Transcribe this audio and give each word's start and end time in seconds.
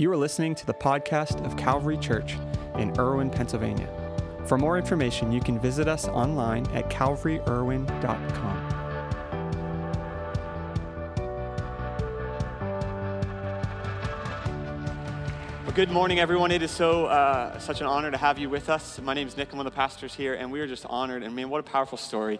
You 0.00 0.10
are 0.12 0.16
listening 0.16 0.54
to 0.54 0.64
the 0.64 0.72
podcast 0.72 1.44
of 1.44 1.58
Calvary 1.58 1.98
Church 1.98 2.38
in 2.78 2.98
Irwin, 2.98 3.28
Pennsylvania. 3.28 3.86
For 4.46 4.56
more 4.56 4.78
information, 4.78 5.30
you 5.30 5.42
can 5.42 5.60
visit 5.60 5.88
us 5.88 6.08
online 6.08 6.66
at 6.68 6.88
calvaryirwin.com. 6.88 8.69
good 15.80 15.90
morning, 15.90 16.20
everyone. 16.20 16.50
It 16.50 16.60
is 16.60 16.70
so 16.70 17.06
uh, 17.06 17.58
such 17.58 17.80
an 17.80 17.86
honor 17.86 18.10
to 18.10 18.18
have 18.18 18.38
you 18.38 18.50
with 18.50 18.68
us. 18.68 19.00
My 19.00 19.14
name 19.14 19.26
is 19.26 19.38
Nick. 19.38 19.50
I'm 19.50 19.56
one 19.56 19.66
of 19.66 19.72
the 19.72 19.76
pastors 19.76 20.14
here, 20.14 20.34
and 20.34 20.52
we 20.52 20.60
are 20.60 20.66
just 20.66 20.84
honored. 20.84 21.22
And 21.22 21.34
man, 21.34 21.48
what 21.48 21.60
a 21.60 21.62
powerful 21.62 21.96
story 21.96 22.38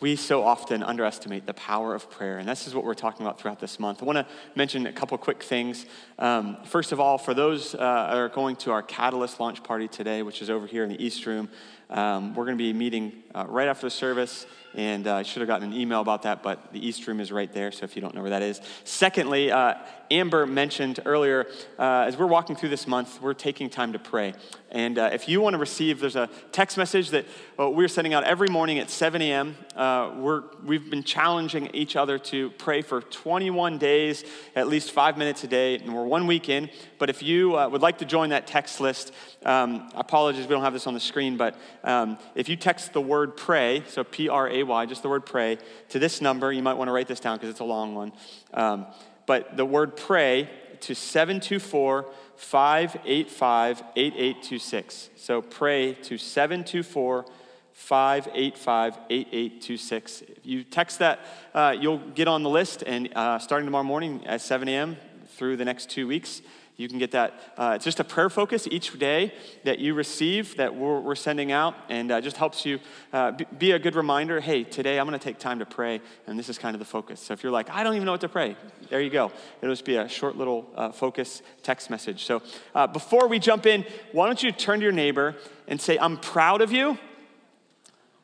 we 0.00 0.14
so 0.14 0.44
often 0.44 0.82
underestimate 0.82 1.46
the 1.46 1.54
power 1.54 1.94
of 1.94 2.10
prayer, 2.10 2.36
and 2.36 2.46
this 2.46 2.66
is 2.66 2.74
what 2.74 2.84
we're 2.84 2.92
talking 2.92 3.24
about 3.24 3.40
throughout 3.40 3.60
this 3.60 3.80
month. 3.80 4.02
I 4.02 4.04
want 4.04 4.18
to 4.18 4.26
mention 4.56 4.86
a 4.86 4.92
couple 4.92 5.16
quick 5.16 5.42
things. 5.42 5.86
Um, 6.18 6.58
first 6.66 6.92
of 6.92 7.00
all, 7.00 7.16
for 7.16 7.32
those 7.32 7.74
uh, 7.74 7.78
that 7.78 8.16
are 8.16 8.28
going 8.28 8.56
to 8.56 8.72
our 8.72 8.82
Catalyst 8.82 9.40
launch 9.40 9.62
party 9.62 9.88
today, 9.88 10.22
which 10.22 10.42
is 10.42 10.50
over 10.50 10.66
here 10.66 10.84
in 10.84 10.90
the 10.90 11.02
East 11.02 11.24
Room, 11.24 11.48
um, 11.88 12.34
we're 12.34 12.44
going 12.44 12.58
to 12.58 12.62
be 12.62 12.74
meeting 12.74 13.22
uh, 13.34 13.46
right 13.48 13.68
after 13.68 13.86
the 13.86 13.90
service, 13.90 14.44
and 14.74 15.06
uh, 15.06 15.16
I 15.16 15.22
should 15.22 15.40
have 15.40 15.48
gotten 15.48 15.72
an 15.72 15.78
email 15.78 16.00
about 16.00 16.22
that, 16.22 16.42
but 16.42 16.72
the 16.72 16.86
East 16.86 17.06
Room 17.06 17.20
is 17.20 17.30
right 17.30 17.52
there, 17.52 17.72
so 17.72 17.84
if 17.84 17.94
you 17.96 18.02
don't 18.02 18.14
know 18.14 18.20
where 18.22 18.30
that 18.30 18.42
is. 18.42 18.60
Secondly, 18.84 19.50
uh, 19.50 19.74
Amber 20.10 20.46
mentioned 20.46 21.00
earlier, 21.06 21.46
uh, 21.78 22.04
as 22.06 22.16
we're 22.16 22.26
walking 22.26 22.54
through 22.54 22.68
this 22.68 22.86
month, 22.86 23.20
we're 23.22 23.32
taking 23.32 23.70
time 23.70 23.94
to 23.94 23.98
pray. 23.98 24.34
And 24.70 24.98
uh, 24.98 25.10
if 25.12 25.28
you 25.28 25.40
want 25.40 25.54
to 25.54 25.58
receive, 25.58 26.00
there's 26.00 26.16
a 26.16 26.28
text 26.50 26.76
message 26.76 27.10
that 27.10 27.26
uh, 27.58 27.68
we're 27.68 27.88
sending 27.88 28.12
out 28.12 28.24
every 28.24 28.48
morning 28.48 28.78
at 28.78 28.90
7 28.90 29.20
a.m. 29.22 29.56
Uh, 29.74 30.12
we're, 30.16 30.42
we've 30.64 30.90
been 30.90 31.02
challenging 31.02 31.70
each 31.74 31.96
other 31.96 32.18
to 32.18 32.50
pray 32.50 32.82
for 32.82 33.00
21 33.00 33.78
days, 33.78 34.24
at 34.54 34.68
least 34.68 34.92
five 34.92 35.16
minutes 35.16 35.44
a 35.44 35.46
day, 35.46 35.76
and 35.76 35.94
we're 35.94 36.04
one 36.04 36.26
week 36.26 36.48
in. 36.48 36.68
But 36.98 37.10
if 37.10 37.22
you 37.22 37.50
would 37.50 37.82
like 37.82 37.98
to 37.98 38.04
join 38.04 38.30
that 38.30 38.46
text 38.46 38.80
list, 38.80 39.12
um, 39.44 39.90
apologies, 39.94 40.46
we 40.46 40.50
don't 40.50 40.62
have 40.62 40.72
this 40.72 40.86
on 40.86 40.94
the 40.94 41.00
screen, 41.00 41.36
but 41.36 41.56
um, 41.84 42.18
if 42.34 42.48
you 42.48 42.56
text 42.56 42.92
the 42.92 43.00
word 43.00 43.36
pray, 43.36 43.82
so 43.88 44.04
P 44.04 44.28
R 44.28 44.48
A 44.48 44.61
Y, 44.62 44.86
just 44.86 45.02
the 45.02 45.08
word 45.08 45.26
pray, 45.26 45.58
to 45.90 45.98
this 45.98 46.20
number, 46.20 46.52
you 46.52 46.62
might 46.62 46.74
want 46.74 46.88
to 46.88 46.92
write 46.92 47.08
this 47.08 47.20
down 47.20 47.36
because 47.36 47.50
it's 47.50 47.60
a 47.60 47.64
long 47.64 47.94
one. 47.94 48.12
Um, 48.54 48.86
but 49.26 49.56
the 49.56 49.64
word 49.64 49.96
pray 49.96 50.48
to 50.80 50.94
724 50.94 52.06
585 52.36 53.82
8826. 53.96 55.10
So 55.16 55.42
pray 55.42 55.94
to 55.94 56.18
724 56.18 57.24
585 57.72 58.98
8826. 59.10 60.22
If 60.22 60.46
you 60.46 60.64
text 60.64 60.98
that, 60.98 61.20
uh, 61.54 61.76
you'll 61.78 61.98
get 61.98 62.28
on 62.28 62.42
the 62.42 62.50
list, 62.50 62.82
and 62.84 63.12
uh, 63.14 63.38
starting 63.38 63.66
tomorrow 63.66 63.84
morning 63.84 64.26
at 64.26 64.40
7 64.40 64.68
a.m. 64.68 64.96
through 65.36 65.56
the 65.56 65.64
next 65.64 65.90
two 65.90 66.06
weeks, 66.06 66.42
you 66.76 66.88
can 66.88 66.98
get 66.98 67.10
that. 67.12 67.34
Uh, 67.56 67.72
it's 67.76 67.84
just 67.84 68.00
a 68.00 68.04
prayer 68.04 68.30
focus 68.30 68.66
each 68.70 68.98
day 68.98 69.32
that 69.64 69.78
you 69.78 69.94
receive 69.94 70.56
that 70.56 70.74
we're, 70.74 71.00
we're 71.00 71.14
sending 71.14 71.52
out, 71.52 71.74
and 71.88 72.10
uh, 72.10 72.20
just 72.20 72.36
helps 72.36 72.64
you 72.64 72.80
uh, 73.12 73.32
be 73.58 73.72
a 73.72 73.78
good 73.78 73.94
reminder 73.94 74.40
hey, 74.40 74.64
today 74.64 74.98
I'm 74.98 75.06
going 75.06 75.18
to 75.18 75.22
take 75.22 75.38
time 75.38 75.58
to 75.58 75.66
pray, 75.66 76.00
and 76.26 76.38
this 76.38 76.48
is 76.48 76.58
kind 76.58 76.74
of 76.74 76.78
the 76.78 76.86
focus. 76.86 77.20
So 77.20 77.34
if 77.34 77.42
you're 77.42 77.52
like, 77.52 77.68
I 77.70 77.84
don't 77.84 77.94
even 77.94 78.06
know 78.06 78.12
what 78.12 78.22
to 78.22 78.28
pray, 78.28 78.56
there 78.88 79.00
you 79.00 79.10
go. 79.10 79.30
It'll 79.60 79.72
just 79.72 79.84
be 79.84 79.96
a 79.96 80.08
short 80.08 80.36
little 80.36 80.68
uh, 80.74 80.92
focus 80.92 81.42
text 81.62 81.90
message. 81.90 82.24
So 82.24 82.42
uh, 82.74 82.86
before 82.86 83.28
we 83.28 83.38
jump 83.38 83.66
in, 83.66 83.84
why 84.12 84.26
don't 84.26 84.42
you 84.42 84.50
turn 84.50 84.80
to 84.80 84.84
your 84.84 84.92
neighbor 84.92 85.36
and 85.68 85.80
say, 85.80 85.98
I'm 85.98 86.16
proud 86.16 86.62
of 86.62 86.72
you. 86.72 86.98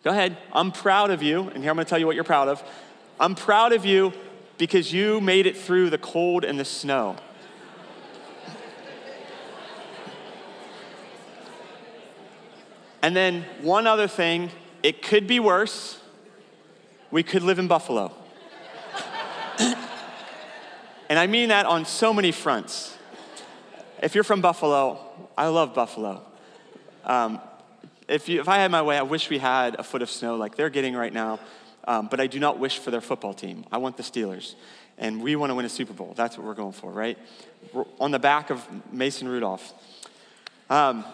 Go 0.05 0.11
ahead. 0.11 0.39
I'm 0.53 0.73
proud 0.73 1.11
of 1.11 1.23
you. 1.23 1.49
And 1.49 1.63
here 1.63 1.71
I'm 1.71 1.77
going 1.77 1.85
to 1.85 1.91
tell 1.91 1.99
you 1.99 2.07
what 2.07 2.15
you're 2.15 2.25
proud 2.25 2.49
of. 2.49 2.63
I'm 3.21 3.35
proud 3.35 3.73
of 3.73 3.85
you 3.85 4.13
because 4.57 4.93
you 4.93 5.21
made 5.21 5.47
it 5.47 5.57
through 5.57 5.91
the 5.91 5.99
cold 5.99 6.45
and 6.45 6.59
the 6.59 6.65
snow. 6.65 7.17
And 13.03 13.15
then 13.15 13.45
one 13.63 13.87
other 13.87 14.09
thing, 14.09 14.51
it 14.83 15.03
could 15.03 15.27
be 15.27 15.41
worse. 15.41 16.01
We 17.11 17.23
could 17.23 17.43
live 17.43 17.59
in 17.59 17.69
Buffalo. 17.69 18.13
and 19.59 21.19
I 21.19 21.27
mean 21.27 21.51
that 21.51 21.67
on 21.67 21.85
so 21.85 22.13
many 22.13 22.33
fronts. 22.33 22.97
If 24.03 24.15
you're 24.15 24.25
from 24.25 24.41
Buffalo, 24.41 25.01
I 25.37 25.49
love 25.49 25.75
Buffalo. 25.75 26.23
Um, 27.05 27.41
if, 28.09 28.29
you, 28.29 28.41
if 28.41 28.49
I 28.49 28.57
had 28.59 28.71
my 28.71 28.83
way, 28.83 28.99
I 28.99 29.03
wish 29.03 29.31
we 29.31 29.39
had 29.39 29.77
a 29.79 29.83
foot 29.83 30.03
of 30.03 30.11
snow 30.11 30.37
like 30.37 30.57
they're 30.57 30.71
getting 30.71 30.95
right 30.95 31.13
now. 31.13 31.41
Um, 31.85 32.07
but 32.11 32.21
I 32.21 32.27
do 32.27 32.39
not 32.39 32.59
wish 32.59 32.79
for 32.79 32.91
their 32.91 33.01
football 33.01 33.33
team. 33.33 33.65
I 33.73 33.79
want 33.79 33.97
the 33.97 34.03
Steelers. 34.03 34.55
And 34.99 35.23
we 35.23 35.37
want 35.37 35.51
to 35.51 35.55
win 35.55 35.65
a 35.65 35.71
Super 35.71 35.93
Bowl. 35.93 36.13
That's 36.17 36.37
what 36.37 36.47
we're 36.47 36.55
going 36.55 36.73
for, 36.73 36.91
right? 36.91 37.17
We're 37.73 37.87
on 38.01 38.11
the 38.11 38.19
back 38.19 38.51
of 38.51 38.67
Mason 38.93 39.29
Rudolph. 39.29 39.73
Um, 40.69 41.05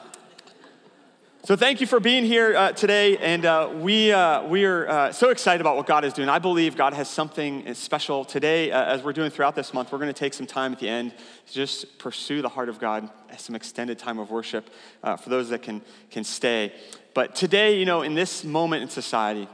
so, 1.46 1.56
thank 1.56 1.82
you 1.82 1.86
for 1.86 2.00
being 2.00 2.24
here 2.24 2.56
uh, 2.56 2.72
today. 2.72 3.18
And 3.18 3.44
uh, 3.44 3.68
we, 3.74 4.10
uh, 4.10 4.44
we 4.44 4.64
are 4.64 4.88
uh, 4.88 5.12
so 5.12 5.28
excited 5.28 5.60
about 5.60 5.76
what 5.76 5.86
God 5.86 6.02
is 6.02 6.14
doing. 6.14 6.30
I 6.30 6.38
believe 6.38 6.74
God 6.74 6.94
has 6.94 7.06
something 7.06 7.74
special 7.74 8.24
today, 8.24 8.70
uh, 8.70 8.82
as 8.82 9.02
we're 9.02 9.12
doing 9.12 9.30
throughout 9.30 9.54
this 9.54 9.74
month. 9.74 9.92
We're 9.92 9.98
going 9.98 10.08
to 10.08 10.18
take 10.18 10.32
some 10.32 10.46
time 10.46 10.72
at 10.72 10.80
the 10.80 10.88
end 10.88 11.12
to 11.48 11.52
just 11.52 11.98
pursue 11.98 12.40
the 12.40 12.48
heart 12.48 12.70
of 12.70 12.78
God, 12.78 13.10
some 13.36 13.54
extended 13.54 13.98
time 13.98 14.18
of 14.18 14.30
worship 14.30 14.70
uh, 15.02 15.16
for 15.16 15.28
those 15.28 15.50
that 15.50 15.60
can, 15.60 15.82
can 16.10 16.24
stay. 16.24 16.72
But 17.12 17.34
today, 17.34 17.78
you 17.78 17.84
know, 17.84 18.00
in 18.00 18.14
this 18.14 18.42
moment 18.42 18.82
in 18.82 18.88
society, 18.88 19.46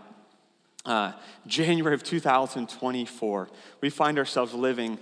January 1.49 1.95
of 1.97 2.05
2024, 2.05 3.49
we 3.81 3.91
find 3.91 4.17
ourselves 4.17 4.55
living 4.55 4.97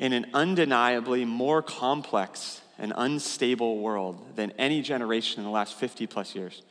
in 0.00 0.12
an 0.12 0.26
undeniably 0.34 1.24
more 1.24 1.62
complex 1.62 2.62
an 2.80 2.92
unstable 2.96 3.78
world 3.78 4.18
than 4.34 4.50
any 4.52 4.82
generation 4.82 5.38
in 5.38 5.44
the 5.44 5.50
last 5.50 5.74
50 5.74 6.06
plus 6.06 6.34
years. 6.34 6.62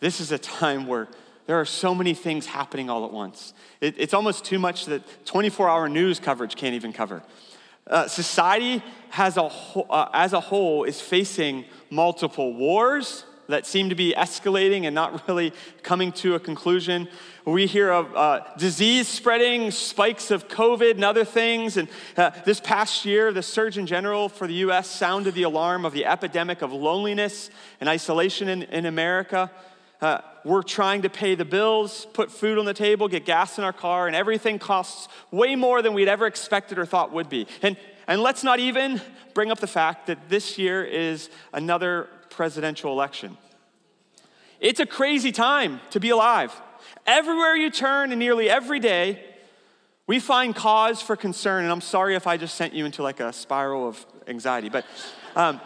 This 0.00 0.20
is 0.20 0.32
a 0.32 0.38
time 0.38 0.86
where 0.86 1.08
there 1.46 1.58
are 1.60 1.64
so 1.64 1.94
many 1.94 2.12
things 2.12 2.46
happening 2.46 2.90
all 2.90 3.04
at 3.04 3.12
once. 3.12 3.54
It, 3.80 3.94
it's 3.96 4.12
almost 4.12 4.44
too 4.44 4.58
much 4.58 4.86
that 4.86 5.02
24 5.24 5.68
hour 5.68 5.88
news 5.88 6.18
coverage 6.18 6.56
can't 6.56 6.74
even 6.74 6.92
cover. 6.92 7.22
Uh, 7.86 8.08
society 8.08 8.82
has 9.10 9.36
a, 9.36 9.44
uh, 9.44 10.10
as 10.12 10.32
a 10.32 10.40
whole 10.40 10.84
is 10.84 11.00
facing 11.00 11.64
multiple 11.90 12.54
wars, 12.54 13.24
that 13.48 13.66
seem 13.66 13.88
to 13.88 13.94
be 13.94 14.14
escalating 14.16 14.84
and 14.84 14.94
not 14.94 15.26
really 15.28 15.52
coming 15.82 16.12
to 16.12 16.34
a 16.34 16.40
conclusion. 16.40 17.08
We 17.46 17.66
hear 17.66 17.90
of 17.90 18.16
uh, 18.16 18.40
disease 18.56 19.06
spreading, 19.06 19.70
spikes 19.70 20.30
of 20.30 20.48
COVID 20.48 20.92
and 20.92 21.04
other 21.04 21.26
things. 21.26 21.76
And 21.76 21.90
uh, 22.16 22.30
this 22.46 22.58
past 22.58 23.04
year, 23.04 23.34
the 23.34 23.42
Surgeon 23.42 23.86
General 23.86 24.30
for 24.30 24.46
the 24.46 24.54
US 24.54 24.88
sounded 24.88 25.34
the 25.34 25.42
alarm 25.42 25.84
of 25.84 25.92
the 25.92 26.06
epidemic 26.06 26.62
of 26.62 26.72
loneliness 26.72 27.50
and 27.80 27.88
isolation 27.88 28.48
in, 28.48 28.62
in 28.62 28.86
America. 28.86 29.50
Uh, 30.00 30.20
we're 30.42 30.62
trying 30.62 31.02
to 31.02 31.10
pay 31.10 31.34
the 31.34 31.44
bills, 31.44 32.06
put 32.14 32.30
food 32.30 32.58
on 32.58 32.64
the 32.64 32.72
table, 32.72 33.08
get 33.08 33.26
gas 33.26 33.58
in 33.58 33.64
our 33.64 33.74
car, 33.74 34.06
and 34.06 34.16
everything 34.16 34.58
costs 34.58 35.08
way 35.30 35.54
more 35.54 35.82
than 35.82 35.92
we'd 35.92 36.08
ever 36.08 36.26
expected 36.26 36.78
or 36.78 36.86
thought 36.86 37.12
would 37.12 37.28
be. 37.28 37.46
And, 37.60 37.76
and 38.06 38.22
let's 38.22 38.42
not 38.42 38.58
even 38.58 39.02
bring 39.34 39.50
up 39.50 39.60
the 39.60 39.66
fact 39.66 40.06
that 40.06 40.30
this 40.30 40.56
year 40.56 40.82
is 40.82 41.28
another 41.52 42.08
presidential 42.30 42.90
election. 42.90 43.36
It's 44.60 44.80
a 44.80 44.86
crazy 44.86 45.30
time 45.30 45.82
to 45.90 46.00
be 46.00 46.08
alive. 46.08 46.58
Everywhere 47.06 47.54
you 47.54 47.70
turn 47.70 48.12
and 48.12 48.18
nearly 48.18 48.48
every 48.48 48.80
day, 48.80 49.22
we 50.06 50.20
find 50.20 50.54
cause 50.54 51.02
for 51.02 51.16
concern. 51.16 51.64
And 51.64 51.72
I'm 51.72 51.80
sorry 51.80 52.14
if 52.14 52.26
I 52.26 52.36
just 52.36 52.54
sent 52.54 52.72
you 52.74 52.84
into 52.84 53.02
like 53.02 53.20
a 53.20 53.32
spiral 53.32 53.88
of 53.88 54.04
anxiety, 54.26 54.68
but 54.68 54.84
um, 55.36 55.60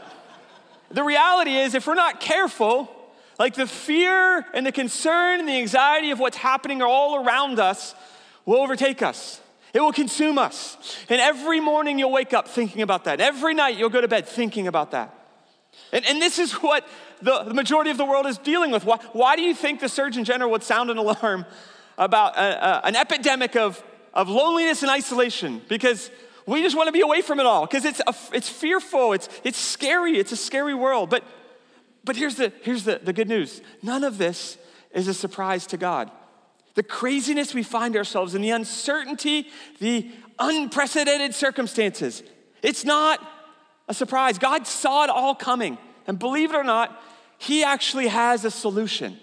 the 0.91 1.03
reality 1.03 1.57
is, 1.57 1.75
if 1.75 1.87
we're 1.87 1.95
not 1.95 2.21
careful, 2.21 2.89
like 3.39 3.55
the 3.55 3.67
fear 3.67 4.45
and 4.53 4.67
the 4.67 4.73
concern 4.73 5.41
and 5.41 5.49
the 5.49 5.59
anxiety 5.59 6.11
of 6.11 6.19
what's 6.19 6.37
happening 6.37 6.83
are 6.83 6.89
all 6.89 7.25
around 7.25 7.61
us 7.61 7.95
will 8.45 8.57
overtake 8.57 9.03
us. 9.03 9.41
It 9.75 9.81
will 9.81 9.93
consume 9.93 10.39
us. 10.39 10.77
And 11.09 11.21
every 11.21 11.61
morning 11.61 11.99
you'll 11.99 12.11
wake 12.11 12.33
up 12.33 12.49
thinking 12.49 12.83
about 12.83 13.05
that. 13.05 13.21
Every 13.21 13.55
night 13.55 13.77
you'll 13.77 13.91
go 13.91 14.01
to 14.01 14.09
bed 14.09 14.27
thinking 14.27 14.67
about 14.67 14.93
that. 14.93 15.15
And, 15.93 16.05
and 16.07 16.21
this 16.21 16.39
is 16.39 16.53
what 16.55 16.89
the, 17.23 17.45
the, 17.45 17.55
majority 17.55 17.91
of 17.91 17.99
the 17.99 18.05
world 18.05 18.27
is 18.27 18.39
dealing 18.39 18.71
with. 18.71 18.85
Why, 18.85 18.99
why 19.13 19.37
do 19.37 19.43
you 19.43 19.55
think 19.55 19.81
the 19.81 19.89
Surgeon 19.89 20.25
General 20.25 20.51
would 20.51 20.63
sound 20.63 20.91
an 20.91 20.99
alarm 20.99 21.47
about 21.97 22.37
a, 22.37 22.41
a, 22.41 22.87
an 22.87 22.97
epidemic 22.97 23.57
of, 23.57 23.83
of 24.15 24.29
loneliness 24.29 24.83
and 24.83 24.91
isolation? 24.91 25.63
Because 25.69 26.11
we 26.47 26.63
just 26.63 26.77
want 26.77 26.89
to 26.89 26.93
be 26.93 27.01
away 27.01 27.23
from 27.23 27.41
it 27.41 27.47
all, 27.47 27.67
because 27.67 27.85
it's, 27.85 28.01
it's 28.33 28.49
fearful, 28.49 29.13
it's, 29.13 29.29
it's 29.45 29.59
scary, 29.59 30.19
it's 30.19 30.33
a 30.33 30.37
scary 30.37 30.75
world. 30.75 31.11
But, 31.11 31.25
but 32.05 32.17
here's, 32.17 32.37
the, 32.37 32.53
here's 32.63 32.85
the, 32.85 33.01
the 33.03 33.13
good 33.13 33.29
news 33.29 33.61
none 33.83 34.05
of 34.05 34.19
this 34.19 34.57
is 34.93 35.09
a 35.09 35.15
surprise 35.15 35.67
to 35.69 35.77
God. 35.77 36.11
The 36.75 36.83
craziness 36.83 37.55
we 37.55 37.63
find 37.63 37.97
ourselves 37.97 38.35
in, 38.35 38.43
the 38.43 38.51
uncertainty, 38.51 39.49
the 39.81 40.11
unprecedented 40.39 41.35
circumstances, 41.35 42.23
it's 42.63 42.85
not 42.85 43.21
a 43.89 43.95
surprise. 43.95 44.39
God 44.39 44.67
saw 44.67 45.05
it 45.05 45.11
all 45.11 45.35
coming. 45.35 45.79
And 46.07 46.19
believe 46.19 46.51
it 46.51 46.57
or 46.57 46.65
not, 46.65 47.01
He 47.39 47.65
actually 47.65 48.09
has 48.09 48.45
a 48.45 48.51
solution. 48.51 49.17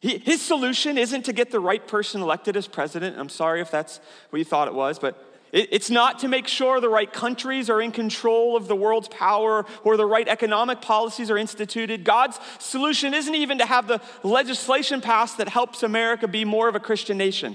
He, 0.00 0.18
his 0.18 0.42
solution 0.42 0.98
isn't 0.98 1.26
to 1.26 1.32
get 1.32 1.50
the 1.50 1.60
right 1.60 1.86
person 1.86 2.20
elected 2.20 2.56
as 2.56 2.66
president. 2.66 3.16
I'm 3.18 3.28
sorry 3.28 3.60
if 3.60 3.70
that's 3.70 4.00
what 4.30 4.38
you 4.38 4.44
thought 4.44 4.66
it 4.66 4.74
was, 4.74 4.98
but 4.98 5.16
It's 5.54 5.88
not 5.88 6.18
to 6.18 6.28
make 6.28 6.48
sure 6.48 6.80
the 6.80 6.88
right 6.88 7.12
countries 7.12 7.70
are 7.70 7.80
in 7.80 7.92
control 7.92 8.56
of 8.56 8.66
the 8.66 8.74
world's 8.74 9.06
power 9.06 9.64
or 9.84 9.96
the 9.96 10.04
right 10.04 10.26
economic 10.26 10.80
policies 10.80 11.30
are 11.30 11.38
instituted. 11.38 12.02
God's 12.02 12.40
solution 12.58 13.14
isn't 13.14 13.36
even 13.36 13.58
to 13.58 13.64
have 13.64 13.86
the 13.86 14.00
legislation 14.24 15.00
passed 15.00 15.38
that 15.38 15.48
helps 15.48 15.84
America 15.84 16.26
be 16.26 16.44
more 16.44 16.68
of 16.68 16.74
a 16.74 16.80
Christian 16.80 17.16
nation. 17.16 17.54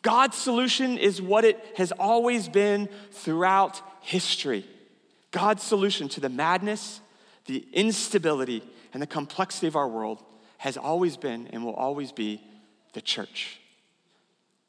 God's 0.00 0.38
solution 0.38 0.96
is 0.96 1.20
what 1.20 1.44
it 1.44 1.62
has 1.76 1.92
always 1.92 2.48
been 2.48 2.88
throughout 3.10 3.82
history. 4.00 4.64
God's 5.30 5.62
solution 5.62 6.08
to 6.08 6.20
the 6.20 6.30
madness, 6.30 7.02
the 7.46 7.66
instability, 7.72 8.62
and 8.92 9.02
the 9.02 9.06
complexity 9.06 9.66
of 9.66 9.76
our 9.76 9.88
world 9.88 10.22
has 10.58 10.76
always 10.76 11.16
been 11.16 11.48
and 11.52 11.64
will 11.64 11.74
always 11.74 12.12
be 12.12 12.42
the 12.94 13.00
church. 13.00 13.60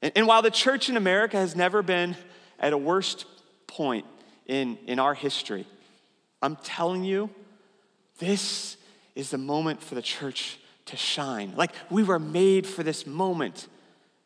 And, 0.01 0.11
and 0.15 0.27
while 0.27 0.41
the 0.41 0.51
church 0.51 0.89
in 0.89 0.97
America 0.97 1.37
has 1.37 1.55
never 1.55 1.81
been 1.81 2.15
at 2.59 2.73
a 2.73 2.77
worst 2.77 3.25
point 3.67 4.05
in, 4.45 4.77
in 4.87 4.99
our 4.99 5.13
history, 5.13 5.65
I'm 6.41 6.57
telling 6.57 7.03
you, 7.03 7.29
this 8.19 8.77
is 9.15 9.29
the 9.29 9.37
moment 9.37 9.81
for 9.81 9.95
the 9.95 10.01
church 10.01 10.59
to 10.87 10.97
shine. 10.97 11.53
Like 11.55 11.71
we 11.89 12.03
were 12.03 12.19
made 12.19 12.67
for 12.67 12.83
this 12.83 13.07
moment. 13.07 13.67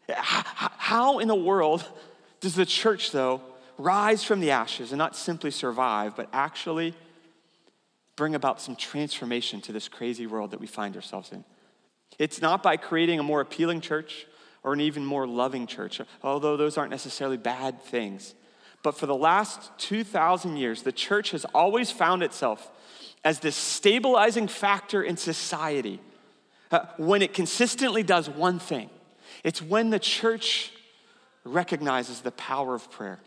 How 0.09 1.19
in 1.19 1.27
the 1.27 1.35
world 1.35 1.85
does 2.39 2.55
the 2.55 2.65
church, 2.65 3.11
though, 3.11 3.41
rise 3.77 4.23
from 4.23 4.39
the 4.39 4.51
ashes 4.51 4.91
and 4.91 4.97
not 4.97 5.15
simply 5.15 5.51
survive, 5.51 6.15
but 6.15 6.29
actually 6.33 6.95
bring 8.19 8.35
about 8.35 8.59
some 8.59 8.75
transformation 8.75 9.61
to 9.61 9.71
this 9.71 9.87
crazy 9.87 10.27
world 10.27 10.51
that 10.51 10.59
we 10.59 10.67
find 10.67 10.93
ourselves 10.97 11.31
in? 11.31 11.45
It's 12.17 12.41
not 12.41 12.61
by 12.61 12.75
creating 12.75 13.17
a 13.17 13.23
more 13.23 13.39
appealing 13.39 13.79
church 13.79 14.27
or 14.61 14.73
an 14.73 14.81
even 14.81 15.05
more 15.05 15.25
loving 15.25 15.65
church, 15.65 16.01
although 16.21 16.57
those 16.57 16.77
aren't 16.77 16.91
necessarily 16.91 17.37
bad 17.37 17.81
things. 17.81 18.35
But 18.83 18.97
for 18.97 19.05
the 19.05 19.15
last 19.15 19.71
2,000 19.77 20.57
years, 20.57 20.83
the 20.83 20.91
church 20.91 21.31
has 21.31 21.45
always 21.45 21.91
found 21.91 22.21
itself 22.21 22.69
as 23.23 23.39
this 23.39 23.55
stabilizing 23.55 24.49
factor 24.49 25.01
in 25.01 25.15
society 25.15 26.01
uh, 26.71 26.87
when 26.97 27.21
it 27.21 27.33
consistently 27.33 28.03
does 28.03 28.29
one 28.29 28.59
thing 28.59 28.89
it's 29.45 29.61
when 29.61 29.91
the 29.91 29.99
church 29.99 30.73
recognizes 31.45 32.19
the 32.19 32.31
power 32.31 32.75
of 32.75 32.91
prayer. 32.91 33.19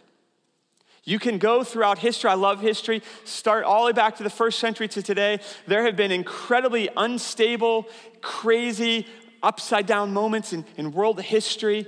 You 1.04 1.19
can 1.19 1.38
go 1.38 1.64
throughout 1.64 1.99
history. 1.99 2.31
I 2.31 2.34
love 2.34 2.60
history. 2.60 3.02
Start 3.25 3.64
all 3.64 3.82
the 3.82 3.87
way 3.87 3.93
back 3.93 4.16
to 4.16 4.22
the 4.22 4.31
first 4.31 4.58
century 4.60 4.87
to 4.88 5.02
today. 5.02 5.40
There 5.66 5.84
have 5.84 5.96
been 5.96 6.12
incredibly 6.12 6.88
unstable, 6.96 7.88
crazy, 8.20 9.06
upside 9.43 9.87
down 9.87 10.12
moments 10.12 10.52
in, 10.52 10.64
in 10.76 10.93
world 10.93 11.20
history. 11.20 11.87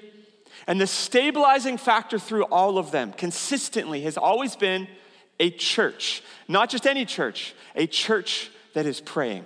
And 0.66 0.80
the 0.80 0.86
stabilizing 0.86 1.76
factor 1.76 2.18
through 2.18 2.44
all 2.44 2.78
of 2.78 2.90
them 2.90 3.12
consistently 3.12 4.02
has 4.02 4.16
always 4.16 4.56
been 4.56 4.88
a 5.38 5.50
church, 5.50 6.22
not 6.48 6.70
just 6.70 6.86
any 6.86 7.04
church, 7.04 7.54
a 7.76 7.86
church 7.86 8.50
that 8.74 8.86
is 8.86 9.00
praying. 9.00 9.44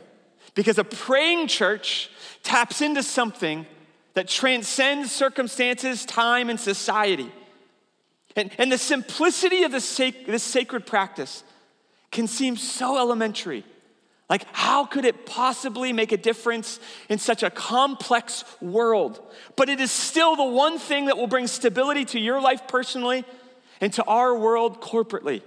Because 0.54 0.78
a 0.78 0.84
praying 0.84 1.48
church 1.48 2.10
taps 2.42 2.80
into 2.80 3.02
something 3.02 3.66
that 4.14 4.28
transcends 4.28 5.12
circumstances, 5.12 6.04
time, 6.04 6.48
and 6.48 6.58
society. 6.58 7.30
And, 8.36 8.50
and 8.58 8.70
the 8.70 8.78
simplicity 8.78 9.64
of 9.64 9.72
this, 9.72 9.84
sac- 9.84 10.26
this 10.26 10.42
sacred 10.42 10.86
practice 10.86 11.42
can 12.10 12.26
seem 12.26 12.56
so 12.56 12.96
elementary. 12.98 13.64
Like, 14.30 14.44
how 14.52 14.84
could 14.84 15.06
it 15.06 15.24
possibly 15.24 15.92
make 15.92 16.12
a 16.12 16.16
difference 16.18 16.80
in 17.08 17.18
such 17.18 17.42
a 17.42 17.50
complex 17.50 18.44
world? 18.60 19.20
But 19.56 19.70
it 19.70 19.80
is 19.80 19.90
still 19.90 20.36
the 20.36 20.44
one 20.44 20.78
thing 20.78 21.06
that 21.06 21.16
will 21.16 21.26
bring 21.26 21.46
stability 21.46 22.04
to 22.06 22.20
your 22.20 22.40
life 22.40 22.68
personally 22.68 23.24
and 23.80 23.92
to 23.94 24.04
our 24.04 24.36
world 24.36 24.80
corporately. 24.80 25.42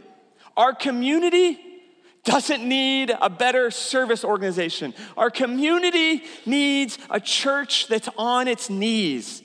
Our 0.58 0.74
community 0.74 1.60
doesn't 2.24 2.68
need 2.68 3.16
a 3.22 3.30
better 3.30 3.72
service 3.72 4.24
organization. 4.24 4.94
Our 5.16 5.30
community 5.30 6.24
needs 6.46 6.98
a 7.10 7.20
church 7.20 7.88
that's 7.88 8.10
on 8.18 8.48
its 8.48 8.70
knees. 8.70 9.44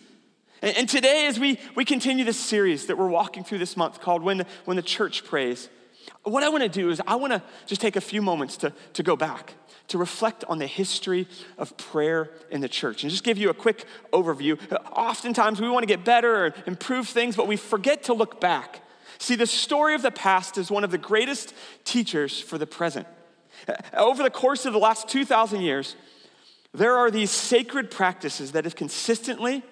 And, 0.62 0.76
and 0.76 0.88
today, 0.88 1.26
as 1.26 1.38
we, 1.38 1.58
we 1.74 1.84
continue 1.84 2.24
this 2.24 2.38
series 2.38 2.86
that 2.86 2.98
we're 2.98 3.08
walking 3.08 3.44
through 3.44 3.58
this 3.58 3.76
month 3.76 4.00
called 4.00 4.22
When 4.22 4.38
the, 4.38 4.46
when 4.64 4.76
the 4.76 4.82
Church 4.82 5.24
Prays, 5.24 5.68
what 6.22 6.42
I 6.42 6.48
want 6.48 6.62
to 6.62 6.68
do 6.68 6.90
is 6.90 7.00
I 7.06 7.16
want 7.16 7.32
to 7.32 7.42
just 7.66 7.80
take 7.80 7.96
a 7.96 8.00
few 8.00 8.22
moments 8.22 8.56
to, 8.58 8.72
to 8.94 9.02
go 9.02 9.16
back, 9.16 9.54
to 9.88 9.98
reflect 9.98 10.44
on 10.48 10.58
the 10.58 10.66
history 10.66 11.28
of 11.58 11.76
prayer 11.76 12.30
in 12.50 12.60
the 12.60 12.68
church 12.68 13.02
and 13.02 13.10
just 13.10 13.24
give 13.24 13.38
you 13.38 13.50
a 13.50 13.54
quick 13.54 13.84
overview. 14.12 14.58
Uh, 14.70 14.76
oftentimes 14.90 15.60
we 15.60 15.68
want 15.68 15.82
to 15.82 15.86
get 15.86 16.04
better 16.04 16.46
or 16.46 16.54
improve 16.66 17.08
things, 17.08 17.36
but 17.36 17.46
we 17.46 17.56
forget 17.56 18.04
to 18.04 18.14
look 18.14 18.40
back. 18.40 18.80
See, 19.18 19.36
the 19.36 19.46
story 19.46 19.94
of 19.94 20.02
the 20.02 20.10
past 20.10 20.58
is 20.58 20.70
one 20.70 20.84
of 20.84 20.90
the 20.90 20.98
greatest 20.98 21.54
teachers 21.84 22.40
for 22.40 22.58
the 22.58 22.66
present. 22.66 23.06
Uh, 23.68 23.74
over 23.94 24.22
the 24.22 24.30
course 24.30 24.66
of 24.66 24.72
the 24.72 24.78
last 24.78 25.08
2,000 25.08 25.60
years, 25.60 25.96
there 26.74 26.96
are 26.96 27.10
these 27.10 27.30
sacred 27.30 27.90
practices 27.90 28.52
that 28.52 28.64
have 28.64 28.76
consistently 28.76 29.62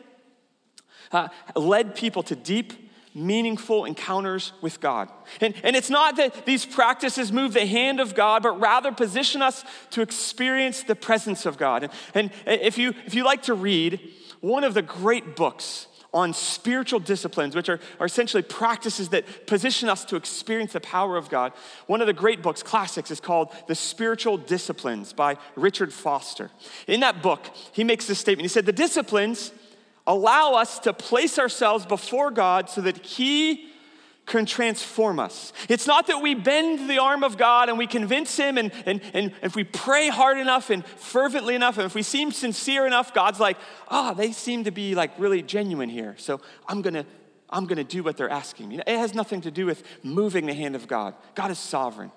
uh, 1.13 1.29
led 1.55 1.95
people 1.95 2.23
to 2.25 2.37
deep 2.37 2.73
meaningful 3.15 3.85
encounters 3.85 4.53
with 4.61 4.81
God. 4.81 5.09
And, 5.41 5.55
and 5.63 5.77
it's 5.77 5.91
not 5.91 6.17
that 6.17 6.45
these 6.47 6.67
practices 6.67 7.31
move 7.31 7.53
the 7.53 7.65
hand 7.65 8.01
of 8.01 8.15
God, 8.15 8.43
but 8.43 8.61
rather 8.61 8.91
position 8.91 9.41
us 9.41 9.65
to 9.91 10.03
experience 10.03 10.83
the 10.83 10.97
presence 10.97 11.47
of 11.47 11.57
God. 11.57 11.91
And, 12.15 12.33
and 12.45 12.61
if, 12.61 12.77
you, 12.77 12.93
if 13.07 13.15
you 13.15 13.25
like 13.25 13.43
to 13.43 13.55
read, 13.55 14.01
one 14.41 14.65
of 14.65 14.75
the 14.75 14.83
great 14.83 15.37
books 15.37 15.87
on 16.13 16.33
spiritual 16.33 17.01
disciplines, 17.01 17.57
which 17.57 17.69
are, 17.69 17.81
are 17.99 18.07
essentially 18.07 18.43
practices 18.43 19.09
that 19.09 19.47
position 19.49 19.89
us 19.89 20.05
to 20.05 20.15
experience 20.15 20.73
the 20.73 20.81
power 20.81 21.17
of 21.17 21.29
God. 21.29 21.53
One 21.89 22.01
of 22.01 22.07
the 22.07 22.13
great 22.13 22.41
books, 22.41 22.63
classics, 22.63 23.11
is 23.11 23.19
called 23.21 23.53
The 23.67 23.75
Spiritual 23.75 24.37
Disciplines 24.37 25.13
by 25.13 25.39
Richard 25.57 25.93
Foster. 25.93 26.53
In 26.87 27.01
that 27.01 27.21
book, 27.21 27.51
he 27.73 27.83
makes 27.83 28.07
this 28.07 28.21
statement. 28.21 28.45
He 28.45 28.49
said, 28.49 28.65
The 28.65 28.73
disciplines 28.73 29.53
allow 30.07 30.55
us 30.55 30.79
to 30.81 30.93
place 30.93 31.39
ourselves 31.39 31.87
before 31.87 32.31
God 32.31 32.69
so 32.69 32.81
that 32.83 33.05
He 33.05 33.71
can 34.27 34.47
transform 34.47 35.19
us. 35.19 35.53
It's 35.69 35.87
not 35.87 36.07
that 36.07 36.23
we 36.23 36.35
bend 36.35 36.89
the 36.89 36.99
arm 36.99 37.23
of 37.23 37.37
God 37.37 37.69
and 37.69 37.77
we 37.77 37.87
convince 37.87 38.37
Him, 38.37 38.57
and, 38.57 38.73
and, 38.87 39.01
and 39.13 39.33
if 39.43 39.55
we 39.55 39.65
pray 39.65 40.09
hard 40.09 40.39
enough 40.39 40.71
and 40.71 40.85
fervently 40.85 41.55
enough, 41.55 41.77
and 41.77 41.87
if 41.87 41.95
we 41.95 42.03
seem 42.03 42.33
sincere 42.33 42.87
enough, 42.87 43.13
God's 43.13 43.41
like, 43.41 43.59
ah, 43.89 44.11
oh, 44.11 44.15
they 44.15 44.33
seem 44.33 44.65
to 44.65 44.71
be 44.71 44.95
like 44.95 45.11
really 45.19 45.43
genuine 45.43 45.91
here. 45.91 46.15
So 46.19 46.41
I'm 46.69 46.81
gonna, 46.81 47.05
I'm 47.51 47.67
gonna 47.67 47.85
do 47.85 48.03
what 48.03 48.17
they're 48.17 48.31
asking 48.31 48.69
me. 48.69 48.81
It 48.87 48.99
has 48.99 49.15
nothing 49.15 49.43
to 49.43 49.51
do 49.51 49.67
with 49.67 49.83
moving 50.03 50.47
the 50.47 50.55
hand 50.55 50.75
of 50.75 50.89
God. 50.89 51.15
God 51.35 51.51
is 51.51 51.59
sovereign. 51.59 52.11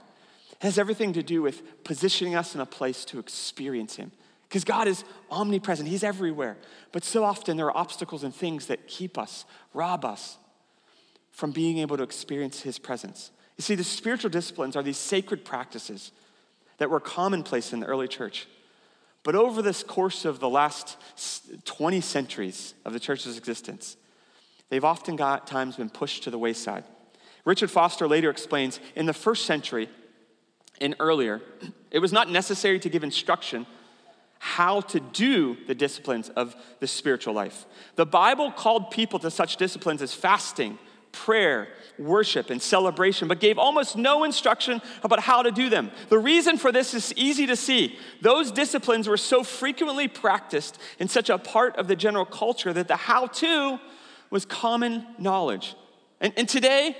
It 0.51 0.63
has 0.63 0.79
everything 0.79 1.13
to 1.13 1.23
do 1.23 1.41
with 1.41 1.83
positioning 1.83 2.35
us 2.35 2.55
in 2.55 2.61
a 2.61 2.65
place 2.65 3.03
to 3.05 3.19
experience 3.19 3.97
Him. 3.97 4.11
Because 4.47 4.63
God 4.63 4.87
is 4.87 5.03
omnipresent, 5.29 5.89
He's 5.89 6.03
everywhere. 6.03 6.57
But 6.91 7.03
so 7.03 7.23
often 7.23 7.57
there 7.57 7.67
are 7.67 7.77
obstacles 7.77 8.23
and 8.23 8.33
things 8.33 8.67
that 8.67 8.87
keep 8.87 9.17
us, 9.17 9.45
rob 9.73 10.05
us 10.05 10.37
from 11.31 11.51
being 11.51 11.79
able 11.79 11.97
to 11.97 12.03
experience 12.03 12.61
His 12.61 12.79
presence. 12.79 13.31
You 13.57 13.63
see, 13.63 13.75
the 13.75 13.83
spiritual 13.83 14.29
disciplines 14.29 14.75
are 14.75 14.83
these 14.83 14.97
sacred 14.97 15.43
practices 15.43 16.11
that 16.77 16.89
were 16.89 16.99
commonplace 16.99 17.73
in 17.73 17.79
the 17.79 17.87
early 17.87 18.07
church. 18.07 18.47
But 19.23 19.35
over 19.35 19.61
this 19.61 19.83
course 19.83 20.23
of 20.23 20.39
the 20.39 20.49
last 20.49 20.97
20 21.65 21.99
centuries 22.01 22.73
of 22.85 22.93
the 22.93 22.99
church's 22.99 23.37
existence, 23.37 23.97
they've 24.69 24.85
often 24.85 25.15
got 25.15 25.47
times 25.47 25.75
been 25.75 25.89
pushed 25.89 26.23
to 26.23 26.31
the 26.31 26.37
wayside. 26.37 26.85
Richard 27.43 27.71
Foster 27.71 28.07
later 28.07 28.29
explains 28.29 28.79
in 28.95 29.05
the 29.05 29.13
first 29.13 29.45
century 29.45 29.89
and 30.79 30.95
earlier, 30.99 31.41
it 31.91 31.99
was 31.99 32.13
not 32.13 32.29
necessary 32.29 32.79
to 32.79 32.89
give 32.89 33.03
instruction 33.03 33.65
how 34.39 34.81
to 34.81 34.99
do 34.99 35.57
the 35.67 35.75
disciplines 35.75 36.29
of 36.29 36.55
the 36.79 36.87
spiritual 36.87 37.33
life. 37.33 37.65
The 37.95 38.05
Bible 38.05 38.51
called 38.51 38.91
people 38.91 39.19
to 39.19 39.31
such 39.31 39.57
disciplines 39.57 40.01
as 40.01 40.13
fasting, 40.13 40.77
prayer, 41.11 41.67
worship, 41.97 42.49
and 42.49 42.61
celebration, 42.61 43.27
but 43.27 43.39
gave 43.39 43.57
almost 43.57 43.97
no 43.97 44.23
instruction 44.23 44.81
about 45.03 45.19
how 45.19 45.41
to 45.41 45.51
do 45.51 45.69
them. 45.69 45.91
The 46.09 46.19
reason 46.19 46.57
for 46.57 46.71
this 46.71 46.93
is 46.93 47.13
easy 47.15 47.47
to 47.47 47.55
see. 47.55 47.97
Those 48.21 48.51
disciplines 48.51 49.07
were 49.07 49.17
so 49.17 49.43
frequently 49.43 50.07
practiced 50.07 50.77
in 50.99 51.07
such 51.07 51.29
a 51.29 51.37
part 51.37 51.75
of 51.77 51.87
the 51.87 51.95
general 51.95 52.25
culture 52.25 52.73
that 52.73 52.87
the 52.87 52.95
how 52.95 53.27
to 53.27 53.79
was 54.29 54.45
common 54.45 55.07
knowledge. 55.17 55.75
And, 56.19 56.33
and 56.37 56.47
today, 56.47 56.95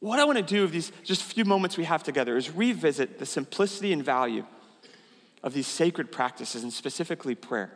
what 0.00 0.18
I 0.18 0.24
want 0.24 0.38
to 0.38 0.44
do 0.44 0.62
with 0.62 0.72
these 0.72 0.92
just 1.02 1.22
few 1.22 1.44
moments 1.44 1.76
we 1.76 1.84
have 1.84 2.02
together 2.02 2.36
is 2.36 2.50
revisit 2.50 3.18
the 3.18 3.26
simplicity 3.26 3.92
and 3.92 4.04
value 4.04 4.44
of 5.42 5.54
these 5.54 5.66
sacred 5.66 6.10
practices, 6.10 6.62
and 6.62 6.72
specifically 6.72 7.34
prayer. 7.34 7.72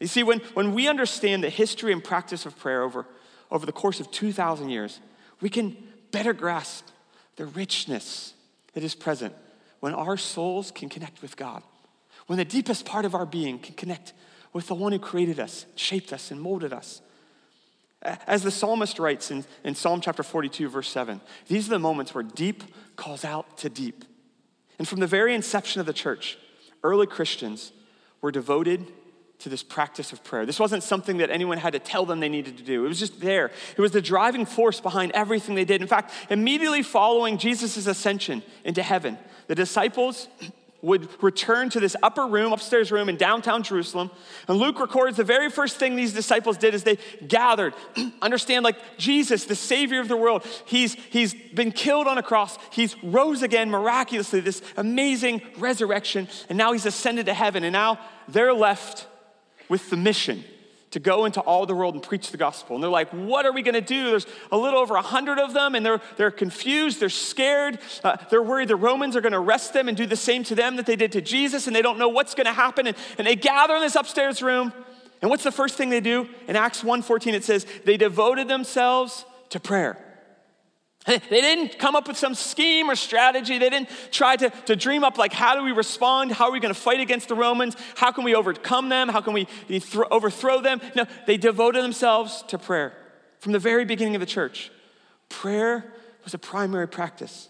You 0.00 0.06
see, 0.06 0.22
when, 0.22 0.40
when 0.54 0.74
we 0.74 0.88
understand 0.88 1.44
the 1.44 1.50
history 1.50 1.92
and 1.92 2.02
practice 2.02 2.46
of 2.46 2.58
prayer 2.58 2.82
over, 2.82 3.06
over 3.50 3.66
the 3.66 3.72
course 3.72 4.00
of 4.00 4.10
2,000 4.10 4.70
years, 4.70 5.00
we 5.40 5.50
can 5.50 5.76
better 6.10 6.32
grasp 6.32 6.86
the 7.36 7.46
richness 7.46 8.34
that 8.72 8.82
is 8.82 8.94
present 8.94 9.34
when 9.80 9.94
our 9.94 10.16
souls 10.16 10.70
can 10.70 10.88
connect 10.88 11.22
with 11.22 11.36
God, 11.36 11.62
when 12.26 12.38
the 12.38 12.44
deepest 12.44 12.84
part 12.84 13.04
of 13.04 13.14
our 13.14 13.26
being 13.26 13.58
can 13.58 13.74
connect 13.74 14.12
with 14.52 14.66
the 14.66 14.74
one 14.74 14.92
who 14.92 14.98
created 14.98 15.38
us, 15.38 15.66
shaped 15.76 16.12
us, 16.12 16.30
and 16.30 16.40
molded 16.40 16.72
us. 16.72 17.00
As 18.02 18.42
the 18.42 18.50
psalmist 18.50 18.98
writes 18.98 19.30
in, 19.30 19.44
in 19.62 19.74
Psalm 19.74 20.00
chapter 20.00 20.22
42, 20.22 20.68
verse 20.68 20.88
7, 20.88 21.20
these 21.48 21.66
are 21.66 21.70
the 21.70 21.78
moments 21.78 22.14
where 22.14 22.24
deep 22.24 22.64
calls 22.96 23.24
out 23.24 23.58
to 23.58 23.68
deep. 23.68 24.04
And 24.78 24.88
from 24.88 25.00
the 25.00 25.06
very 25.06 25.34
inception 25.34 25.80
of 25.80 25.86
the 25.86 25.92
church, 25.92 26.38
early 26.82 27.06
Christians 27.06 27.72
were 28.20 28.30
devoted 28.30 28.86
to 29.40 29.48
this 29.48 29.62
practice 29.62 30.12
of 30.12 30.22
prayer. 30.22 30.44
This 30.44 30.60
wasn't 30.60 30.82
something 30.82 31.16
that 31.18 31.30
anyone 31.30 31.58
had 31.58 31.72
to 31.72 31.78
tell 31.78 32.04
them 32.04 32.20
they 32.20 32.28
needed 32.28 32.58
to 32.58 32.62
do. 32.62 32.84
It 32.84 32.88
was 32.88 32.98
just 32.98 33.20
there. 33.20 33.50
It 33.76 33.80
was 33.80 33.92
the 33.92 34.02
driving 34.02 34.44
force 34.44 34.80
behind 34.80 35.12
everything 35.12 35.54
they 35.54 35.64
did. 35.64 35.80
In 35.80 35.88
fact, 35.88 36.12
immediately 36.28 36.82
following 36.82 37.38
Jesus' 37.38 37.86
ascension 37.86 38.42
into 38.64 38.82
heaven, 38.82 39.18
the 39.46 39.54
disciples 39.54 40.28
would 40.82 41.08
return 41.22 41.68
to 41.70 41.80
this 41.80 41.96
upper 42.02 42.26
room, 42.26 42.52
upstairs 42.52 42.90
room 42.90 43.08
in 43.08 43.16
downtown 43.16 43.62
Jerusalem. 43.62 44.10
And 44.48 44.58
Luke 44.58 44.80
records 44.80 45.16
the 45.16 45.24
very 45.24 45.50
first 45.50 45.76
thing 45.76 45.96
these 45.96 46.12
disciples 46.12 46.56
did 46.56 46.74
is 46.74 46.84
they 46.84 46.98
gathered. 47.26 47.74
Understand, 48.22 48.64
like 48.64 48.76
Jesus, 48.96 49.44
the 49.44 49.54
Savior 49.54 50.00
of 50.00 50.08
the 50.08 50.16
world, 50.16 50.46
he's, 50.64 50.94
he's 51.10 51.34
been 51.34 51.72
killed 51.72 52.06
on 52.06 52.18
a 52.18 52.22
cross. 52.22 52.58
He's 52.70 52.96
rose 53.02 53.42
again 53.42 53.70
miraculously, 53.70 54.40
this 54.40 54.62
amazing 54.76 55.42
resurrection. 55.58 56.28
And 56.48 56.56
now 56.56 56.72
he's 56.72 56.86
ascended 56.86 57.26
to 57.26 57.34
heaven. 57.34 57.64
And 57.64 57.72
now 57.72 57.98
they're 58.28 58.54
left 58.54 59.06
with 59.68 59.90
the 59.90 59.96
mission 59.96 60.44
to 60.90 61.00
go 61.00 61.24
into 61.24 61.40
all 61.40 61.66
the 61.66 61.74
world 61.74 61.94
and 61.94 62.02
preach 62.02 62.30
the 62.30 62.36
gospel. 62.36 62.76
And 62.76 62.82
they're 62.82 62.90
like, 62.90 63.10
what 63.10 63.46
are 63.46 63.52
we 63.52 63.62
going 63.62 63.74
to 63.74 63.80
do? 63.80 64.10
There's 64.10 64.26
a 64.50 64.56
little 64.56 64.80
over 64.80 64.96
a 64.96 65.02
hundred 65.02 65.38
of 65.38 65.54
them, 65.54 65.74
and 65.74 65.86
they're, 65.86 66.00
they're 66.16 66.30
confused, 66.30 67.00
they're 67.00 67.08
scared, 67.08 67.78
uh, 68.02 68.16
they're 68.30 68.42
worried 68.42 68.68
the 68.68 68.76
Romans 68.76 69.14
are 69.14 69.20
going 69.20 69.32
to 69.32 69.38
arrest 69.38 69.72
them 69.72 69.88
and 69.88 69.96
do 69.96 70.06
the 70.06 70.16
same 70.16 70.42
to 70.44 70.54
them 70.54 70.76
that 70.76 70.86
they 70.86 70.96
did 70.96 71.12
to 71.12 71.20
Jesus, 71.20 71.66
and 71.66 71.76
they 71.76 71.82
don't 71.82 71.98
know 71.98 72.08
what's 72.08 72.34
going 72.34 72.46
to 72.46 72.52
happen. 72.52 72.88
And, 72.88 72.96
and 73.18 73.26
they 73.26 73.36
gather 73.36 73.74
in 73.76 73.82
this 73.82 73.94
upstairs 73.94 74.42
room, 74.42 74.72
and 75.22 75.30
what's 75.30 75.44
the 75.44 75.52
first 75.52 75.76
thing 75.76 75.90
they 75.90 76.00
do? 76.00 76.28
In 76.48 76.56
Acts 76.56 76.82
1.14 76.82 77.34
it 77.34 77.44
says, 77.44 77.66
they 77.84 77.96
devoted 77.96 78.48
themselves 78.48 79.24
to 79.50 79.60
prayer. 79.60 80.09
They 81.06 81.18
didn't 81.30 81.78
come 81.78 81.96
up 81.96 82.06
with 82.08 82.18
some 82.18 82.34
scheme 82.34 82.90
or 82.90 82.94
strategy. 82.94 83.56
They 83.56 83.70
didn't 83.70 83.88
try 84.10 84.36
to, 84.36 84.50
to 84.50 84.76
dream 84.76 85.02
up, 85.02 85.16
like, 85.16 85.32
how 85.32 85.56
do 85.56 85.64
we 85.64 85.72
respond? 85.72 86.32
How 86.32 86.46
are 86.46 86.52
we 86.52 86.60
going 86.60 86.74
to 86.74 86.78
fight 86.78 87.00
against 87.00 87.28
the 87.28 87.34
Romans? 87.34 87.74
How 87.96 88.12
can 88.12 88.22
we 88.22 88.34
overcome 88.34 88.90
them? 88.90 89.08
How 89.08 89.22
can 89.22 89.32
we 89.32 89.48
overthrow 90.10 90.60
them? 90.60 90.80
No, 90.94 91.06
they 91.26 91.38
devoted 91.38 91.82
themselves 91.82 92.44
to 92.48 92.58
prayer. 92.58 92.92
From 93.38 93.52
the 93.52 93.58
very 93.58 93.86
beginning 93.86 94.14
of 94.14 94.20
the 94.20 94.26
church, 94.26 94.70
prayer 95.30 95.94
was 96.22 96.34
a 96.34 96.38
primary 96.38 96.86
practice. 96.86 97.48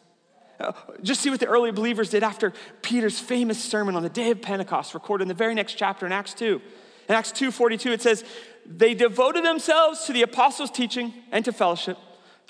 Uh, 0.60 0.72
just 1.02 1.20
see 1.20 1.30
what 1.30 1.40
the 1.40 1.46
early 1.46 1.72
believers 1.72 2.10
did 2.10 2.22
after 2.22 2.52
Peter's 2.82 3.18
famous 3.18 3.62
sermon 3.62 3.96
on 3.96 4.04
the 4.04 4.08
day 4.08 4.30
of 4.30 4.40
Pentecost, 4.40 4.94
recorded 4.94 5.22
in 5.22 5.28
the 5.28 5.34
very 5.34 5.54
next 5.54 5.74
chapter 5.74 6.06
in 6.06 6.12
Acts 6.12 6.34
2. 6.34 6.60
In 7.08 7.14
Acts 7.16 7.32
2:42, 7.32 7.90
it 7.90 8.02
says, 8.02 8.24
They 8.64 8.94
devoted 8.94 9.44
themselves 9.44 10.04
to 10.04 10.12
the 10.12 10.22
apostles' 10.22 10.70
teaching 10.70 11.12
and 11.32 11.44
to 11.44 11.52
fellowship 11.52 11.98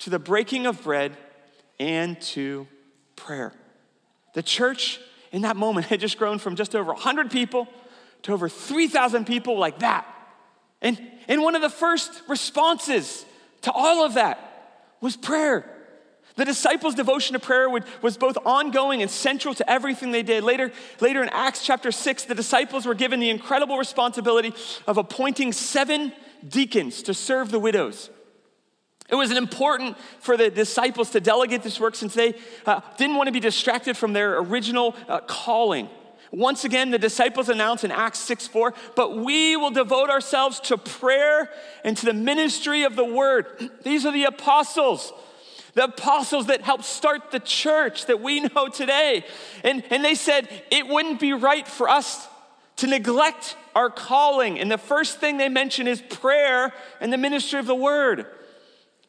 to 0.01 0.09
the 0.09 0.19
breaking 0.19 0.65
of 0.65 0.83
bread 0.83 1.15
and 1.79 2.19
to 2.21 2.67
prayer. 3.15 3.53
The 4.33 4.43
church 4.43 4.99
in 5.31 5.43
that 5.43 5.55
moment 5.55 5.85
had 5.87 5.99
just 5.99 6.17
grown 6.17 6.39
from 6.39 6.55
just 6.55 6.75
over 6.75 6.91
100 6.91 7.31
people 7.31 7.67
to 8.23 8.33
over 8.33 8.49
3,000 8.49 9.25
people 9.25 9.57
like 9.57 9.79
that. 9.79 10.05
And, 10.81 10.99
and 11.27 11.41
one 11.41 11.55
of 11.55 11.61
the 11.61 11.69
first 11.69 12.23
responses 12.27 13.25
to 13.61 13.71
all 13.71 14.03
of 14.03 14.15
that 14.15 14.89
was 15.01 15.15
prayer. 15.15 15.65
The 16.35 16.45
disciples' 16.45 16.95
devotion 16.95 17.33
to 17.33 17.39
prayer 17.39 17.69
would, 17.69 17.83
was 18.01 18.17
both 18.17 18.37
ongoing 18.45 19.01
and 19.01 19.11
central 19.11 19.53
to 19.55 19.69
everything 19.69 20.11
they 20.11 20.23
did. 20.23 20.43
Later, 20.43 20.71
later 20.99 21.21
in 21.21 21.29
Acts 21.29 21.63
chapter 21.63 21.91
6, 21.91 22.23
the 22.23 22.33
disciples 22.33 22.85
were 22.85 22.95
given 22.95 23.19
the 23.19 23.29
incredible 23.29 23.77
responsibility 23.77 24.53
of 24.87 24.97
appointing 24.97 25.51
seven 25.51 26.13
deacons 26.47 27.03
to 27.03 27.13
serve 27.13 27.51
the 27.51 27.59
widows. 27.59 28.09
It 29.11 29.15
was 29.15 29.29
important 29.31 29.97
for 30.19 30.37
the 30.37 30.49
disciples 30.49 31.09
to 31.11 31.19
delegate 31.19 31.63
this 31.63 31.81
work 31.81 31.95
since 31.95 32.13
they 32.13 32.33
uh, 32.65 32.79
didn't 32.97 33.17
want 33.17 33.27
to 33.27 33.33
be 33.33 33.41
distracted 33.41 33.97
from 33.97 34.13
their 34.13 34.37
original 34.39 34.95
uh, 35.09 35.19
calling. 35.19 35.89
Once 36.31 36.63
again, 36.63 36.91
the 36.91 36.97
disciples 36.97 37.49
announce 37.49 37.83
in 37.83 37.91
Acts 37.91 38.19
6 38.19 38.47
4, 38.47 38.73
but 38.95 39.17
we 39.17 39.57
will 39.57 39.71
devote 39.71 40.09
ourselves 40.09 40.61
to 40.61 40.77
prayer 40.77 41.49
and 41.83 41.97
to 41.97 42.05
the 42.05 42.13
ministry 42.13 42.83
of 42.83 42.95
the 42.95 43.03
word. 43.03 43.69
These 43.83 44.05
are 44.05 44.13
the 44.13 44.23
apostles, 44.23 45.11
the 45.73 45.83
apostles 45.83 46.47
that 46.47 46.61
helped 46.61 46.85
start 46.85 47.31
the 47.31 47.41
church 47.41 48.05
that 48.05 48.21
we 48.21 48.39
know 48.39 48.69
today. 48.69 49.25
And, 49.65 49.83
and 49.89 50.05
they 50.05 50.15
said 50.15 50.47
it 50.71 50.87
wouldn't 50.87 51.19
be 51.19 51.33
right 51.33 51.67
for 51.67 51.89
us 51.89 52.29
to 52.77 52.87
neglect 52.87 53.57
our 53.75 53.89
calling. 53.89 54.57
And 54.57 54.71
the 54.71 54.77
first 54.77 55.19
thing 55.19 55.35
they 55.35 55.49
mention 55.49 55.85
is 55.85 56.01
prayer 56.01 56.73
and 57.01 57.11
the 57.11 57.17
ministry 57.17 57.59
of 57.59 57.65
the 57.65 57.75
word. 57.75 58.25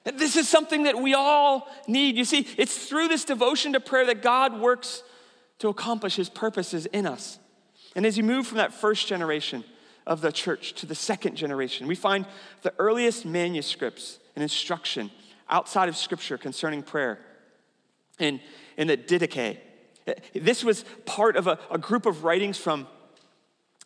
This 0.04 0.37
is 0.37 0.49
something 0.49 0.85
that 0.85 1.00
we 1.00 1.14
all 1.14 1.68
need. 1.87 2.16
You 2.16 2.25
see, 2.25 2.47
it's 2.59 2.88
through 2.88 3.09
this 3.09 3.25
devotion 3.25 3.73
to 3.75 3.80
prayer 3.80 4.06
that 4.06 4.23
God 4.23 4.61
works 4.61 5.02
to 5.61 5.68
accomplish 5.68 6.16
his 6.16 6.28
purposes 6.28 6.87
in 6.87 7.06
us. 7.06 7.38
And 7.94 8.04
as 8.04 8.16
you 8.16 8.25
move 8.25 8.47
from 8.47 8.59
that 8.59 8.75
first 8.75 9.06
generation 9.06 9.64
of 10.06 10.21
the 10.21 10.32
church 10.32 10.73
to 10.75 10.87
the 10.87 10.94
second 10.94 11.37
generation, 11.37 11.87
we 11.87 11.94
find 11.94 12.26
the 12.62 12.75
earliest 12.78 13.25
manuscripts 13.25 14.18
and 14.35 14.42
instruction 14.42 15.11
outside 15.49 15.88
of 15.88 15.97
scripture 15.97 16.37
concerning 16.37 16.82
prayer 16.82 17.18
in, 18.18 18.40
in 18.76 18.88
the 18.88 18.97
Didache. 18.97 19.59
This 20.35 20.64
was 20.64 20.85
part 21.06 21.37
of 21.37 21.47
a, 21.47 21.59
a 21.71 21.78
group 21.78 22.06
of 22.06 22.25
writings 22.25 22.59
from, 22.59 22.88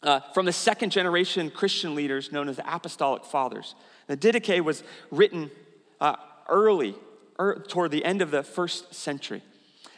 uh, 0.02 0.20
from 0.32 0.46
the 0.46 0.52
second 0.52 0.90
generation 0.90 1.50
Christian 1.50 1.94
leaders 1.94 2.32
known 2.32 2.48
as 2.48 2.56
the 2.56 2.74
Apostolic 2.74 3.24
Fathers. 3.24 3.74
The 4.06 4.16
Didache 4.16 4.62
was 4.62 4.82
written 5.10 5.50
uh, 6.00 6.16
early, 6.48 6.94
er, 7.38 7.64
toward 7.68 7.90
the 7.90 8.04
end 8.04 8.22
of 8.22 8.30
the 8.30 8.42
first 8.42 8.94
century. 8.94 9.42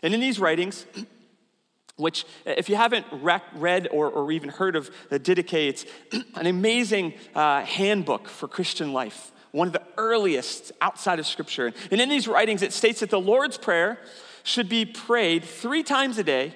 And 0.03 0.15
in 0.15 0.21
these 0.21 0.39
writings, 0.39 0.87
which, 1.97 2.25
if 2.45 2.69
you 2.69 2.77
haven't 2.77 3.07
read 3.13 3.89
or, 3.91 4.09
or 4.09 4.31
even 4.33 4.51
heard 4.51 4.77
of 4.77 4.91
the 5.11 5.19
Didache, 5.19 5.69
it's 5.69 5.87
an 6.35 6.47
amazing 6.47 7.15
uh, 7.35 7.65
handbook 7.65 8.29
for 8.29 8.49
Christian 8.49 8.93
life, 8.93 9.33
one 9.53 9.67
of 9.67 9.73
the 9.73 9.83
earliest 9.97 10.73
outside 10.81 11.19
of 11.19 11.27
Scripture. 11.27 11.73
And 11.91 12.01
in 12.01 12.09
these 12.09 12.29
writings, 12.29 12.63
it 12.63 12.73
states 12.73 13.01
that 13.01 13.11
the 13.11 13.21
Lord's 13.21 13.59
Prayer 13.59 13.99
should 14.45 14.69
be 14.69 14.85
prayed 14.85 15.45
three 15.45 15.83
times 15.83 16.19
a 16.19 16.25
day 16.25 16.55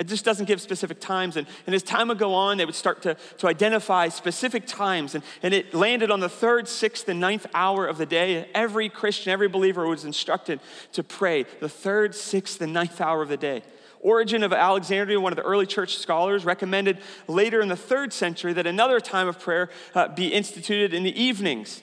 it 0.00 0.08
just 0.08 0.24
doesn't 0.24 0.46
give 0.46 0.62
specific 0.62 0.98
times. 0.98 1.36
And, 1.36 1.46
and 1.66 1.74
as 1.74 1.82
time 1.82 2.08
would 2.08 2.18
go 2.18 2.32
on, 2.32 2.56
they 2.56 2.64
would 2.64 2.74
start 2.74 3.02
to, 3.02 3.16
to 3.36 3.46
identify 3.46 4.08
specific 4.08 4.66
times. 4.66 5.14
And, 5.14 5.22
and 5.42 5.52
it 5.52 5.74
landed 5.74 6.10
on 6.10 6.20
the 6.20 6.28
third, 6.28 6.68
sixth, 6.68 7.06
and 7.10 7.20
ninth 7.20 7.46
hour 7.52 7.86
of 7.86 7.98
the 7.98 8.06
day. 8.06 8.48
Every 8.54 8.88
Christian, 8.88 9.30
every 9.30 9.48
believer 9.48 9.86
was 9.86 10.06
instructed 10.06 10.60
to 10.92 11.04
pray 11.04 11.44
the 11.60 11.68
third, 11.68 12.14
sixth, 12.14 12.62
and 12.62 12.72
ninth 12.72 12.98
hour 12.98 13.20
of 13.20 13.28
the 13.28 13.36
day. 13.36 13.62
Origen 14.00 14.42
of 14.42 14.54
Alexandria, 14.54 15.20
one 15.20 15.32
of 15.32 15.36
the 15.36 15.42
early 15.42 15.66
church 15.66 15.98
scholars, 15.98 16.46
recommended 16.46 16.96
later 17.28 17.60
in 17.60 17.68
the 17.68 17.76
third 17.76 18.14
century 18.14 18.54
that 18.54 18.66
another 18.66 19.00
time 19.00 19.28
of 19.28 19.38
prayer 19.38 19.68
uh, 19.94 20.08
be 20.08 20.28
instituted 20.28 20.94
in 20.94 21.02
the 21.02 21.22
evenings. 21.22 21.82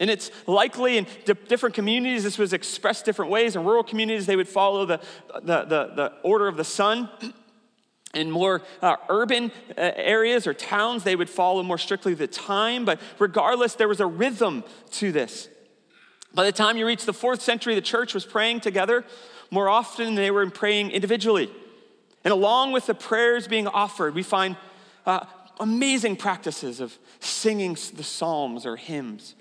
And 0.00 0.08
it's 0.08 0.30
likely 0.46 0.96
in 0.96 1.06
di- 1.26 1.34
different 1.48 1.74
communities, 1.74 2.22
this 2.22 2.38
was 2.38 2.54
expressed 2.54 3.04
different 3.04 3.30
ways. 3.30 3.56
In 3.56 3.64
rural 3.64 3.82
communities, 3.82 4.24
they 4.24 4.36
would 4.36 4.48
follow 4.48 4.86
the, 4.86 5.00
the, 5.34 5.64
the, 5.64 5.92
the 5.94 6.12
order 6.22 6.48
of 6.48 6.56
the 6.56 6.64
sun. 6.64 7.10
In 8.14 8.30
more 8.30 8.62
uh, 8.80 8.96
urban 9.08 9.52
uh, 9.76 9.92
areas 9.94 10.46
or 10.46 10.54
towns, 10.54 11.04
they 11.04 11.14
would 11.14 11.28
follow 11.28 11.62
more 11.62 11.78
strictly 11.78 12.14
the 12.14 12.26
time, 12.26 12.84
but 12.84 13.00
regardless, 13.18 13.74
there 13.74 13.88
was 13.88 14.00
a 14.00 14.06
rhythm 14.06 14.64
to 14.92 15.12
this. 15.12 15.48
By 16.34 16.44
the 16.44 16.52
time 16.52 16.76
you 16.76 16.86
reach 16.86 17.04
the 17.04 17.12
fourth 17.12 17.42
century, 17.42 17.74
the 17.74 17.80
church 17.80 18.14
was 18.14 18.24
praying 18.24 18.60
together 18.60 19.04
more 19.50 19.68
often 19.68 20.06
than 20.06 20.14
they 20.16 20.30
were 20.30 20.48
praying 20.50 20.90
individually. 20.90 21.50
And 22.24 22.32
along 22.32 22.72
with 22.72 22.86
the 22.86 22.94
prayers 22.94 23.48
being 23.48 23.66
offered, 23.66 24.14
we 24.14 24.22
find 24.22 24.56
uh, 25.06 25.24
amazing 25.60 26.16
practices 26.16 26.80
of 26.80 26.96
singing 27.20 27.76
the 27.94 28.04
psalms 28.04 28.66
or 28.66 28.76
hymns. 28.76 29.34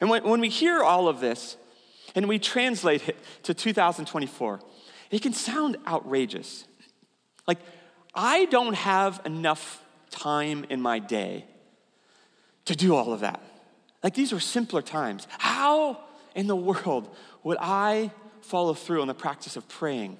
And 0.00 0.10
when, 0.10 0.24
when 0.24 0.40
we 0.40 0.48
hear 0.48 0.82
all 0.82 1.08
of 1.08 1.20
this 1.20 1.56
and 2.14 2.28
we 2.28 2.38
translate 2.38 3.08
it 3.08 3.16
to 3.44 3.54
2024, 3.54 4.60
it 5.10 5.22
can 5.22 5.32
sound 5.32 5.76
outrageous. 5.86 6.64
Like, 7.46 7.58
I 8.14 8.46
don't 8.46 8.74
have 8.74 9.20
enough 9.24 9.82
time 10.10 10.64
in 10.70 10.80
my 10.80 10.98
day 10.98 11.44
to 12.66 12.76
do 12.76 12.94
all 12.94 13.12
of 13.12 13.20
that. 13.20 13.40
Like, 14.02 14.14
these 14.14 14.32
were 14.32 14.40
simpler 14.40 14.82
times. 14.82 15.26
How 15.38 15.98
in 16.34 16.46
the 16.46 16.56
world 16.56 17.14
would 17.42 17.58
I 17.60 18.10
follow 18.42 18.74
through 18.74 19.00
on 19.00 19.08
the 19.08 19.14
practice 19.14 19.56
of 19.56 19.68
praying 19.68 20.18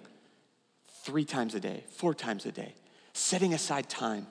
three 1.02 1.24
times 1.24 1.54
a 1.54 1.60
day, 1.60 1.84
four 1.90 2.14
times 2.14 2.46
a 2.46 2.52
day, 2.52 2.74
setting 3.12 3.52
aside 3.52 3.88
time 3.88 4.26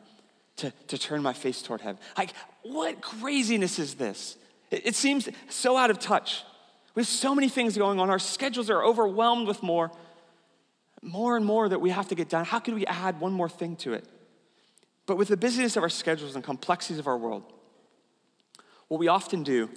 to, 0.57 0.71
to 0.87 0.97
turn 0.97 1.21
my 1.21 1.33
face 1.33 1.61
toward 1.61 1.81
heaven? 1.81 1.99
Like, 2.17 2.33
what 2.63 3.01
craziness 3.01 3.79
is 3.79 3.95
this? 3.95 4.37
It, 4.71 4.87
it 4.87 4.95
seems 4.95 5.29
so 5.49 5.77
out 5.77 5.91
of 5.91 5.99
touch. 5.99 6.43
We 6.95 7.01
have 7.01 7.07
so 7.07 7.33
many 7.33 7.49
things 7.49 7.77
going 7.77 7.99
on. 7.99 8.09
Our 8.09 8.19
schedules 8.19 8.69
are 8.69 8.83
overwhelmed 8.83 9.47
with 9.47 9.63
more 9.63 9.91
more 11.03 11.35
and 11.35 11.45
more 11.45 11.69
that 11.69 11.81
we 11.81 11.89
have 11.89 12.07
to 12.07 12.15
get 12.15 12.29
done. 12.29 12.45
How 12.45 12.59
can 12.59 12.75
we 12.75 12.85
add 12.85 13.19
one 13.19 13.33
more 13.33 13.49
thing 13.49 13.75
to 13.77 13.93
it? 13.93 14.07
But 15.05 15.17
with 15.17 15.27
the 15.27 15.37
busyness 15.37 15.75
of 15.75 15.83
our 15.83 15.89
schedules 15.89 16.35
and 16.35 16.43
complexities 16.43 16.99
of 16.99 17.07
our 17.07 17.17
world, 17.17 17.43
what 18.87 18.99
we 18.99 19.07
often 19.07 19.43
do 19.43 19.69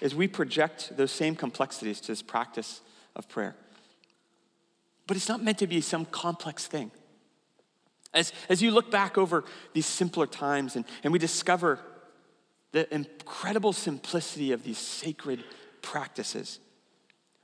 is 0.00 0.14
we 0.14 0.28
project 0.28 0.96
those 0.96 1.10
same 1.10 1.34
complexities 1.34 2.00
to 2.02 2.08
this 2.08 2.22
practice 2.22 2.80
of 3.16 3.28
prayer. 3.28 3.56
But 5.06 5.16
it's 5.16 5.28
not 5.28 5.42
meant 5.42 5.58
to 5.58 5.66
be 5.66 5.80
some 5.80 6.04
complex 6.04 6.66
thing. 6.66 6.90
As, 8.14 8.32
as 8.48 8.62
you 8.62 8.70
look 8.70 8.90
back 8.90 9.18
over 9.18 9.44
these 9.72 9.86
simpler 9.86 10.26
times 10.26 10.76
and, 10.76 10.84
and 11.02 11.12
we 11.12 11.18
discover 11.18 11.80
the 12.72 12.92
incredible 12.94 13.72
simplicity 13.72 14.52
of 14.52 14.62
these 14.62 14.78
sacred 14.78 15.44
practices, 15.82 16.60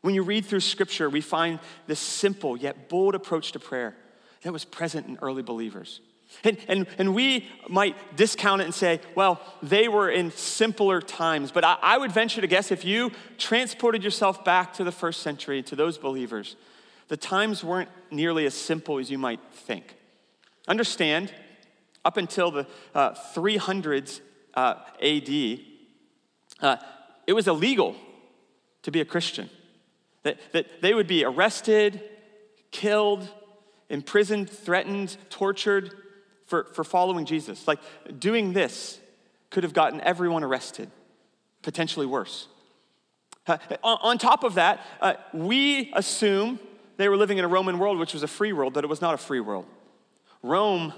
when 0.05 0.15
you 0.15 0.23
read 0.23 0.45
through 0.45 0.61
scripture, 0.61 1.09
we 1.09 1.23
find 1.23 1.59
this 1.87 1.99
simple 1.99 2.59
yet 2.59 2.91
bold 2.91 3.15
approach 3.15 3.53
to 3.53 3.59
prayer 3.59 3.97
that 4.43 4.53
was 4.53 4.63
present 4.63 5.07
in 5.07 5.19
early 5.23 5.43
believers. 5.43 6.03
And, 6.43 6.59
and, 6.69 6.87
and 6.99 7.15
we 7.15 7.49
might 7.71 8.15
discount 8.15 8.61
it 8.61 8.65
and 8.65 8.75
say, 8.75 9.01
well, 9.15 9.41
they 9.63 9.89
were 9.89 10.11
in 10.11 10.31
simpler 10.33 11.01
times. 11.01 11.53
But 11.53 11.65
I, 11.65 11.79
I 11.81 11.97
would 11.97 12.13
venture 12.13 12.43
to 12.43 12.47
guess 12.47 12.71
if 12.71 12.85
you 12.85 13.13
transported 13.39 14.05
yourself 14.05 14.45
back 14.45 14.75
to 14.75 14.85
the 14.85 14.93
first 14.93 15.23
century, 15.23 15.63
to 15.63 15.75
those 15.75 15.97
believers, 15.97 16.57
the 17.09 17.17
times 17.17 17.65
weren't 17.65 17.89
nearly 18.11 18.45
as 18.45 18.53
simple 18.53 18.99
as 18.99 19.11
you 19.11 19.17
might 19.17 19.41
think. 19.53 19.97
Understand, 20.69 21.33
up 22.05 22.19
until 22.19 22.51
the 22.51 22.67
uh, 22.95 23.15
300s 23.35 24.21
uh, 24.53 24.75
AD, 25.03 25.61
uh, 26.61 26.77
it 27.27 27.33
was 27.33 27.49
illegal 27.49 27.97
to 28.83 28.91
be 28.91 29.01
a 29.01 29.07
Christian. 29.07 29.49
That, 30.25 30.39
that 30.53 30.83
they 30.83 30.95
would 30.95 31.07
be 31.07 31.25
arrested, 31.25 32.03
killed, 32.71 33.29
imprisoned, 33.89 34.51
threatened, 34.51 35.17
tortured 35.31 35.93
for, 36.47 36.65
for 36.73 36.85
following 36.85 37.27
Jesus. 37.27 37.69
Like 37.69 37.79
doing 38.19 38.53
this 38.53 38.99
could 39.51 39.63
have 39.63 39.73
gotten 39.73 40.01
everyone 40.01 40.43
arrested, 40.43 40.91
potentially 41.63 42.07
worse. 42.07 42.49
Uh, 43.47 43.59
on, 43.83 43.99
on, 44.03 44.19
top 44.19 44.43
of 44.43 44.55
that, 44.55 44.81
uh, 45.01 45.15
we 45.33 45.93
assume 45.95 46.59
they 46.97 47.09
were 47.09 47.17
living 47.17 47.39
in 47.39 47.45
a 47.45 47.49
Roman 47.49 47.79
world, 47.79 47.99
which 47.99 48.15
was 48.15 48.23
a 48.23 48.29
free 48.29 48.53
world, 48.53 48.73
but 48.73 48.85
it 48.85 48.89
was 48.89 49.01
not 49.01 49.15
a 49.15 49.19
free 49.19 49.41
world. 49.41 49.67
Rome 50.43 50.93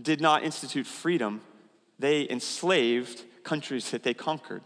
did 0.00 0.20
not 0.20 0.42
institute 0.42 0.86
freedom, 0.86 1.42
they 1.98 2.28
enslaved 2.28 3.24
countries 3.44 3.90
that 3.90 4.02
they 4.02 4.14
conquered. 4.14 4.62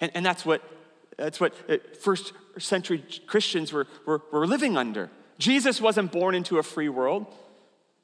And, 0.00 0.10
and 0.14 0.24
that's 0.24 0.46
what, 0.46 0.62
that's 1.18 1.40
what 1.40 1.54
uh, 1.68 1.76
first 2.00 2.32
century 2.60 3.04
Christians 3.26 3.72
were, 3.72 3.86
were, 4.06 4.22
were 4.32 4.46
living 4.46 4.76
under. 4.76 5.10
Jesus 5.38 5.80
wasn't 5.80 6.12
born 6.12 6.34
into 6.34 6.58
a 6.58 6.62
free 6.62 6.88
world. 6.88 7.26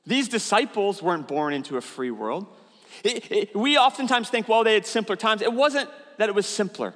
These 0.07 0.29
disciples 0.29 1.03
weren't 1.03 1.27
born 1.27 1.53
into 1.53 1.77
a 1.77 1.81
free 1.81 2.11
world. 2.11 2.47
It, 3.03 3.33
it, 3.33 3.57
we 3.57 3.77
oftentimes 3.77 4.29
think, 4.29 4.49
well, 4.49 4.65
they 4.65 4.75
had 4.75 4.87
simpler 4.87 5.17
times. 5.17 5.43
It 5.43 5.53
wasn't 5.53 5.91
that 6.19 6.29
it 6.29 6.35
was 6.35 6.47
simpler, 6.47 6.95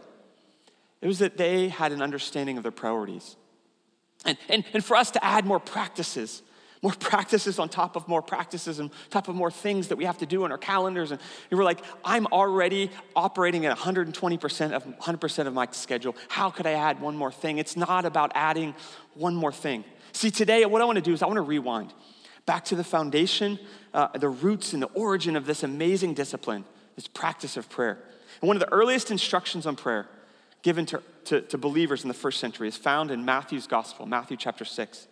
it 1.01 1.07
was 1.07 1.19
that 1.19 1.37
they 1.37 1.69
had 1.69 1.93
an 1.93 2.03
understanding 2.03 2.57
of 2.57 2.63
their 2.63 2.73
priorities. 2.73 3.37
And, 4.25 4.37
and, 4.49 4.65
and 4.73 4.85
for 4.85 4.97
us 4.97 5.13
to 5.13 5.25
add 5.25 5.47
more 5.47 5.61
practices, 5.61 6.43
more 6.83 6.93
practices 6.93 7.59
on 7.59 7.69
top 7.69 7.97
of 7.97 8.07
more 8.09 8.23
practices 8.23 8.79
and 8.79 8.91
top 9.11 9.29
of 9.29 9.35
more 9.35 9.51
things 9.51 9.89
that 9.89 9.97
we 9.97 10.05
have 10.05 10.19
to 10.19 10.27
do 10.27 10.45
in 10.45 10.53
our 10.53 10.59
calendars. 10.59 11.11
And 11.11 11.21
we're 11.51 11.65
like, 11.65 11.81
I'm 12.05 12.27
already 12.27 12.91
operating 13.17 13.67
at 13.67 13.77
120% 13.77 14.73
of 14.73 14.85
100% 14.85 15.47
of 15.47 15.55
my 15.55 15.67
schedule. 15.73 16.17
How 16.29 16.51
could 16.51 16.67
I 16.67 16.73
add 16.73 17.01
one 17.01 17.17
more 17.17 17.33
thing? 17.33 17.59
It's 17.59 17.77
not 17.77 18.05
about 18.05 18.33
adding 18.35 18.75
one 19.15 19.35
more 19.35 19.53
thing. 19.53 19.85
See, 20.13 20.31
today, 20.31 20.65
what 20.65 20.83
I 20.83 20.85
want 20.85 20.97
to 20.97 21.03
do 21.03 21.13
is 21.13 21.23
I 21.23 21.27
want 21.27 21.37
to 21.37 21.43
rewind 21.43 21.93
back 22.47 22.65
to 22.65 22.75
the 22.75 22.85
foundation, 22.85 23.59
uh, 23.93 24.09
the 24.17 24.29
roots 24.29 24.73
and 24.73 24.83
the 24.83 24.87
origin 24.95 25.37
of 25.37 25.45
this 25.45 25.63
amazing 25.63 26.15
discipline, 26.15 26.65
this 26.97 27.07
practice 27.07 27.59
of 27.59 27.69
prayer. 27.69 27.99
And 28.41 28.49
one 28.49 28.57
of 28.57 28.61
the 28.61 28.73
earliest 28.73 29.11
instructions 29.11 29.67
on 29.67 29.77
prayer 29.77 30.09
given 30.63 30.87
to, 30.87 31.03
to, 31.27 31.43
to 31.43 31.59
believers 31.59 32.03
in 32.03 32.09
the 32.09 32.15
first 32.15 32.41
century 32.41 32.67
is 32.67 32.77
found 32.77 33.11
in 33.11 33.25
Matthew's 33.25 33.67
gospel, 33.67 34.07
Matthew 34.07 34.37
chapter 34.37 34.65
6. 34.65 35.09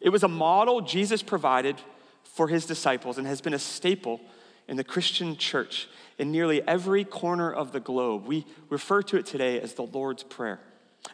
It 0.00 0.10
was 0.10 0.22
a 0.22 0.28
model 0.28 0.80
Jesus 0.80 1.22
provided 1.22 1.80
for 2.22 2.48
his 2.48 2.66
disciples 2.66 3.18
and 3.18 3.26
has 3.26 3.40
been 3.40 3.54
a 3.54 3.58
staple 3.58 4.20
in 4.68 4.76
the 4.76 4.84
Christian 4.84 5.36
church 5.36 5.88
in 6.18 6.32
nearly 6.32 6.66
every 6.66 7.04
corner 7.04 7.52
of 7.52 7.72
the 7.72 7.80
globe. 7.80 8.26
We 8.26 8.46
refer 8.68 9.02
to 9.02 9.16
it 9.16 9.26
today 9.26 9.60
as 9.60 9.74
the 9.74 9.82
Lord's 9.82 10.22
Prayer. 10.22 10.60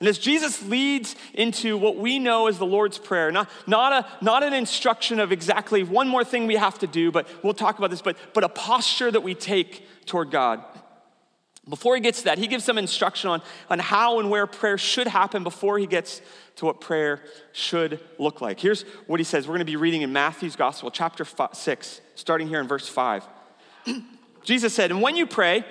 And 0.00 0.08
as 0.08 0.18
Jesus 0.18 0.62
leads 0.62 1.16
into 1.34 1.76
what 1.76 1.96
we 1.96 2.18
know 2.18 2.46
as 2.46 2.58
the 2.58 2.66
Lord's 2.66 2.98
Prayer, 2.98 3.30
not, 3.30 3.50
not, 3.66 3.92
a, 3.92 4.24
not 4.24 4.42
an 4.42 4.54
instruction 4.54 5.20
of 5.20 5.32
exactly 5.32 5.82
one 5.82 6.08
more 6.08 6.24
thing 6.24 6.46
we 6.46 6.56
have 6.56 6.78
to 6.78 6.86
do, 6.86 7.12
but 7.12 7.28
we'll 7.44 7.52
talk 7.52 7.78
about 7.78 7.90
this, 7.90 8.02
but, 8.02 8.16
but 8.32 8.42
a 8.42 8.48
posture 8.48 9.10
that 9.10 9.22
we 9.22 9.34
take 9.34 9.86
toward 10.06 10.30
God. 10.30 10.64
Before 11.72 11.94
he 11.94 12.02
gets 12.02 12.18
to 12.18 12.24
that, 12.26 12.36
he 12.36 12.48
gives 12.48 12.64
some 12.64 12.76
instruction 12.76 13.30
on, 13.30 13.40
on 13.70 13.78
how 13.78 14.18
and 14.18 14.28
where 14.28 14.46
prayer 14.46 14.76
should 14.76 15.06
happen 15.06 15.42
before 15.42 15.78
he 15.78 15.86
gets 15.86 16.20
to 16.56 16.66
what 16.66 16.82
prayer 16.82 17.22
should 17.52 17.98
look 18.18 18.42
like. 18.42 18.60
Here's 18.60 18.82
what 19.06 19.18
he 19.18 19.24
says. 19.24 19.48
We're 19.48 19.54
going 19.54 19.60
to 19.60 19.72
be 19.72 19.76
reading 19.76 20.02
in 20.02 20.12
Matthew's 20.12 20.54
Gospel, 20.54 20.90
chapter 20.90 21.24
five, 21.24 21.54
6, 21.54 22.02
starting 22.14 22.46
here 22.46 22.60
in 22.60 22.68
verse 22.68 22.90
5. 22.90 23.26
Jesus 24.44 24.74
said, 24.74 24.90
And 24.90 25.00
when 25.00 25.16
you 25.16 25.26
pray, 25.26 25.64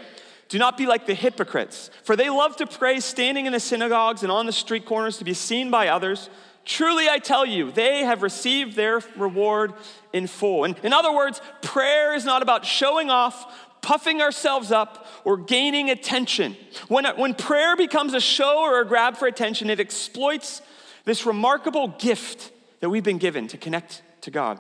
do 0.50 0.58
not 0.58 0.76
be 0.76 0.88
like 0.88 1.06
the 1.06 1.14
hypocrites, 1.14 1.92
for 2.02 2.16
they 2.16 2.32
love 2.32 2.56
to 2.56 2.66
pray 2.66 3.00
standing 3.00 3.46
in 3.46 3.54
the 3.54 3.60
synagogues 3.60 4.24
and 4.24 4.32
on 4.32 4.48
the 4.48 4.52
street 4.52 4.88
corners 4.88 5.20
to 5.20 5.24
be 5.24 5.36
seen 5.36 5.70
by 5.70 5.90
others. 5.90 6.32
Truly, 6.66 7.10
I 7.10 7.20
tell 7.20 7.46
you, 7.46 7.72
they 7.72 8.00
have 8.06 8.24
received 8.24 8.76
their 8.76 9.02
reward 9.16 9.74
in 10.14 10.26
full. 10.26 10.64
And 10.64 10.76
in 10.84 10.94
other 10.94 11.14
words, 11.14 11.42
prayer 11.62 12.16
is 12.16 12.26
not 12.26 12.42
about 12.42 12.66
showing 12.66 13.12
off, 13.12 13.70
puffing 13.82 14.22
ourselves 14.22 14.72
up, 14.72 15.08
or 15.24 15.38
gaining 15.38 15.90
attention. 15.90 16.56
When, 16.88 17.06
when 17.18 17.34
prayer 17.34 17.76
becomes 17.76 18.14
a 18.14 18.20
show 18.20 18.60
or 18.60 18.82
a 18.82 18.86
grab 18.86 19.18
for 19.18 19.28
attention, 19.28 19.70
it 19.70 19.80
exploits 19.80 20.62
this 21.06 21.26
remarkable 21.26 21.88
gift 21.88 22.52
that 22.80 22.90
we've 22.90 23.04
been 23.04 23.18
given 23.18 23.48
to 23.48 23.58
connect 23.58 24.02
to 24.22 24.32
God. 24.32 24.60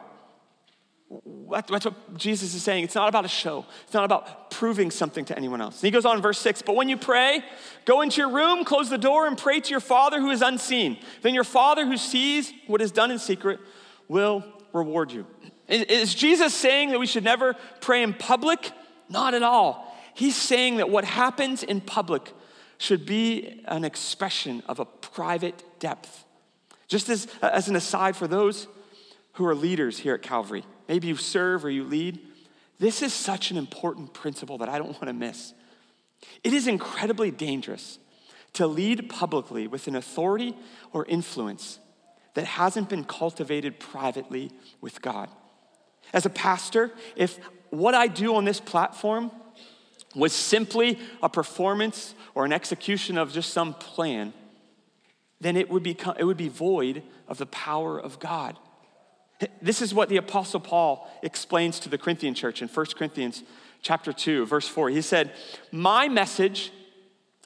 That's 1.49 1.85
what 1.85 2.17
Jesus 2.17 2.55
is 2.55 2.63
saying. 2.63 2.85
It's 2.85 2.95
not 2.95 3.09
about 3.09 3.25
a 3.25 3.29
show, 3.29 3.65
it's 3.83 3.93
not 3.93 4.05
about 4.05 4.49
proving 4.49 4.91
something 4.91 5.25
to 5.25 5.35
anyone 5.35 5.59
else. 5.59 5.81
And 5.81 5.87
he 5.87 5.91
goes 5.91 6.05
on 6.05 6.15
in 6.15 6.21
verse 6.21 6.39
6 6.39 6.61
But 6.61 6.75
when 6.75 6.87
you 6.87 6.97
pray, 6.97 7.43
go 7.85 8.01
into 8.01 8.17
your 8.21 8.29
room, 8.29 8.63
close 8.63 8.89
the 8.89 8.97
door, 8.97 9.27
and 9.27 9.37
pray 9.37 9.59
to 9.59 9.69
your 9.69 9.79
Father 9.81 10.21
who 10.21 10.29
is 10.29 10.41
unseen. 10.41 10.97
Then 11.21 11.33
your 11.33 11.43
Father 11.43 11.85
who 11.85 11.97
sees 11.97 12.53
what 12.67 12.81
is 12.81 12.91
done 12.91 13.11
in 13.11 13.19
secret 13.19 13.59
will 14.07 14.43
reward 14.73 15.11
you. 15.11 15.25
Is 15.67 16.13
Jesus 16.13 16.53
saying 16.53 16.89
that 16.91 16.99
we 16.99 17.07
should 17.07 17.23
never 17.23 17.55
pray 17.79 18.03
in 18.03 18.13
public? 18.13 18.71
Not 19.11 19.33
at 19.33 19.43
all. 19.43 19.95
He's 20.13 20.35
saying 20.35 20.77
that 20.77 20.89
what 20.89 21.05
happens 21.05 21.63
in 21.63 21.81
public 21.81 22.33
should 22.77 23.05
be 23.05 23.61
an 23.65 23.83
expression 23.83 24.63
of 24.67 24.79
a 24.79 24.85
private 24.85 25.63
depth. 25.79 26.25
Just 26.87 27.09
as, 27.09 27.27
as 27.41 27.67
an 27.67 27.75
aside 27.75 28.15
for 28.15 28.27
those 28.27 28.67
who 29.33 29.45
are 29.45 29.55
leaders 29.55 29.99
here 29.99 30.15
at 30.15 30.21
Calvary, 30.21 30.65
maybe 30.87 31.07
you 31.07 31.15
serve 31.15 31.63
or 31.63 31.69
you 31.69 31.83
lead, 31.83 32.19
this 32.79 33.01
is 33.01 33.13
such 33.13 33.51
an 33.51 33.57
important 33.57 34.13
principle 34.13 34.57
that 34.57 34.69
I 34.69 34.77
don't 34.77 34.93
want 34.93 35.07
to 35.07 35.13
miss. 35.13 35.53
It 36.43 36.53
is 36.53 36.67
incredibly 36.67 37.31
dangerous 37.31 37.99
to 38.53 38.67
lead 38.67 39.09
publicly 39.09 39.67
with 39.67 39.87
an 39.87 39.95
authority 39.95 40.55
or 40.91 41.05
influence 41.05 41.79
that 42.33 42.45
hasn't 42.45 42.89
been 42.89 43.03
cultivated 43.03 43.79
privately 43.79 44.51
with 44.81 45.01
God. 45.01 45.29
As 46.13 46.25
a 46.25 46.29
pastor, 46.29 46.91
if 47.15 47.39
what 47.71 47.95
I 47.95 48.07
do 48.07 48.35
on 48.35 48.45
this 48.45 48.59
platform 48.59 49.31
was 50.13 50.33
simply 50.33 50.99
a 51.23 51.29
performance 51.29 52.13
or 52.35 52.45
an 52.45 52.53
execution 52.53 53.17
of 53.17 53.31
just 53.31 53.51
some 53.51 53.73
plan, 53.73 54.33
then 55.39 55.57
it 55.57 55.69
would, 55.69 55.81
become, 55.81 56.15
it 56.19 56.25
would 56.25 56.37
be 56.37 56.49
void 56.49 57.01
of 57.27 57.37
the 57.37 57.45
power 57.47 57.99
of 57.99 58.19
God. 58.19 58.57
This 59.61 59.81
is 59.81 59.93
what 59.93 60.09
the 60.09 60.17
apostle 60.17 60.59
Paul 60.59 61.09
explains 61.23 61.79
to 61.79 61.89
the 61.89 61.97
Corinthian 61.97 62.35
church 62.35 62.61
in 62.61 62.67
1 62.67 62.85
Corinthians 62.95 63.41
chapter 63.81 64.13
2 64.13 64.45
verse 64.45 64.67
4. 64.67 64.89
He 64.89 65.01
said, 65.01 65.33
"My 65.71 66.07
message 66.07 66.71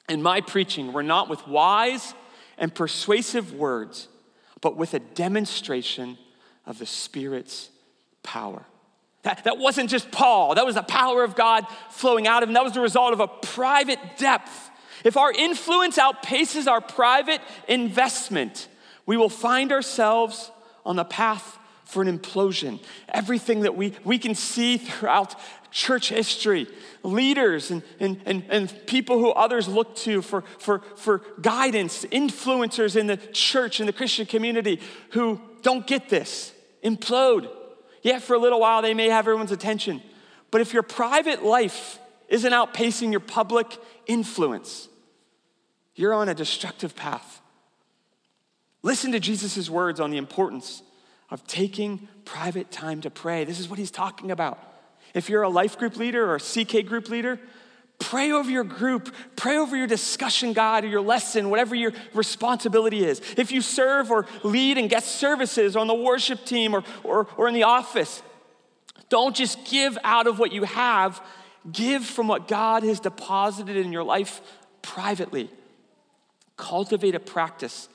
and 0.08 0.22
my 0.22 0.42
preaching 0.42 0.92
were 0.92 1.02
not 1.02 1.30
with 1.30 1.46
wise 1.48 2.14
and 2.58 2.74
persuasive 2.74 3.54
words, 3.54 4.08
but 4.60 4.76
with 4.76 4.92
a 4.92 4.98
demonstration 4.98 6.18
of 6.66 6.78
the 6.78 6.84
Spirit's 6.84 7.70
power." 8.22 8.66
That, 9.26 9.42
that 9.42 9.58
wasn't 9.58 9.90
just 9.90 10.12
Paul, 10.12 10.54
that 10.54 10.64
was 10.64 10.76
the 10.76 10.84
power 10.84 11.24
of 11.24 11.34
God 11.34 11.66
flowing 11.90 12.28
out 12.28 12.44
of 12.44 12.48
him. 12.48 12.52
That 12.52 12.62
was 12.62 12.74
the 12.74 12.80
result 12.80 13.12
of 13.12 13.18
a 13.18 13.26
private 13.26 13.98
depth. 14.18 14.70
If 15.02 15.16
our 15.16 15.32
influence 15.32 15.98
outpaces 15.98 16.68
our 16.68 16.80
private 16.80 17.40
investment, 17.66 18.68
we 19.04 19.16
will 19.16 19.28
find 19.28 19.72
ourselves 19.72 20.52
on 20.84 20.94
the 20.94 21.04
path 21.04 21.58
for 21.84 22.02
an 22.02 22.18
implosion. 22.18 22.80
Everything 23.08 23.62
that 23.62 23.76
we, 23.76 23.94
we 24.04 24.16
can 24.16 24.36
see 24.36 24.76
throughout 24.78 25.34
church 25.72 26.10
history, 26.10 26.68
leaders 27.02 27.72
and, 27.72 27.82
and, 27.98 28.20
and, 28.26 28.44
and 28.48 28.86
people 28.86 29.18
who 29.18 29.30
others 29.30 29.66
look 29.66 29.96
to 29.96 30.22
for, 30.22 30.42
for, 30.60 30.82
for 30.94 31.22
guidance, 31.40 32.04
influencers 32.04 32.94
in 32.94 33.08
the 33.08 33.16
church, 33.16 33.80
in 33.80 33.86
the 33.86 33.92
Christian 33.92 34.24
community 34.24 34.80
who 35.10 35.40
don't 35.62 35.84
get 35.84 36.08
this, 36.08 36.52
implode. 36.84 37.50
Yeah, 38.02 38.18
for 38.18 38.34
a 38.34 38.38
little 38.38 38.60
while 38.60 38.82
they 38.82 38.94
may 38.94 39.08
have 39.08 39.26
everyone's 39.26 39.52
attention. 39.52 40.02
But 40.50 40.60
if 40.60 40.72
your 40.72 40.82
private 40.82 41.44
life 41.44 41.98
isn't 42.28 42.52
outpacing 42.52 43.10
your 43.10 43.20
public 43.20 43.76
influence, 44.06 44.88
you're 45.94 46.14
on 46.14 46.28
a 46.28 46.34
destructive 46.34 46.94
path. 46.94 47.40
Listen 48.82 49.12
to 49.12 49.20
Jesus' 49.20 49.68
words 49.68 49.98
on 49.98 50.10
the 50.10 50.16
importance 50.16 50.82
of 51.30 51.44
taking 51.46 52.08
private 52.24 52.70
time 52.70 53.00
to 53.00 53.10
pray. 53.10 53.44
This 53.44 53.58
is 53.58 53.68
what 53.68 53.78
he's 53.78 53.90
talking 53.90 54.30
about. 54.30 54.58
If 55.14 55.28
you're 55.28 55.42
a 55.42 55.48
life 55.48 55.78
group 55.78 55.96
leader 55.96 56.30
or 56.30 56.36
a 56.36 56.40
CK 56.40 56.86
group 56.86 57.08
leader, 57.08 57.40
pray 57.98 58.32
over 58.32 58.50
your 58.50 58.64
group, 58.64 59.14
pray 59.36 59.56
over 59.56 59.76
your 59.76 59.86
discussion 59.86 60.52
guide 60.52 60.84
or 60.84 60.88
your 60.88 61.00
lesson, 61.00 61.50
whatever 61.50 61.74
your 61.74 61.92
responsibility 62.14 63.04
is. 63.04 63.20
If 63.36 63.50
you 63.52 63.60
serve 63.60 64.10
or 64.10 64.26
lead 64.42 64.78
in 64.78 64.88
guest 64.88 65.16
services 65.16 65.76
on 65.76 65.86
the 65.86 65.94
worship 65.94 66.44
team 66.44 66.74
or, 66.74 66.84
or, 67.04 67.26
or 67.36 67.48
in 67.48 67.54
the 67.54 67.64
office, 67.64 68.22
don't 69.08 69.34
just 69.34 69.64
give 69.66 69.96
out 70.04 70.26
of 70.26 70.38
what 70.38 70.52
you 70.52 70.64
have, 70.64 71.22
give 71.70 72.04
from 72.04 72.28
what 72.28 72.48
God 72.48 72.82
has 72.82 73.00
deposited 73.00 73.76
in 73.76 73.92
your 73.92 74.04
life 74.04 74.40
privately. 74.82 75.50
Cultivate 76.56 77.14
a 77.14 77.20
practice 77.20 77.88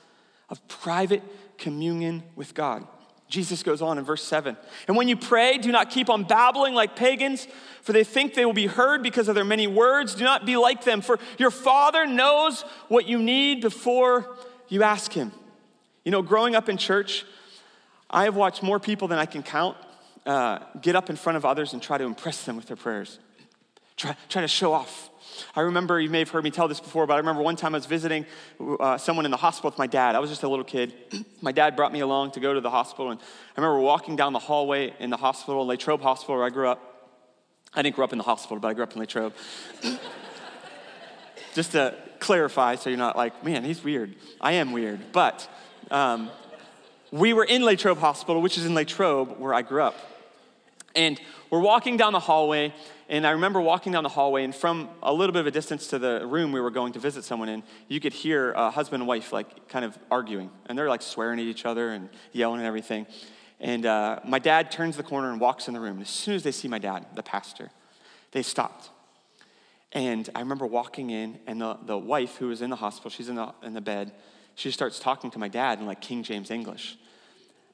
of 0.48 0.66
private 0.68 1.22
communion 1.58 2.22
with 2.36 2.54
God. 2.54 2.86
Jesus 3.28 3.62
goes 3.62 3.80
on 3.80 3.96
in 3.96 4.04
verse 4.04 4.22
7. 4.22 4.56
And 4.86 4.96
when 4.96 5.08
you 5.08 5.16
pray, 5.16 5.56
do 5.56 5.72
not 5.72 5.88
keep 5.88 6.10
on 6.10 6.24
babbling 6.24 6.74
like 6.74 6.96
pagans, 6.96 7.48
for 7.82 7.92
they 7.92 8.04
think 8.04 8.34
they 8.34 8.44
will 8.44 8.52
be 8.52 8.66
heard 8.66 9.02
because 9.02 9.28
of 9.28 9.34
their 9.34 9.44
many 9.44 9.66
words. 9.66 10.14
Do 10.14 10.24
not 10.24 10.46
be 10.46 10.56
like 10.56 10.84
them, 10.84 11.02
for 11.02 11.18
your 11.38 11.50
Father 11.50 12.06
knows 12.06 12.62
what 12.88 13.06
you 13.06 13.18
need 13.18 13.60
before 13.60 14.36
you 14.68 14.82
ask 14.82 15.12
Him. 15.12 15.32
You 16.04 16.10
know, 16.10 16.22
growing 16.22 16.54
up 16.54 16.68
in 16.68 16.76
church, 16.78 17.24
I 18.10 18.24
have 18.24 18.36
watched 18.36 18.62
more 18.62 18.80
people 18.80 19.08
than 19.08 19.18
I 19.18 19.26
can 19.26 19.42
count 19.42 19.76
uh, 20.24 20.60
get 20.80 20.94
up 20.94 21.10
in 21.10 21.16
front 21.16 21.36
of 21.36 21.44
others 21.44 21.72
and 21.72 21.82
try 21.82 21.98
to 21.98 22.04
impress 22.04 22.44
them 22.44 22.56
with 22.56 22.66
their 22.66 22.76
prayers, 22.76 23.18
try, 23.96 24.16
try 24.28 24.42
to 24.42 24.48
show 24.48 24.72
off 24.72 25.10
I 25.54 25.60
remember, 25.60 26.00
you 26.00 26.10
may 26.10 26.20
have 26.20 26.28
heard 26.28 26.44
me 26.44 26.50
tell 26.50 26.68
this 26.68 26.80
before, 26.80 27.06
but 27.06 27.14
I 27.14 27.16
remember 27.18 27.42
one 27.42 27.56
time 27.56 27.74
I 27.74 27.78
was 27.78 27.86
visiting 27.86 28.26
uh, 28.60 28.98
someone 28.98 29.24
in 29.24 29.30
the 29.30 29.36
hospital 29.36 29.70
with 29.70 29.78
my 29.78 29.86
dad. 29.86 30.14
I 30.14 30.18
was 30.18 30.30
just 30.30 30.42
a 30.42 30.48
little 30.48 30.64
kid. 30.64 30.94
my 31.42 31.52
dad 31.52 31.76
brought 31.76 31.92
me 31.92 32.00
along 32.00 32.32
to 32.32 32.40
go 32.40 32.54
to 32.54 32.60
the 32.60 32.70
hospital, 32.70 33.10
and 33.10 33.20
I 33.20 33.60
remember 33.60 33.80
walking 33.80 34.16
down 34.16 34.32
the 34.32 34.38
hallway 34.38 34.94
in 34.98 35.10
the 35.10 35.16
hospital, 35.16 35.66
Latrobe 35.66 36.02
Hospital, 36.02 36.36
where 36.36 36.44
I 36.44 36.50
grew 36.50 36.68
up. 36.68 36.91
I 37.74 37.82
didn't 37.82 37.96
grow 37.96 38.04
up 38.04 38.12
in 38.12 38.18
the 38.18 38.24
hospital, 38.24 38.58
but 38.58 38.68
I 38.68 38.74
grew 38.74 38.84
up 38.84 38.92
in 38.92 39.00
Latrobe. 39.00 39.32
just 41.54 41.72
to 41.72 41.94
clarify, 42.18 42.76
so 42.76 42.90
you're 42.90 42.98
not 42.98 43.16
like, 43.16 43.44
man, 43.44 43.64
he's 43.64 43.82
weird. 43.82 44.14
I 44.40 44.52
am 44.52 44.72
weird. 44.72 45.12
But 45.12 45.48
um, 45.90 46.30
we 47.10 47.32
were 47.32 47.44
in 47.44 47.64
Latrobe 47.64 47.98
Hospital, 47.98 48.40
which 48.40 48.58
is 48.58 48.66
in 48.66 48.74
Latrobe, 48.74 49.38
where 49.38 49.54
I 49.54 49.62
grew 49.62 49.82
up. 49.82 49.96
And 50.94 51.20
we're 51.50 51.60
walking 51.60 51.96
down 51.96 52.12
the 52.12 52.20
hallway, 52.20 52.74
and 53.08 53.26
I 53.26 53.30
remember 53.30 53.60
walking 53.60 53.92
down 53.92 54.02
the 54.02 54.10
hallway, 54.10 54.44
and 54.44 54.54
from 54.54 54.90
a 55.02 55.12
little 55.12 55.32
bit 55.32 55.40
of 55.40 55.46
a 55.46 55.50
distance 55.50 55.86
to 55.88 55.98
the 55.98 56.26
room 56.26 56.52
we 56.52 56.60
were 56.60 56.70
going 56.70 56.92
to 56.92 56.98
visit 56.98 57.24
someone 57.24 57.48
in, 57.48 57.62
you 57.88 58.00
could 58.00 58.12
hear 58.12 58.52
a 58.52 58.70
husband 58.70 59.02
and 59.02 59.08
wife 59.08 59.32
like 59.32 59.68
kind 59.68 59.84
of 59.84 59.98
arguing, 60.10 60.50
and 60.66 60.76
they're 60.76 60.88
like 60.88 61.02
swearing 61.02 61.40
at 61.40 61.46
each 61.46 61.64
other 61.64 61.90
and 61.90 62.10
yelling 62.32 62.60
and 62.60 62.66
everything. 62.66 63.06
And 63.62 63.86
uh, 63.86 64.18
my 64.24 64.40
dad 64.40 64.72
turns 64.72 64.96
the 64.96 65.04
corner 65.04 65.30
and 65.30 65.40
walks 65.40 65.68
in 65.68 65.74
the 65.74 65.80
room. 65.80 66.00
As 66.00 66.10
soon 66.10 66.34
as 66.34 66.42
they 66.42 66.50
see 66.50 66.66
my 66.66 66.80
dad, 66.80 67.06
the 67.14 67.22
pastor, 67.22 67.70
they 68.32 68.42
stopped. 68.42 68.90
And 69.92 70.28
I 70.34 70.40
remember 70.40 70.66
walking 70.66 71.10
in, 71.10 71.38
and 71.46 71.60
the, 71.60 71.78
the 71.86 71.96
wife 71.96 72.36
who 72.36 72.48
was 72.48 72.60
in 72.60 72.70
the 72.70 72.76
hospital, 72.76 73.08
she's 73.08 73.28
in 73.28 73.36
the, 73.36 73.54
in 73.62 73.72
the 73.72 73.80
bed, 73.80 74.12
she 74.56 74.72
starts 74.72 74.98
talking 74.98 75.30
to 75.30 75.38
my 75.38 75.46
dad 75.46 75.78
in 75.78 75.86
like 75.86 76.00
King 76.00 76.24
James 76.24 76.50
English. 76.50 76.96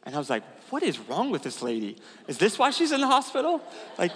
And 0.04 0.14
I 0.14 0.18
was 0.18 0.28
like, 0.28 0.42
what 0.70 0.82
is 0.82 0.98
wrong 0.98 1.30
with 1.30 1.42
this 1.42 1.62
lady? 1.62 1.96
Is 2.28 2.36
this 2.36 2.58
why 2.58 2.70
she's 2.70 2.92
in 2.92 3.00
the 3.00 3.06
hospital? 3.06 3.62
Like, 3.96 4.12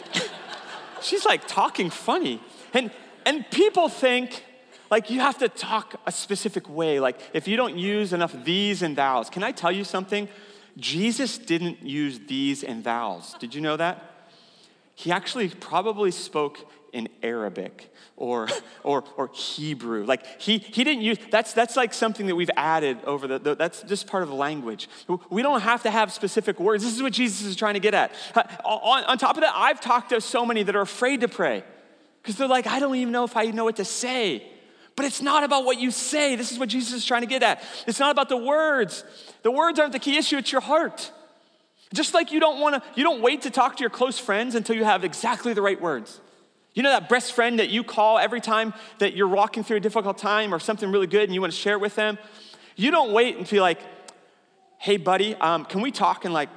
she's 1.00 1.24
like 1.24 1.48
talking 1.48 1.88
funny. 1.88 2.40
And, 2.74 2.90
and 3.24 3.48
people 3.50 3.88
think, 3.88 4.44
like, 4.90 5.08
you 5.08 5.20
have 5.20 5.38
to 5.38 5.48
talk 5.48 5.98
a 6.06 6.12
specific 6.12 6.68
way. 6.68 7.00
Like, 7.00 7.18
if 7.32 7.48
you 7.48 7.56
don't 7.56 7.78
use 7.78 8.12
enough 8.12 8.34
these 8.44 8.82
and 8.82 8.94
thous, 8.94 9.30
can 9.30 9.42
I 9.42 9.52
tell 9.52 9.72
you 9.72 9.84
something? 9.84 10.28
Jesus 10.76 11.38
didn't 11.38 11.82
use 11.82 12.20
these 12.26 12.64
and 12.64 12.84
thous. 12.84 13.38
Did 13.38 13.54
you 13.54 13.60
know 13.60 13.76
that? 13.76 14.28
He 14.94 15.10
actually 15.10 15.48
probably 15.48 16.10
spoke 16.10 16.58
in 16.92 17.08
Arabic 17.22 17.92
or, 18.16 18.48
or, 18.84 19.04
or 19.16 19.30
Hebrew. 19.32 20.04
Like 20.04 20.40
he, 20.40 20.58
he 20.58 20.84
didn't 20.84 21.02
use, 21.02 21.18
that's, 21.30 21.52
that's 21.52 21.76
like 21.76 21.92
something 21.94 22.26
that 22.26 22.36
we've 22.36 22.50
added 22.56 22.98
over 23.04 23.26
the, 23.26 23.38
the, 23.38 23.54
that's 23.54 23.82
just 23.82 24.06
part 24.06 24.22
of 24.22 24.28
the 24.28 24.34
language. 24.34 24.88
We 25.30 25.42
don't 25.42 25.62
have 25.62 25.82
to 25.82 25.90
have 25.90 26.12
specific 26.12 26.60
words. 26.60 26.84
This 26.84 26.94
is 26.94 27.02
what 27.02 27.12
Jesus 27.12 27.46
is 27.46 27.56
trying 27.56 27.74
to 27.74 27.80
get 27.80 27.94
at. 27.94 28.12
On, 28.64 29.04
on 29.04 29.18
top 29.18 29.36
of 29.36 29.42
that, 29.42 29.54
I've 29.54 29.80
talked 29.80 30.10
to 30.10 30.20
so 30.20 30.46
many 30.46 30.62
that 30.62 30.76
are 30.76 30.82
afraid 30.82 31.22
to 31.22 31.28
pray 31.28 31.64
because 32.22 32.36
they're 32.36 32.48
like, 32.48 32.66
I 32.66 32.78
don't 32.78 32.94
even 32.94 33.12
know 33.12 33.24
if 33.24 33.36
I 33.36 33.46
know 33.46 33.64
what 33.64 33.76
to 33.76 33.84
say. 33.84 34.48
But 34.94 35.06
it's 35.06 35.22
not 35.22 35.42
about 35.42 35.64
what 35.64 35.78
you 35.78 35.90
say. 35.90 36.36
This 36.36 36.52
is 36.52 36.58
what 36.58 36.68
Jesus 36.68 36.92
is 36.92 37.04
trying 37.04 37.22
to 37.22 37.26
get 37.26 37.42
at. 37.42 37.62
It's 37.86 37.98
not 37.98 38.10
about 38.10 38.28
the 38.28 38.36
words. 38.36 39.04
The 39.42 39.50
words 39.50 39.78
aren't 39.78 39.92
the 39.92 39.98
key 39.98 40.18
issue, 40.18 40.36
it's 40.36 40.52
your 40.52 40.60
heart. 40.60 41.10
Just 41.94 42.14
like 42.14 42.32
you 42.32 42.40
don't 42.40 42.60
want 42.60 42.76
to, 42.76 42.82
you 42.94 43.04
don't 43.04 43.20
wait 43.20 43.42
to 43.42 43.50
talk 43.50 43.76
to 43.76 43.80
your 43.80 43.90
close 43.90 44.18
friends 44.18 44.54
until 44.54 44.76
you 44.76 44.84
have 44.84 45.04
exactly 45.04 45.52
the 45.52 45.62
right 45.62 45.80
words. 45.80 46.20
You 46.74 46.82
know 46.82 46.90
that 46.90 47.08
best 47.08 47.34
friend 47.34 47.58
that 47.58 47.68
you 47.68 47.84
call 47.84 48.18
every 48.18 48.40
time 48.40 48.72
that 48.98 49.14
you're 49.14 49.28
walking 49.28 49.62
through 49.62 49.76
a 49.76 49.80
difficult 49.80 50.16
time 50.16 50.54
or 50.54 50.58
something 50.58 50.90
really 50.90 51.06
good 51.06 51.24
and 51.24 51.34
you 51.34 51.40
want 51.42 51.52
to 51.52 51.58
share 51.58 51.74
it 51.74 51.80
with 51.80 51.94
them? 51.94 52.18
You 52.76 52.90
don't 52.90 53.12
wait 53.12 53.36
and 53.36 53.48
be 53.48 53.60
like, 53.60 53.78
hey, 54.78 54.96
buddy, 54.96 55.34
um, 55.36 55.66
can 55.66 55.82
we 55.82 55.90
talk 55.90 56.24
in 56.24 56.32
like 56.32 56.48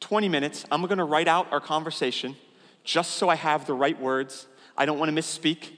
20 0.00 0.28
minutes? 0.28 0.64
I'm 0.70 0.82
going 0.82 0.98
to 0.98 1.04
write 1.04 1.26
out 1.26 1.52
our 1.52 1.60
conversation 1.60 2.36
just 2.84 3.12
so 3.12 3.28
I 3.28 3.34
have 3.34 3.66
the 3.66 3.74
right 3.74 4.00
words. 4.00 4.46
I 4.76 4.86
don't 4.86 4.98
want 4.98 5.14
to 5.14 5.20
misspeak. 5.20 5.72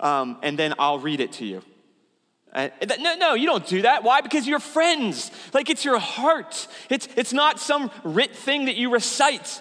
Um, 0.00 0.38
and 0.42 0.58
then 0.58 0.74
I'll 0.78 0.98
read 0.98 1.20
it 1.20 1.32
to 1.32 1.46
you. 1.46 1.62
Uh, 2.52 2.68
no, 3.00 3.16
no, 3.16 3.34
you 3.34 3.46
don't 3.46 3.66
do 3.66 3.82
that. 3.82 4.04
Why? 4.04 4.20
Because 4.20 4.46
you're 4.46 4.60
friends. 4.60 5.30
Like 5.52 5.70
it's 5.70 5.84
your 5.84 5.98
heart. 5.98 6.68
It's, 6.88 7.08
it's 7.16 7.32
not 7.32 7.58
some 7.58 7.90
writ 8.04 8.34
thing 8.34 8.66
that 8.66 8.76
you 8.76 8.92
recite. 8.92 9.60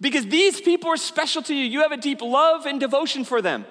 Because 0.00 0.26
these 0.26 0.60
people 0.60 0.90
are 0.90 0.96
special 0.96 1.42
to 1.42 1.54
you. 1.54 1.64
You 1.64 1.80
have 1.80 1.92
a 1.92 1.96
deep 1.96 2.20
love 2.20 2.66
and 2.66 2.78
devotion 2.78 3.24
for 3.24 3.40
them. 3.40 3.64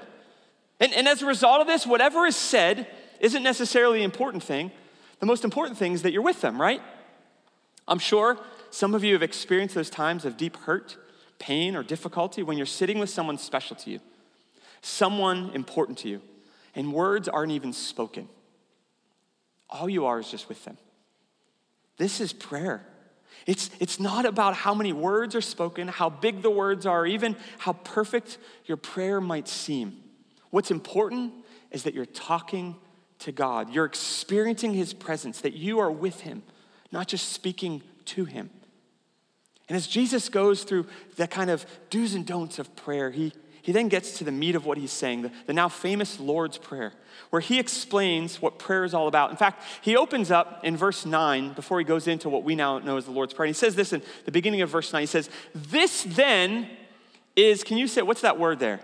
And, 0.80 0.94
and 0.94 1.08
as 1.08 1.22
a 1.22 1.26
result 1.26 1.62
of 1.62 1.68
this, 1.68 1.86
whatever 1.86 2.26
is 2.26 2.36
said 2.36 2.88
isn't 3.20 3.44
necessarily 3.44 4.00
the 4.00 4.04
important 4.04 4.44
thing. 4.44 4.72
The 5.20 5.26
most 5.26 5.44
important 5.44 5.78
thing 5.78 5.94
is 5.94 6.02
that 6.02 6.12
you're 6.12 6.22
with 6.22 6.42
them, 6.42 6.60
right? 6.60 6.82
I'm 7.88 8.00
sure 8.00 8.38
some 8.70 8.94
of 8.94 9.04
you 9.04 9.14
have 9.14 9.24
experienced 9.24 9.76
those 9.76 9.90
times 9.90 10.26
of 10.26 10.38
deep 10.38 10.58
hurt, 10.58 10.98
pain, 11.40 11.76
or 11.76 11.84
difficulty 11.84 12.44
when 12.44 12.58
you're 12.58 12.66
sitting 12.66 13.00
with 13.00 13.10
someone 13.10 13.38
special 13.38 13.76
to 13.78 13.90
you, 13.90 14.00
someone 14.82 15.52
important 15.54 15.98
to 16.00 16.10
you, 16.10 16.22
and 16.76 16.94
words 16.94 17.28
aren't 17.28 17.52
even 17.52 17.74
spoken. 17.74 18.28
All 19.70 19.90
you 19.90 20.06
are 20.06 20.20
is 20.20 20.30
just 20.30 20.48
with 20.50 20.64
them. 20.66 20.78
This 21.98 22.22
is 22.22 22.32
prayer. 22.32 22.86
It's, 23.46 23.70
it's 23.80 24.00
not 24.00 24.26
about 24.26 24.56
how 24.56 24.74
many 24.74 24.94
words 24.94 25.36
are 25.36 25.42
spoken, 25.42 25.88
how 25.88 26.10
big 26.10 26.42
the 26.42 26.50
words 26.50 26.86
are, 26.86 27.06
even 27.06 27.36
how 27.60 27.74
perfect 27.74 28.38
your 28.66 28.78
prayer 28.78 29.22
might 29.22 29.48
seem. 29.48 30.04
What's 30.50 30.72
important 30.72 31.34
is 31.72 31.84
that 31.84 31.94
you're 31.94 32.06
talking 32.06 32.76
to 33.20 33.32
God. 33.32 33.74
You're 33.74 33.86
experiencing 33.86 34.74
His 34.74 34.94
presence, 34.94 35.42
that 35.42 35.54
you 35.54 35.80
are 35.80 35.92
with 35.92 36.22
Him, 36.22 36.44
not 36.92 37.08
just 37.08 37.30
speaking 37.32 37.82
to 38.06 38.26
Him. 38.26 38.50
And 39.70 39.76
as 39.76 39.88
Jesus 39.88 40.30
goes 40.30 40.64
through 40.64 40.88
the 41.16 41.28
kind 41.28 41.50
of 41.50 41.66
do's 41.90 42.14
and 42.14 42.26
don'ts 42.26 42.60
of 42.60 42.76
prayer, 42.76 43.12
He, 43.12 43.34
he 43.68 43.72
then 43.72 43.88
gets 43.88 44.18
to 44.18 44.24
the 44.24 44.32
meat 44.32 44.56
of 44.56 44.66
what 44.66 44.80
He's 44.80 44.92
saying, 44.92 45.22
the, 45.22 45.32
the 45.46 45.54
now 45.54 45.70
famous 45.70 46.20
Lord's 46.20 46.58
Prayer 46.58 46.94
where 47.30 47.42
he 47.42 47.60
explains 47.60 48.42
what 48.42 48.58
prayer 48.58 48.86
is 48.86 48.94
all 48.94 49.08
about. 49.08 49.32
In 49.32 49.38
fact, 49.38 49.64
he 49.82 49.96
opens 49.96 50.32
up 50.32 50.64
in 50.64 50.78
verse 50.78 51.06
9 51.06 51.54
before 51.54 51.80
he 51.80 51.86
goes 51.86 52.08
into 52.08 52.30
what 52.30 52.44
we 52.44 52.56
now 52.56 52.80
know 52.80 52.98
as 52.98 53.06
the 53.06 53.12
Lord's 53.12 53.34
Prayer. 53.34 53.48
And 53.48 53.56
he 53.56 53.60
says 53.60 53.76
this 53.76 53.94
in 53.94 54.02
the 54.26 54.32
beginning 54.32 54.62
of 54.62 54.70
verse 54.70 54.94
9. 54.94 55.02
He 55.02 55.08
says, 55.08 55.30
This 55.54 56.04
then 56.04 56.70
is, 57.36 57.64
can 57.64 57.78
you 57.78 57.88
say, 57.88 58.02
what's 58.02 58.22
that 58.22 58.40
word 58.40 58.60
there? 58.60 58.80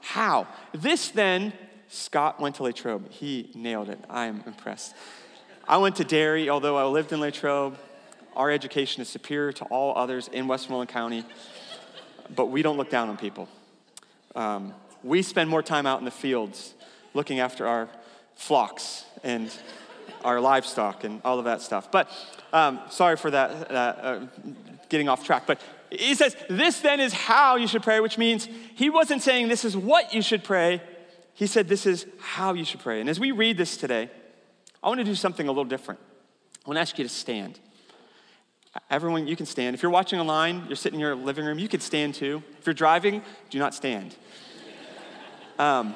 How? 0.00 0.48
This 0.72 1.10
then, 1.10 1.52
Scott 1.88 2.40
went 2.40 2.56
to 2.56 2.64
Latrobe. 2.64 3.10
He 3.10 3.50
nailed 3.54 3.88
it. 3.88 4.00
I 4.08 4.26
am 4.26 4.42
impressed. 4.46 4.94
I 5.68 5.76
went 5.76 5.96
to 5.96 6.04
Derry, 6.04 6.48
although 6.50 6.76
I 6.76 6.84
lived 6.84 7.12
in 7.12 7.20
Latrobe. 7.20 7.76
Our 8.34 8.50
education 8.50 9.02
is 9.02 9.08
superior 9.08 9.52
to 9.52 9.64
all 9.66 9.96
others 9.96 10.28
in 10.28 10.48
Westmoreland 10.48 10.88
County, 10.88 11.24
but 12.34 12.46
we 12.46 12.62
don't 12.62 12.76
look 12.76 12.90
down 12.90 13.08
on 13.08 13.16
people. 13.16 13.48
Um, 14.34 14.74
we 15.02 15.22
spend 15.22 15.50
more 15.50 15.62
time 15.62 15.86
out 15.86 15.98
in 15.98 16.04
the 16.04 16.10
fields 16.10 16.74
looking 17.14 17.40
after 17.40 17.66
our 17.66 17.88
flocks 18.36 19.04
and 19.22 19.50
our 20.24 20.40
livestock 20.40 21.04
and 21.04 21.20
all 21.24 21.38
of 21.38 21.44
that 21.44 21.60
stuff. 21.60 21.90
But 21.90 22.10
um, 22.52 22.80
sorry 22.90 23.16
for 23.16 23.30
that, 23.30 23.70
uh, 23.70 23.74
uh, 23.74 24.26
getting 24.88 25.08
off 25.08 25.24
track. 25.24 25.44
But 25.46 25.60
he 25.90 26.14
says, 26.14 26.36
This 26.48 26.80
then 26.80 27.00
is 27.00 27.12
how 27.12 27.56
you 27.56 27.66
should 27.66 27.82
pray, 27.82 28.00
which 28.00 28.18
means 28.18 28.48
he 28.74 28.90
wasn't 28.90 29.22
saying 29.22 29.48
this 29.48 29.64
is 29.64 29.76
what 29.76 30.14
you 30.14 30.22
should 30.22 30.44
pray. 30.44 30.80
He 31.34 31.46
said, 31.46 31.68
This 31.68 31.86
is 31.86 32.06
how 32.20 32.54
you 32.54 32.64
should 32.64 32.80
pray. 32.80 33.00
And 33.00 33.08
as 33.08 33.18
we 33.18 33.30
read 33.30 33.56
this 33.56 33.76
today, 33.76 34.10
I 34.82 34.88
want 34.88 34.98
to 34.98 35.04
do 35.04 35.14
something 35.14 35.46
a 35.46 35.50
little 35.50 35.64
different. 35.64 36.00
I 36.64 36.68
want 36.68 36.76
to 36.76 36.80
ask 36.80 36.98
you 36.98 37.04
to 37.04 37.10
stand. 37.10 37.58
Everyone, 38.90 39.26
you 39.26 39.36
can 39.36 39.46
stand. 39.46 39.74
If 39.74 39.82
you're 39.82 39.92
watching 39.92 40.18
online, 40.18 40.64
you're 40.66 40.76
sitting 40.76 40.98
in 40.98 41.00
your 41.00 41.14
living 41.14 41.44
room, 41.44 41.58
you 41.58 41.68
can 41.68 41.80
stand 41.80 42.14
too. 42.14 42.42
If 42.58 42.66
you're 42.66 42.74
driving, 42.74 43.22
do 43.50 43.58
not 43.58 43.74
stand. 43.74 44.14
Um, 45.58 45.94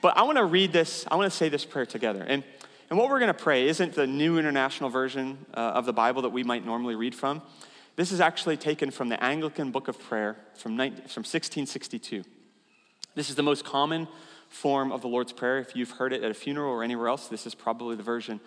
But 0.00 0.16
I 0.16 0.22
want 0.22 0.36
to 0.38 0.44
read 0.44 0.72
this, 0.72 1.06
I 1.10 1.16
want 1.16 1.30
to 1.30 1.36
say 1.36 1.48
this 1.48 1.64
prayer 1.64 1.86
together. 1.86 2.24
And, 2.26 2.44
and 2.90 2.98
what 2.98 3.08
we're 3.08 3.18
going 3.18 3.32
to 3.32 3.34
pray 3.34 3.68
isn't 3.68 3.94
the 3.94 4.06
New 4.06 4.38
International 4.38 4.90
Version 4.90 5.38
uh, 5.54 5.72
of 5.74 5.86
the 5.86 5.92
Bible 5.92 6.22
that 6.22 6.30
we 6.30 6.44
might 6.44 6.64
normally 6.64 6.94
read 6.94 7.14
from. 7.14 7.42
This 7.96 8.12
is 8.12 8.20
actually 8.20 8.56
taken 8.56 8.90
from 8.90 9.08
the 9.08 9.22
Anglican 9.22 9.70
Book 9.70 9.88
of 9.88 9.98
Prayer 9.98 10.36
from, 10.54 10.76
19, 10.76 10.96
from 11.06 11.22
1662. 11.22 12.24
This 13.14 13.30
is 13.30 13.36
the 13.36 13.42
most 13.42 13.64
common 13.64 14.06
form 14.48 14.92
of 14.92 15.00
the 15.00 15.08
Lord's 15.08 15.32
Prayer. 15.32 15.58
If 15.58 15.74
you've 15.74 15.92
heard 15.92 16.12
it 16.12 16.22
at 16.22 16.30
a 16.30 16.34
funeral 16.34 16.72
or 16.72 16.84
anywhere 16.84 17.08
else, 17.08 17.28
this 17.28 17.46
is 17.46 17.54
probably 17.54 17.96
the 17.96 18.02
version 18.02 18.40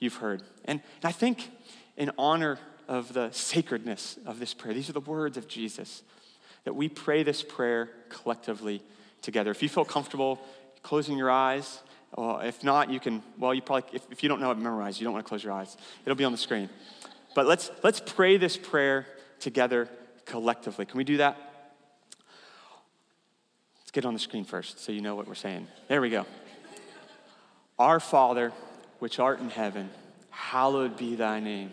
you've 0.00 0.16
heard. 0.16 0.42
And, 0.64 0.80
and 1.02 1.04
I 1.04 1.12
think, 1.12 1.50
in 1.96 2.10
honor 2.18 2.58
of 2.88 3.12
the 3.12 3.30
sacredness 3.32 4.18
of 4.26 4.38
this 4.38 4.54
prayer, 4.54 4.74
these 4.74 4.88
are 4.88 4.94
the 4.94 5.00
words 5.00 5.36
of 5.36 5.48
Jesus, 5.48 6.02
that 6.64 6.74
we 6.74 6.88
pray 6.88 7.22
this 7.22 7.42
prayer 7.42 7.90
collectively 8.08 8.82
together. 9.22 9.50
If 9.50 9.62
you 9.62 9.68
feel 9.68 9.84
comfortable 9.84 10.40
closing 10.82 11.18
your 11.18 11.30
eyes, 11.30 11.80
well, 12.16 12.40
if 12.40 12.62
not, 12.62 12.90
you 12.90 13.00
can, 13.00 13.22
well, 13.38 13.52
you 13.52 13.60
probably, 13.60 13.88
if, 13.92 14.02
if 14.10 14.22
you 14.22 14.28
don't 14.28 14.40
know 14.40 14.50
it 14.50 14.58
memorized, 14.58 15.00
you 15.00 15.04
don't 15.04 15.12
want 15.12 15.24
to 15.24 15.28
close 15.28 15.42
your 15.42 15.52
eyes. 15.52 15.76
It'll 16.04 16.16
be 16.16 16.24
on 16.24 16.32
the 16.32 16.38
screen. 16.38 16.68
But 17.34 17.46
let's, 17.46 17.70
let's 17.82 18.00
pray 18.00 18.36
this 18.36 18.56
prayer 18.56 19.06
together 19.40 19.88
collectively. 20.24 20.86
Can 20.86 20.96
we 20.96 21.04
do 21.04 21.18
that? 21.18 21.36
Let's 23.80 23.90
get 23.90 24.06
on 24.06 24.14
the 24.14 24.20
screen 24.20 24.44
first 24.44 24.80
so 24.80 24.92
you 24.92 25.00
know 25.00 25.14
what 25.14 25.26
we're 25.26 25.34
saying. 25.34 25.66
There 25.88 26.00
we 26.00 26.10
go. 26.10 26.24
Our 27.78 28.00
Father, 28.00 28.52
which 29.00 29.18
art 29.18 29.40
in 29.40 29.50
heaven, 29.50 29.90
hallowed 30.30 30.96
be 30.96 31.16
thy 31.16 31.40
name. 31.40 31.72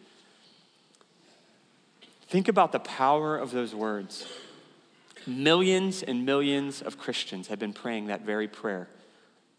Think 2.31 2.47
about 2.47 2.71
the 2.71 2.79
power 2.79 3.37
of 3.37 3.51
those 3.51 3.75
words. 3.75 4.25
Millions 5.27 6.01
and 6.01 6.25
millions 6.25 6.81
of 6.81 6.97
Christians 6.97 7.49
have 7.49 7.59
been 7.59 7.73
praying 7.73 8.07
that 8.07 8.21
very 8.21 8.47
prayer 8.47 8.87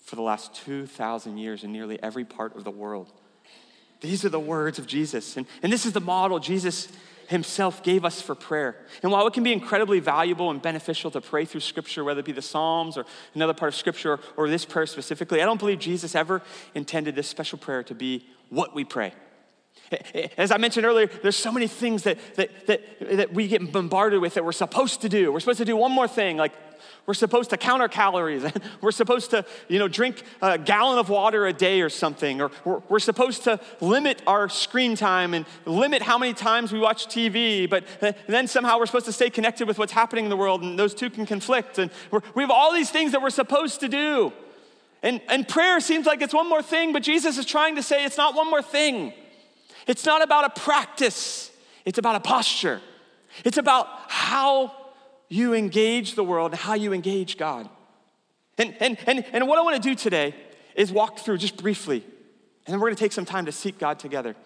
for 0.03 0.17
the 0.17 0.23
last 0.23 0.55
2,000 0.55 1.37
years 1.37 1.65
in 1.65 1.71
nearly 1.71 2.03
every 2.03 2.25
part 2.25 2.57
of 2.57 2.65
the 2.65 2.71
world. 2.71 3.13
These 4.01 4.25
are 4.25 4.31
the 4.31 4.41
words 4.41 4.79
of 4.79 4.87
Jesus. 4.87 5.37
And, 5.37 5.47
and 5.63 5.71
this 5.71 5.85
is 5.85 5.93
the 5.93 6.01
model 6.01 6.39
Jesus 6.39 6.89
himself 7.29 7.83
gave 7.83 8.07
us 8.07 8.23
for 8.23 8.35
prayer. 8.35 8.79
And 9.03 9.13
while 9.13 9.27
it 9.27 9.35
can 9.35 9.43
be 9.43 9.53
incredibly 9.53 10.01
valuable 10.01 10.51
and 10.51 10.63
beneficial 10.63 11.11
to 11.11 11.21
pray 11.21 11.45
through 11.45 11.61
Scripture, 11.61 12.05
whether 12.05 12.21
it 12.21 12.27
be 12.27 12.33
the 12.33 12.41
Psalms 12.41 12.97
or 12.97 13.05
another 13.35 13.53
part 13.53 13.69
of 13.69 13.75
Scripture 13.75 14.13
or, 14.13 14.21
or 14.39 14.49
this 14.49 14.65
prayer 14.65 14.87
specifically, 14.87 15.43
I 15.43 15.45
don't 15.45 15.61
believe 15.61 15.79
Jesus 15.79 16.15
ever 16.15 16.41
intended 16.75 17.17
this 17.17 17.29
special 17.29 17.59
prayer 17.59 17.83
to 17.83 17.95
be 17.95 18.27
what 18.49 18.75
we 18.75 18.83
pray. 18.83 19.13
As 20.37 20.51
I 20.51 20.57
mentioned 20.57 20.87
earlier, 20.87 21.09
there's 21.23 21.37
so 21.37 21.53
many 21.53 21.67
things 21.67 22.03
that, 22.05 22.19
that, 22.37 22.67
that, 22.67 23.17
that 23.17 23.33
we 23.33 23.49
get 23.49 23.73
bombarded 23.73 24.21
with 24.21 24.35
that 24.35 24.45
we're 24.45 24.53
supposed 24.53 25.03
to 25.03 25.09
do. 25.09 25.33
We're 25.33 25.41
supposed 25.41 25.59
to 25.59 25.65
do 25.65 25.77
one 25.77 25.93
more 25.93 26.09
thing, 26.09 26.37
like 26.37 26.53
we're 27.05 27.15
supposed 27.15 27.51
to 27.51 27.57
count 27.57 27.83
our 27.83 27.89
calories. 27.89 28.45
And 28.45 28.61
we're 28.81 28.93
supposed 28.93 29.31
to, 29.31 29.45
you 29.69 29.79
know, 29.79 29.89
drink 29.89 30.23
a 30.41 30.57
gallon 30.57 30.99
of 30.99 31.09
water 31.09 31.47
a 31.47 31.53
day 31.53 31.81
or 31.81 31.89
something. 31.89 32.41
Or 32.41 32.51
we're, 32.65 32.83
we're 32.89 32.99
supposed 33.01 33.45
to 33.45 33.59
limit 33.81 34.23
our 34.27 34.49
screen 34.49 34.95
time 34.95 35.35
and 35.35 35.45
limit 35.67 36.03
how 36.03 36.19
many 36.19 36.33
times 36.33 36.73
we 36.73 36.79
watch 36.79 37.07
TV. 37.07 37.69
But 37.69 37.85
then 38.27 38.47
somehow 38.47 38.79
we're 38.79 38.87
supposed 38.87 39.07
to 39.07 39.13
stay 39.13 39.31
connected 39.31 39.67
with 39.67 39.79
what's 39.79 39.93
happening 39.93 40.25
in 40.25 40.31
the 40.31 40.37
world, 40.37 40.63
and 40.63 40.79
those 40.79 40.95
two 40.95 41.11
can 41.11 41.27
conflict. 41.27 41.79
And 41.79 41.91
we 42.35 42.43
have 42.43 42.51
all 42.51 42.73
these 42.73 42.91
things 42.91 43.13
that 43.13 43.23
we're 43.23 43.31
supposed 43.31 43.81
to 43.81 43.89
do. 43.89 44.33
And, 45.03 45.21
and 45.29 45.49
prayer 45.49 45.81
seems 45.81 46.07
like 46.07 46.23
it's 46.23 46.35
one 46.35 46.49
more 46.49 46.63
thing, 46.63 46.93
but 46.93 47.03
Jesus 47.03 47.37
is 47.37 47.45
trying 47.45 47.75
to 47.75 47.83
say 47.83 48.05
it's 48.05 48.17
not 48.17 48.37
one 48.37 48.49
more 48.49 48.63
thing. 48.63 49.13
It's 49.87 50.07
not 50.07 50.23
about 50.23 50.45
a 50.45 50.61
practice, 50.61 51.51
it's 51.85 51.99
about 51.99 52.17
a 52.17 52.21
posture. 52.21 52.81
It's 53.45 53.57
about 53.57 53.89
how 54.09 54.75
you 55.29 55.55
engage 55.55 56.15
the 56.15 56.25
world 56.25 56.53
and 56.53 56.61
how 56.61 56.75
you 56.75 56.93
engage 56.93 57.39
God. 57.39 57.69
And, 58.59 58.77
and, 58.81 58.99
and, 59.07 59.25
and 59.33 59.49
what 59.49 59.59
I 59.59 59.63
want 59.63 59.83
to 59.83 59.89
do 59.89 59.95
today 59.95 60.35
is 60.75 60.93
walk 60.93 61.19
through 61.19 61.39
just 61.39 61.57
briefly, 61.57 62.05
and 62.67 62.73
then 62.73 62.81
we're 62.81 62.89
going 62.89 62.97
to 62.97 63.01
take 63.01 63.13
some 63.13 63.25
time 63.25 63.47
to 63.47 63.53
seek 63.53 63.79
God 63.79 63.99
together, 63.99 64.37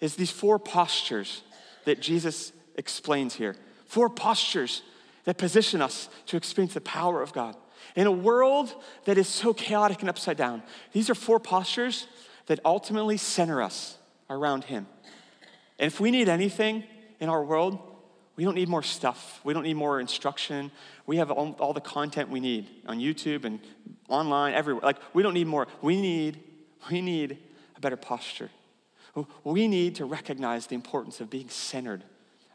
is 0.00 0.14
these 0.14 0.30
four 0.30 0.58
postures 0.58 1.42
that 1.84 2.00
Jesus 2.00 2.52
explains 2.76 3.34
here. 3.34 3.56
Four 3.86 4.08
postures 4.08 4.82
that 5.24 5.38
position 5.38 5.82
us 5.82 6.08
to 6.26 6.36
experience 6.36 6.74
the 6.74 6.80
power 6.80 7.22
of 7.22 7.32
God. 7.32 7.56
In 7.96 8.06
a 8.06 8.12
world 8.12 8.74
that 9.04 9.18
is 9.18 9.28
so 9.28 9.52
chaotic 9.52 10.00
and 10.00 10.08
upside 10.08 10.36
down, 10.36 10.62
these 10.92 11.10
are 11.10 11.14
four 11.14 11.40
postures 11.40 12.06
that 12.46 12.60
ultimately 12.64 13.16
center 13.16 13.62
us 13.62 13.98
around 14.30 14.64
Him. 14.64 14.86
And 15.78 15.86
if 15.86 16.00
we 16.00 16.10
need 16.10 16.28
anything 16.28 16.84
in 17.20 17.28
our 17.28 17.42
world, 17.44 17.78
we 18.36 18.44
don't 18.44 18.54
need 18.54 18.68
more 18.68 18.82
stuff. 18.82 19.40
We 19.44 19.54
don't 19.54 19.62
need 19.62 19.76
more 19.76 20.00
instruction. 20.00 20.72
We 21.06 21.18
have 21.18 21.30
all, 21.30 21.52
all, 21.60 21.72
the 21.72 21.80
content 21.80 22.30
we 22.30 22.40
need 22.40 22.68
on 22.86 22.98
YouTube 22.98 23.44
and 23.44 23.60
online, 24.08 24.54
everywhere. 24.54 24.82
Like, 24.82 24.98
we 25.12 25.22
don't 25.22 25.34
need 25.34 25.46
more. 25.46 25.68
We 25.82 26.00
need, 26.00 26.40
we 26.90 27.00
need 27.00 27.38
a 27.76 27.80
better 27.80 27.96
posture. 27.96 28.50
We 29.44 29.68
need 29.68 29.94
to 29.96 30.04
recognize 30.04 30.66
the 30.66 30.74
importance 30.74 31.20
of 31.20 31.30
being 31.30 31.48
centered 31.48 32.02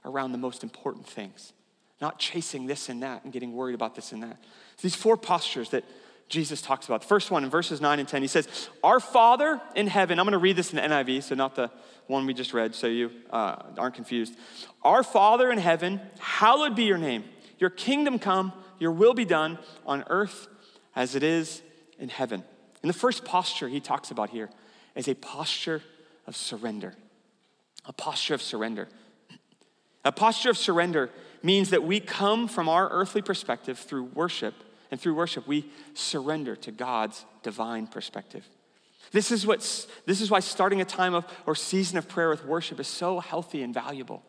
around 0.04 0.34
the 0.34 0.38
most 0.38 0.64
important 0.64 1.08
things, 1.08 1.54
not 2.02 2.20
chasing 2.20 2.68
this 2.68 2.90
and 2.90 3.02
that 3.04 3.24
and 3.24 3.32
getting 3.32 3.54
worried 3.54 3.76
about 3.76 3.96
this 3.96 4.12
and 4.12 4.22
that. 4.24 4.38
So 4.76 4.82
these 4.82 4.96
four 4.96 5.16
postures 5.16 5.70
that 5.70 5.86
Jesus 6.30 6.62
talks 6.62 6.86
about. 6.86 7.02
The 7.02 7.08
first 7.08 7.32
one 7.32 7.44
in 7.44 7.50
verses 7.50 7.82
9 7.82 8.00
and 8.00 8.08
10, 8.08 8.22
he 8.22 8.28
says, 8.28 8.70
Our 8.84 9.00
Father 9.00 9.60
in 9.76 9.88
heaven, 9.88 10.20
I'm 10.20 10.26
going 10.26 10.34
to 10.34 10.38
read 10.38 10.56
this 10.56 10.72
in 10.72 10.76
the 10.76 10.84
NIV, 10.84 11.24
so 11.24 11.36
not 11.36 11.56
the 11.56 11.72
one 12.08 12.26
we 12.26 12.36
just 12.36 12.54
read, 12.54 12.76
so 12.76 12.88
you 12.88 13.12
uh, 13.32 13.56
aren't 13.78 13.96
confused. 13.96 14.36
Our 14.84 15.04
Father 15.04 15.52
in 15.52 15.58
heaven, 15.58 16.00
hallowed 16.20 16.76
be 16.76 16.84
your 16.84 17.00
name. 17.00 17.24
Your 17.58 17.72
kingdom 17.72 18.20
come, 18.20 18.54
your 18.78 18.92
will 18.92 19.16
be 19.16 19.26
done 19.26 19.58
on 19.86 20.04
earth 20.08 20.48
as 20.96 21.16
it 21.16 21.24
is 21.24 21.62
in 21.98 22.10
heaven. 22.10 22.44
And 22.82 22.90
the 22.90 22.98
first 22.98 23.26
posture 23.26 23.68
he 23.68 23.80
talks 23.80 24.12
about 24.12 24.30
here 24.30 24.50
is 24.96 25.08
a 25.08 25.16
posture 25.16 25.82
of 26.28 26.36
surrender. 26.36 26.94
A 27.86 27.94
posture 27.94 28.36
of 28.36 28.42
surrender. 28.42 28.88
A 30.06 30.12
posture 30.12 30.52
of 30.52 30.58
surrender 30.58 31.10
means 31.42 31.72
that 31.72 31.84
we 31.84 32.00
come 32.00 32.48
from 32.48 32.70
our 32.70 32.88
earthly 32.90 33.22
perspective 33.22 33.80
through 33.80 34.04
worship 34.04 34.54
and 34.92 35.00
through 35.00 35.16
worship, 35.16 35.48
we 35.48 35.70
surrender 35.94 36.56
to 36.58 36.72
God's 36.72 37.26
divine 37.44 37.88
perspective. 37.88 38.48
This 39.12 39.32
is, 39.32 39.46
what's, 39.46 39.88
this 40.06 40.22
is 40.22 40.30
why 40.30 40.40
starting 40.40 40.82
a 40.82 40.86
time 40.86 41.14
of 41.16 41.26
or 41.46 41.56
season 41.56 41.98
of 41.98 42.08
prayer 42.08 42.30
with 42.30 42.46
worship 42.46 42.80
is 42.80 42.88
so 42.88 43.20
healthy 43.20 43.64
and 43.64 43.74
valuable. 43.74 44.24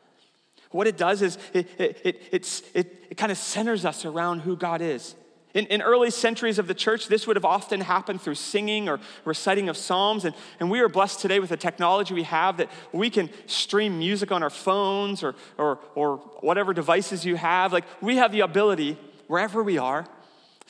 What 0.71 0.87
it 0.87 0.97
does 0.97 1.21
is 1.21 1.37
it, 1.53 1.69
it, 1.79 2.01
it, 2.05 2.63
it, 2.75 3.07
it 3.11 3.17
kind 3.17 3.33
of 3.33 3.39
centers 3.39 3.85
us 3.85 4.05
around 4.05 4.41
who 4.41 4.57
God 4.57 4.81
is. 4.81 5.15
In, 5.53 5.67
in, 5.67 5.83
early 5.83 6.11
centuries 6.11 6.61
of 6.61 6.69
the 6.69 6.75
church, 6.75 7.09
this 7.09 7.27
would 7.27 7.35
have 7.35 7.45
often 7.45 7.81
happened 7.81 8.21
through 8.21 8.37
singing 8.37 8.89
or 8.89 9.01
reciting 9.25 9.69
of 9.69 9.77
psalms. 9.77 10.25
And, 10.25 10.35
and 10.61 10.71
we 10.71 10.79
are 10.79 10.89
blessed 10.89 11.19
today 11.19 11.41
with 11.41 11.51
the 11.51 11.57
technology 11.57 12.15
we 12.15 12.23
have 12.23 12.59
that 12.59 12.71
we 12.93 13.11
can 13.11 13.29
stream 13.47 13.99
music 13.99 14.31
on 14.31 14.45
our 14.45 14.51
phones 14.51 15.25
or, 15.25 15.35
or, 15.59 15.81
or 15.97 16.19
whatever 16.41 16.73
devices 16.73 17.27
you 17.27 17.35
have. 17.35 17.73
Like, 17.73 17.85
we 18.01 18.17
have 18.17 18.31
the 18.31 18.41
ability, 18.41 18.97
wherever 19.27 19.61
we 19.61 19.77
are, 19.77 20.07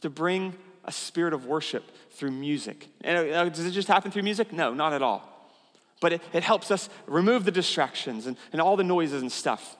to 0.00 0.10
bring 0.10 0.54
a 0.84 0.92
spirit 0.92 1.32
of 1.32 1.46
worship 1.46 1.84
through 2.12 2.30
music. 2.30 2.88
And 3.02 3.32
uh, 3.32 3.48
does 3.48 3.66
it 3.66 3.72
just 3.72 3.88
happen 3.88 4.10
through 4.10 4.22
music? 4.22 4.52
No, 4.52 4.72
not 4.74 4.92
at 4.92 5.02
all. 5.02 5.26
But 6.00 6.14
it, 6.14 6.22
it 6.32 6.42
helps 6.42 6.70
us 6.70 6.88
remove 7.06 7.44
the 7.44 7.50
distractions 7.50 8.26
and, 8.26 8.36
and 8.52 8.60
all 8.60 8.76
the 8.76 8.84
noises 8.84 9.20
and 9.20 9.30
stuff. 9.30 9.76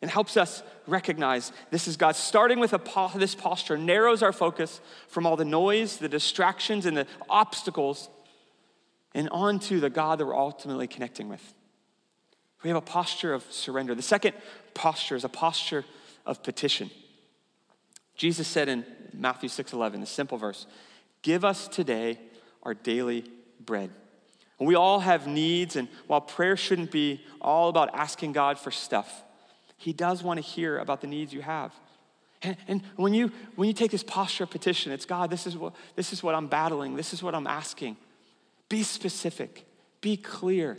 It 0.00 0.08
helps 0.08 0.36
us 0.36 0.62
recognize 0.86 1.50
this 1.70 1.88
is 1.88 1.96
God. 1.96 2.14
Starting 2.14 2.60
with 2.60 2.72
a, 2.72 3.10
this 3.16 3.34
posture 3.34 3.78
narrows 3.78 4.22
our 4.22 4.32
focus 4.32 4.80
from 5.08 5.26
all 5.26 5.36
the 5.36 5.44
noise, 5.44 5.96
the 5.96 6.08
distractions, 6.08 6.86
and 6.86 6.96
the 6.96 7.06
obstacles, 7.28 8.08
and 9.14 9.28
onto 9.30 9.80
the 9.80 9.90
God 9.90 10.18
that 10.18 10.26
we're 10.26 10.36
ultimately 10.36 10.86
connecting 10.86 11.28
with. 11.28 11.54
We 12.62 12.68
have 12.68 12.76
a 12.76 12.82
posture 12.82 13.32
of 13.32 13.44
surrender. 13.50 13.94
The 13.94 14.02
second 14.02 14.34
posture 14.74 15.16
is 15.16 15.24
a 15.24 15.28
posture 15.28 15.84
of 16.26 16.42
petition. 16.42 16.90
Jesus 18.16 18.46
said 18.48 18.68
in 18.68 18.84
Matthew 19.18 19.48
6:11, 19.48 20.02
a 20.02 20.06
simple 20.06 20.38
verse, 20.38 20.66
"Give 21.22 21.44
us 21.44 21.68
today 21.68 22.18
our 22.62 22.74
daily 22.74 23.24
bread." 23.60 23.90
And 24.58 24.68
we 24.68 24.74
all 24.74 25.00
have 25.00 25.26
needs, 25.26 25.76
and 25.76 25.88
while 26.06 26.20
prayer 26.20 26.56
shouldn't 26.56 26.90
be 26.90 27.24
all 27.40 27.68
about 27.68 27.94
asking 27.94 28.32
God 28.32 28.58
for 28.58 28.70
stuff, 28.70 29.24
He 29.76 29.92
does 29.92 30.22
want 30.22 30.38
to 30.38 30.42
hear 30.42 30.78
about 30.78 31.00
the 31.00 31.06
needs 31.06 31.32
you 31.32 31.42
have. 31.42 31.72
And, 32.44 32.56
and 32.68 32.82
when, 32.96 33.14
you, 33.14 33.32
when 33.56 33.68
you 33.68 33.74
take 33.74 33.90
this 33.90 34.04
posture 34.04 34.44
of 34.44 34.50
petition, 34.50 34.92
it's 34.92 35.06
God, 35.06 35.30
this 35.30 35.46
is, 35.46 35.56
what, 35.56 35.74
this 35.96 36.12
is 36.12 36.22
what 36.22 36.34
I'm 36.34 36.46
battling, 36.46 36.94
this 36.94 37.12
is 37.12 37.22
what 37.22 37.34
I'm 37.34 37.46
asking. 37.46 37.96
Be 38.68 38.82
specific, 38.82 39.66
be 40.00 40.16
clear. 40.16 40.76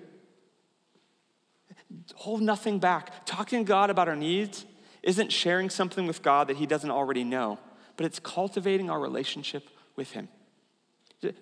Hold 2.15 2.41
nothing 2.41 2.79
back. 2.79 3.25
Talking 3.25 3.63
to 3.63 3.67
God 3.67 3.89
about 3.89 4.07
our 4.07 4.15
needs 4.15 4.65
isn't 5.01 5.31
sharing 5.31 5.69
something 5.69 6.07
with 6.07 6.21
God 6.21 6.47
that 6.47 6.57
He 6.57 6.65
doesn't 6.65 6.91
already 6.91 7.23
know, 7.23 7.57
but 7.97 8.05
it's 8.05 8.19
cultivating 8.19 8.89
our 8.89 8.99
relationship 8.99 9.69
with 9.95 10.11
Him. 10.11 10.27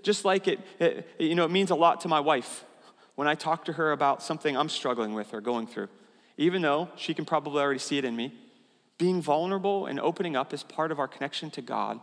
Just 0.01 0.23
like 0.23 0.47
it, 0.47 0.59
it, 0.79 1.07
you 1.19 1.35
know, 1.35 1.45
it 1.45 1.51
means 1.51 1.71
a 1.71 1.75
lot 1.75 2.01
to 2.01 2.07
my 2.07 2.19
wife 2.19 2.63
when 3.15 3.27
I 3.27 3.35
talk 3.35 3.65
to 3.65 3.73
her 3.73 3.91
about 3.91 4.23
something 4.23 4.55
I'm 4.55 4.69
struggling 4.69 5.13
with 5.13 5.33
or 5.33 5.41
going 5.41 5.67
through. 5.67 5.89
Even 6.37 6.61
though 6.61 6.89
she 6.95 7.13
can 7.13 7.25
probably 7.25 7.61
already 7.61 7.79
see 7.79 7.97
it 7.97 8.05
in 8.05 8.15
me, 8.15 8.33
being 8.97 9.21
vulnerable 9.21 9.85
and 9.85 9.99
opening 9.99 10.35
up 10.35 10.53
is 10.53 10.63
part 10.63 10.91
of 10.91 10.99
our 10.99 11.07
connection 11.07 11.51
to 11.51 11.61
God 11.61 11.99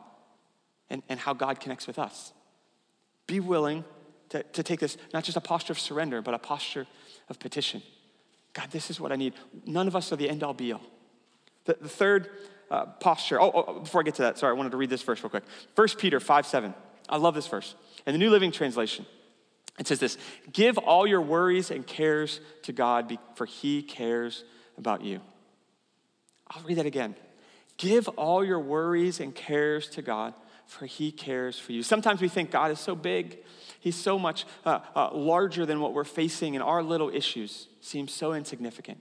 and, 0.88 1.02
and 1.08 1.18
how 1.20 1.32
God 1.32 1.60
connects 1.60 1.86
with 1.86 1.98
us. 1.98 2.32
Be 3.26 3.40
willing 3.40 3.84
to, 4.30 4.42
to 4.42 4.62
take 4.62 4.80
this, 4.80 4.96
not 5.12 5.24
just 5.24 5.36
a 5.36 5.40
posture 5.40 5.72
of 5.72 5.78
surrender, 5.78 6.20
but 6.22 6.34
a 6.34 6.38
posture 6.38 6.86
of 7.28 7.38
petition. 7.38 7.82
God, 8.52 8.70
this 8.70 8.90
is 8.90 9.00
what 9.00 9.12
I 9.12 9.16
need. 9.16 9.34
None 9.64 9.86
of 9.86 9.94
us 9.94 10.12
are 10.12 10.16
the 10.16 10.28
end 10.28 10.42
all 10.42 10.54
be 10.54 10.72
all. 10.72 10.82
The, 11.64 11.76
the 11.80 11.88
third 11.88 12.28
uh, 12.70 12.86
posture, 12.86 13.40
oh, 13.40 13.50
oh, 13.50 13.80
before 13.80 14.00
I 14.00 14.04
get 14.04 14.14
to 14.16 14.22
that, 14.22 14.38
sorry, 14.38 14.54
I 14.54 14.56
wanted 14.56 14.70
to 14.70 14.76
read 14.76 14.90
this 14.90 15.02
verse 15.02 15.22
real 15.22 15.30
quick. 15.30 15.44
1 15.74 15.88
Peter 15.98 16.20
5 16.20 16.46
7. 16.46 16.74
I 17.08 17.16
love 17.16 17.34
this 17.34 17.46
verse. 17.46 17.74
In 18.06 18.12
the 18.12 18.18
New 18.18 18.30
Living 18.30 18.52
Translation, 18.52 19.06
it 19.78 19.86
says 19.86 19.98
this 19.98 20.16
Give 20.52 20.78
all 20.78 21.06
your 21.06 21.20
worries 21.20 21.70
and 21.70 21.86
cares 21.86 22.40
to 22.62 22.72
God, 22.72 23.18
for 23.34 23.46
he 23.46 23.82
cares 23.82 24.44
about 24.78 25.02
you. 25.02 25.20
I'll 26.48 26.62
read 26.62 26.78
that 26.78 26.86
again. 26.86 27.16
Give 27.76 28.08
all 28.10 28.44
your 28.44 28.60
worries 28.60 29.20
and 29.20 29.34
cares 29.34 29.88
to 29.90 30.02
God, 30.02 30.34
for 30.66 30.86
he 30.86 31.10
cares 31.10 31.58
for 31.58 31.72
you. 31.72 31.82
Sometimes 31.82 32.20
we 32.20 32.28
think 32.28 32.50
God 32.50 32.70
is 32.70 32.78
so 32.78 32.94
big, 32.94 33.38
he's 33.80 33.96
so 33.96 34.18
much 34.18 34.44
uh, 34.64 34.80
uh, 34.94 35.10
larger 35.12 35.64
than 35.64 35.80
what 35.80 35.94
we're 35.94 36.04
facing, 36.04 36.54
and 36.54 36.62
our 36.62 36.82
little 36.82 37.08
issues 37.08 37.68
seem 37.80 38.06
so 38.06 38.32
insignificant. 38.34 38.98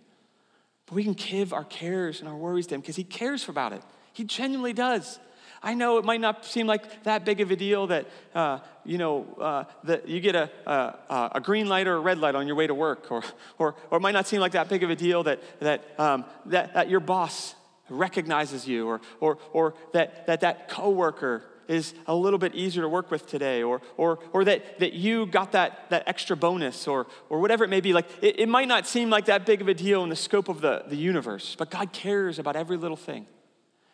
But 0.90 0.96
we 0.96 1.04
can 1.04 1.14
give 1.14 1.54
our 1.54 1.64
cares 1.64 2.20
and 2.20 2.28
our 2.28 2.36
worries 2.36 2.66
to 2.68 2.76
him 2.76 2.82
because 2.82 2.96
he 2.96 3.04
cares 3.04 3.48
about 3.48 3.74
it. 3.74 3.84
He 4.12 4.24
genuinely 4.24 4.74
does. 4.74 5.20
I 5.62 5.76
know 5.76 6.00
it 6.00 6.04
might 6.04 6.20
not 6.20 6.46
seem 6.46 6.66
like 6.66 7.04
that 7.04 7.26
big 7.26 7.42
of 7.42 7.52
a 7.52 7.56
deal 7.56 7.86
that, 7.88 8.08
uh, 8.34 8.58
you 8.84 8.98
know, 8.98 9.28
uh, 9.40 9.66
that 9.84 10.08
you 10.08 10.20
get 10.20 10.34
a, 10.34 10.50
a, 10.66 11.32
a, 11.36 11.42
green 11.42 11.70
light 11.70 11.86
or 11.86 11.98
a 11.98 12.00
red 12.00 12.18
light 12.18 12.34
on 12.34 12.48
your 12.48 12.56
way 12.56 12.66
to 12.66 12.74
work, 12.74 13.12
or, 13.12 13.22
or, 13.60 13.76
or 13.92 13.98
it 13.98 14.02
might 14.02 14.14
not 14.14 14.26
seem 14.26 14.42
like 14.42 14.54
that 14.54 14.68
big 14.68 14.82
of 14.82 14.90
a 14.90 14.96
deal 14.96 15.22
that, 15.24 15.40
that, 15.60 15.84
um, 16.00 16.26
that, 16.48 16.74
that 16.74 16.90
your 16.90 17.02
boss 17.02 17.54
recognizes 17.90 18.68
you, 18.68 18.88
or, 18.88 19.02
or, 19.20 19.38
or 19.54 19.76
that, 19.94 20.26
that 20.26 20.42
that 20.42 20.70
coworker 20.70 21.44
is 21.70 21.94
a 22.08 22.16
little 22.16 22.40
bit 22.40 22.54
easier 22.56 22.82
to 22.82 22.90
work 22.90 23.12
with 23.12 23.28
today, 23.28 23.64
or, 23.64 23.82
or, 23.96 24.20
or 24.34 24.44
that, 24.44 24.80
that 24.80 24.94
you 24.94 25.26
got 25.26 25.54
that, 25.54 25.90
that 25.90 26.04
extra 26.08 26.36
bonus, 26.36 26.88
or, 26.88 27.08
or 27.30 27.40
whatever 27.40 27.64
it 27.64 27.70
may 27.70 27.80
be. 27.80 27.94
Like, 27.94 28.08
it, 28.22 28.40
it 28.40 28.50
might 28.50 28.68
not 28.68 28.86
seem 28.88 29.10
like 29.10 29.26
that 29.26 29.46
big 29.46 29.62
of 29.62 29.68
a 29.68 29.74
deal 29.74 30.04
in 30.04 30.10
the 30.10 30.16
scope 30.16 30.50
of 30.50 30.60
the, 30.60 30.84
the 30.88 30.98
universe, 30.98 31.56
but 31.58 31.72
God 31.72 31.94
cares 31.94 32.40
about 32.40 32.56
every 32.56 32.76
little 32.76 32.98
thing. 32.98 33.28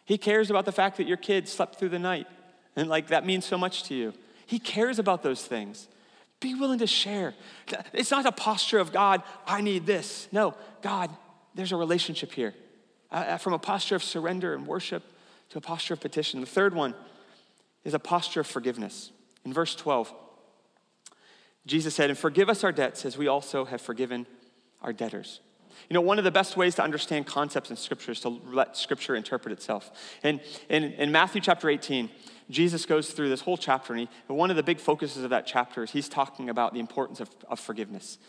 He 0.06 0.18
cares 0.18 0.50
about 0.50 0.66
the 0.66 0.72
fact 0.72 0.98
that 0.98 1.08
your 1.08 1.18
kid 1.18 1.48
slept 1.48 1.78
through 1.78 1.90
the 1.90 2.00
night, 2.00 2.28
and 2.76 2.90
like 2.90 3.08
that 3.08 3.26
means 3.26 3.46
so 3.46 3.58
much 3.58 3.84
to 3.84 3.94
you. 3.94 4.14
He 4.46 4.58
cares 4.58 4.98
about 4.98 5.22
those 5.22 5.46
things. 5.46 5.88
Be 6.40 6.56
willing 6.56 6.80
to 6.80 6.88
share. 6.88 7.34
It's 7.94 8.12
not 8.12 8.26
a 8.26 8.32
posture 8.32 8.80
of 8.80 8.92
God, 8.92 9.22
I 9.46 9.62
need 9.62 9.86
this. 9.86 10.28
No, 10.32 10.54
God, 10.82 11.10
there's 11.56 11.72
a 11.72 11.78
relationship 11.78 12.32
here. 12.32 12.54
Uh, 13.12 13.16
uh, 13.16 13.38
from 13.38 13.54
a 13.54 13.60
posture 13.60 13.96
of 13.96 14.04
surrender 14.04 14.56
and 14.56 14.66
worship 14.66 15.04
to 15.50 15.58
a 15.58 15.62
posture 15.62 15.94
of 15.94 16.02
petition. 16.02 16.42
The 16.42 16.48
third 16.48 16.74
one 16.74 16.96
is 17.86 17.94
a 17.94 18.00
posture 18.00 18.42
of 18.42 18.48
forgiveness. 18.48 19.12
In 19.46 19.54
verse 19.54 19.76
12, 19.76 20.14
Jesus 21.66 21.96
said, 21.96 22.10
And 22.10 22.20
forgive 22.20 22.50
us 22.50 22.64
our 22.64 22.72
debts 22.72 23.06
as 23.06 23.18
we 23.18 23.28
also 23.28 23.64
have 23.66 23.80
forgiven 23.80 24.28
our 24.82 24.92
debtors. 24.92 25.40
You 25.90 25.94
know, 25.94 26.02
one 26.02 26.18
of 26.18 26.24
the 26.24 26.32
best 26.32 26.58
ways 26.58 26.76
to 26.76 26.84
understand 26.84 27.26
concepts 27.28 27.70
in 27.70 27.76
Scripture 27.76 28.12
is 28.12 28.20
to 28.22 28.30
let 28.30 28.76
Scripture 28.76 29.16
interpret 29.16 29.52
itself. 29.52 29.92
And 30.24 30.42
in, 30.70 30.84
in 30.84 31.12
Matthew 31.12 31.42
chapter 31.42 31.70
18, 31.70 32.10
Jesus 32.50 32.86
goes 32.86 33.12
through 33.12 33.30
this 33.30 33.42
whole 33.42 33.58
chapter, 33.58 33.94
and, 33.94 34.02
he, 34.02 34.10
and 34.30 34.38
one 34.38 34.52
of 34.52 34.56
the 34.56 34.64
big 34.64 34.80
focuses 34.80 35.24
of 35.24 35.32
that 35.32 35.48
chapter 35.48 35.84
is 35.84 35.92
he's 35.92 36.08
talking 36.08 36.50
about 36.50 36.74
the 36.74 36.80
importance 36.80 37.20
of, 37.20 37.30
of 37.50 37.60
forgiveness. 37.60 38.20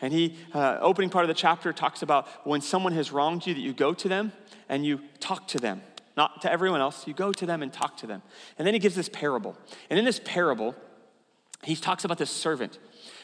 And 0.00 0.12
he, 0.12 0.36
uh, 0.54 0.78
opening 0.80 1.10
part 1.10 1.24
of 1.24 1.28
the 1.28 1.34
chapter, 1.34 1.72
talks 1.72 2.02
about 2.02 2.26
when 2.46 2.60
someone 2.60 2.92
has 2.94 3.12
wronged 3.12 3.46
you, 3.46 3.54
that 3.54 3.60
you 3.60 3.74
go 3.74 3.92
to 3.92 4.08
them 4.08 4.32
and 4.68 4.84
you 4.84 5.00
talk 5.20 5.46
to 5.48 5.58
them, 5.58 5.82
not 6.16 6.42
to 6.42 6.50
everyone 6.50 6.80
else. 6.80 7.06
You 7.06 7.14
go 7.14 7.32
to 7.32 7.46
them 7.46 7.62
and 7.62 7.72
talk 7.72 7.96
to 7.98 8.06
them. 8.06 8.22
And 8.58 8.66
then 8.66 8.74
he 8.74 8.80
gives 8.80 8.94
this 8.94 9.08
parable. 9.08 9.56
And 9.90 9.98
in 9.98 10.04
this 10.04 10.20
parable, 10.24 10.74
he 11.62 11.76
talks 11.76 12.04
about 12.04 12.18
this 12.18 12.30
servant 12.30 12.78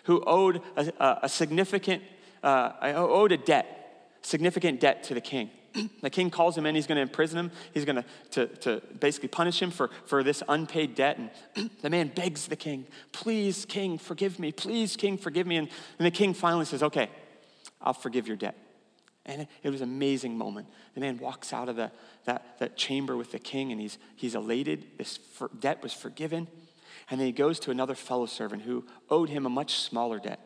who 0.05 0.23
owed 0.27 0.61
a, 0.77 1.19
a, 1.23 1.29
significant, 1.29 2.03
uh, 2.43 2.73
owed 2.95 3.33
a 3.33 3.37
debt 3.37 3.83
significant 4.23 4.81
debt 4.81 5.03
to 5.05 5.15
the 5.15 5.21
king. 5.21 5.51
the 6.03 6.11
king 6.11 6.31
calls 6.31 6.57
him 6.57 6.67
in, 6.67 6.75
he's 6.75 6.87
going 6.87 6.97
to 6.97 7.03
imprison 7.03 7.39
him, 7.39 7.51
he's 7.75 7.85
going 7.85 8.03
to, 8.31 8.47
to 8.47 8.83
basically 8.99 9.29
punish 9.29 9.61
him 9.61 9.71
for, 9.71 9.91
for 10.07 10.23
this 10.23 10.43
unpaid 10.49 10.95
debt. 10.95 11.19
And 11.19 11.71
the 11.83 11.91
man 11.91 12.09
begs 12.09 12.47
the 12.47 12.57
king, 12.57 12.87
Please, 13.11 13.65
king, 13.65 13.99
forgive 13.99 14.39
me. 14.39 14.53
Please, 14.53 14.97
king, 14.97 15.19
forgive 15.19 15.47
me. 15.47 15.57
And, 15.57 15.69
and 15.99 16.07
the 16.07 16.11
king 16.11 16.35
finally 16.35 16.65
says, 16.65 16.83
Okay, 16.83 17.11
I'll 17.81 17.95
forgive 17.95 18.27
your 18.27 18.37
debt. 18.37 18.57
And 19.25 19.47
it, 19.63 19.71
was 19.71 19.81
an 19.81 19.89
amazing 19.89 20.37
moment. 20.37 20.67
The 20.95 21.01
man 21.01 21.19
walks 21.19 21.53
out 21.53 21.69
of 21.69 21.77
the, 21.77 21.93
that, 22.25 22.59
that 22.59 22.77
chamber 22.77 23.17
with 23.17 23.31
the 23.31 23.39
king 23.39 23.71
and 23.71 23.81
he's, 23.81 23.99
he's 24.17 24.35
elated. 24.35 24.85
This 24.99 25.17
for, 25.17 25.49
debt 25.61 25.83
was 25.83 25.93
forgiven. 25.93 26.49
And 27.09 27.21
then 27.21 27.27
he 27.27 27.33
goes 27.33 27.61
to 27.61 27.71
another 27.71 27.95
fellow 27.95 28.27
servant 28.27 28.63
who 28.63 28.85
owed 29.09 29.29
him 29.29 29.47
a 29.47 29.51
much 29.51 29.75
smaller 29.75 30.19
debt. 30.19 30.41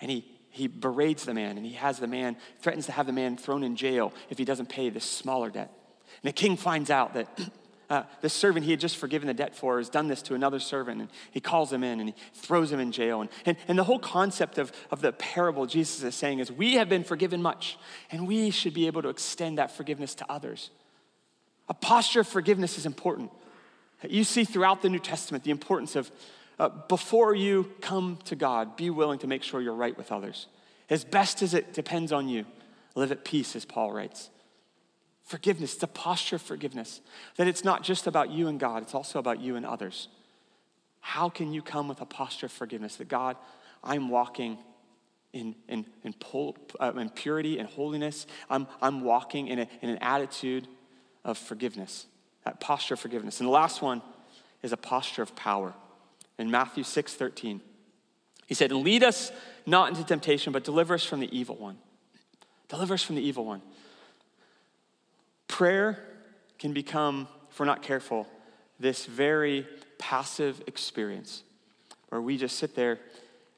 And 0.00 0.10
he 0.10 0.26
he 0.56 0.68
berates 0.68 1.26
the 1.26 1.34
man 1.34 1.58
and 1.58 1.66
he 1.66 1.74
has 1.74 1.98
the 1.98 2.06
man, 2.06 2.34
threatens 2.60 2.86
to 2.86 2.92
have 2.92 3.04
the 3.04 3.12
man 3.12 3.36
thrown 3.36 3.62
in 3.62 3.76
jail 3.76 4.10
if 4.30 4.38
he 4.38 4.44
doesn't 4.46 4.70
pay 4.70 4.88
this 4.88 5.04
smaller 5.04 5.50
debt. 5.50 5.70
And 6.22 6.28
the 6.28 6.32
king 6.32 6.56
finds 6.56 6.88
out 6.88 7.12
that 7.12 7.28
uh, 7.88 8.02
this 8.20 8.32
servant 8.32 8.64
he 8.64 8.72
had 8.72 8.80
just 8.80 8.96
forgiven 8.96 9.28
the 9.28 9.34
debt 9.34 9.54
for 9.54 9.78
has 9.78 9.88
done 9.88 10.08
this 10.08 10.22
to 10.22 10.34
another 10.34 10.58
servant 10.58 11.00
and 11.00 11.10
he 11.30 11.40
calls 11.40 11.72
him 11.72 11.84
in 11.84 12.00
and 12.00 12.08
he 12.08 12.14
throws 12.34 12.72
him 12.72 12.80
in 12.80 12.90
jail. 12.90 13.20
And, 13.20 13.30
and, 13.44 13.56
and 13.68 13.78
the 13.78 13.84
whole 13.84 13.98
concept 13.98 14.58
of, 14.58 14.72
of 14.90 15.00
the 15.00 15.12
parable 15.12 15.66
Jesus 15.66 16.02
is 16.02 16.14
saying 16.14 16.40
is 16.40 16.50
we 16.50 16.74
have 16.74 16.88
been 16.88 17.04
forgiven 17.04 17.40
much 17.40 17.78
and 18.10 18.26
we 18.26 18.50
should 18.50 18.74
be 18.74 18.86
able 18.86 19.02
to 19.02 19.08
extend 19.08 19.58
that 19.58 19.70
forgiveness 19.70 20.14
to 20.16 20.26
others. 20.30 20.70
A 21.68 21.74
posture 21.74 22.20
of 22.20 22.28
forgiveness 22.28 22.78
is 22.78 22.86
important. 22.86 23.30
You 24.08 24.24
see 24.24 24.44
throughout 24.44 24.82
the 24.82 24.88
New 24.88 24.98
Testament 24.98 25.44
the 25.44 25.50
importance 25.50 25.96
of 25.96 26.10
uh, 26.58 26.70
before 26.88 27.34
you 27.34 27.70
come 27.80 28.18
to 28.24 28.34
God, 28.34 28.76
be 28.76 28.88
willing 28.90 29.18
to 29.20 29.26
make 29.26 29.42
sure 29.42 29.60
you're 29.60 29.74
right 29.74 29.96
with 29.96 30.10
others. 30.10 30.46
As 30.88 31.04
best 31.04 31.42
as 31.42 31.52
it 31.52 31.74
depends 31.74 32.12
on 32.12 32.28
you, 32.28 32.46
live 32.94 33.12
at 33.12 33.24
peace, 33.24 33.54
as 33.54 33.64
Paul 33.64 33.92
writes. 33.92 34.30
Forgiveness, 35.26 35.74
it's 35.74 35.82
a 35.82 35.88
posture 35.88 36.36
of 36.36 36.42
forgiveness. 36.42 37.00
That 37.36 37.48
it's 37.48 37.64
not 37.64 37.82
just 37.82 38.06
about 38.06 38.30
you 38.30 38.46
and 38.46 38.58
God, 38.58 38.82
it's 38.84 38.94
also 38.94 39.18
about 39.18 39.40
you 39.40 39.56
and 39.56 39.66
others. 39.66 40.08
How 41.00 41.28
can 41.28 41.52
you 41.52 41.62
come 41.62 41.88
with 41.88 42.00
a 42.00 42.06
posture 42.06 42.46
of 42.46 42.52
forgiveness? 42.52 42.96
That 42.96 43.08
God, 43.08 43.36
I'm 43.82 44.08
walking 44.08 44.58
in, 45.32 45.56
in, 45.68 45.84
in, 46.04 46.12
pull, 46.14 46.56
uh, 46.80 46.92
in 46.96 47.10
purity 47.10 47.58
and 47.58 47.68
holiness. 47.68 48.28
I'm, 48.48 48.68
I'm 48.80 49.02
walking 49.02 49.48
in, 49.48 49.58
a, 49.58 49.68
in 49.82 49.90
an 49.90 49.98
attitude 49.98 50.68
of 51.24 51.36
forgiveness, 51.36 52.06
that 52.44 52.60
posture 52.60 52.94
of 52.94 53.00
forgiveness. 53.00 53.40
And 53.40 53.48
the 53.48 53.52
last 53.52 53.82
one 53.82 54.02
is 54.62 54.72
a 54.72 54.76
posture 54.76 55.22
of 55.22 55.34
power 55.34 55.74
in 56.38 56.52
Matthew 56.52 56.84
6 56.84 57.14
13. 57.14 57.60
He 58.46 58.54
said, 58.54 58.70
Lead 58.70 59.02
us 59.02 59.32
not 59.66 59.88
into 59.88 60.04
temptation, 60.04 60.52
but 60.52 60.62
deliver 60.62 60.94
us 60.94 61.04
from 61.04 61.18
the 61.18 61.36
evil 61.36 61.56
one. 61.56 61.78
Deliver 62.68 62.94
us 62.94 63.02
from 63.02 63.16
the 63.16 63.22
evil 63.22 63.44
one. 63.44 63.60
Prayer 65.48 65.98
can 66.58 66.72
become, 66.72 67.28
if 67.50 67.58
we're 67.58 67.66
not 67.66 67.82
careful, 67.82 68.26
this 68.78 69.06
very 69.06 69.66
passive 69.98 70.62
experience 70.66 71.42
where 72.08 72.20
we 72.20 72.36
just 72.36 72.56
sit 72.58 72.74
there 72.74 72.98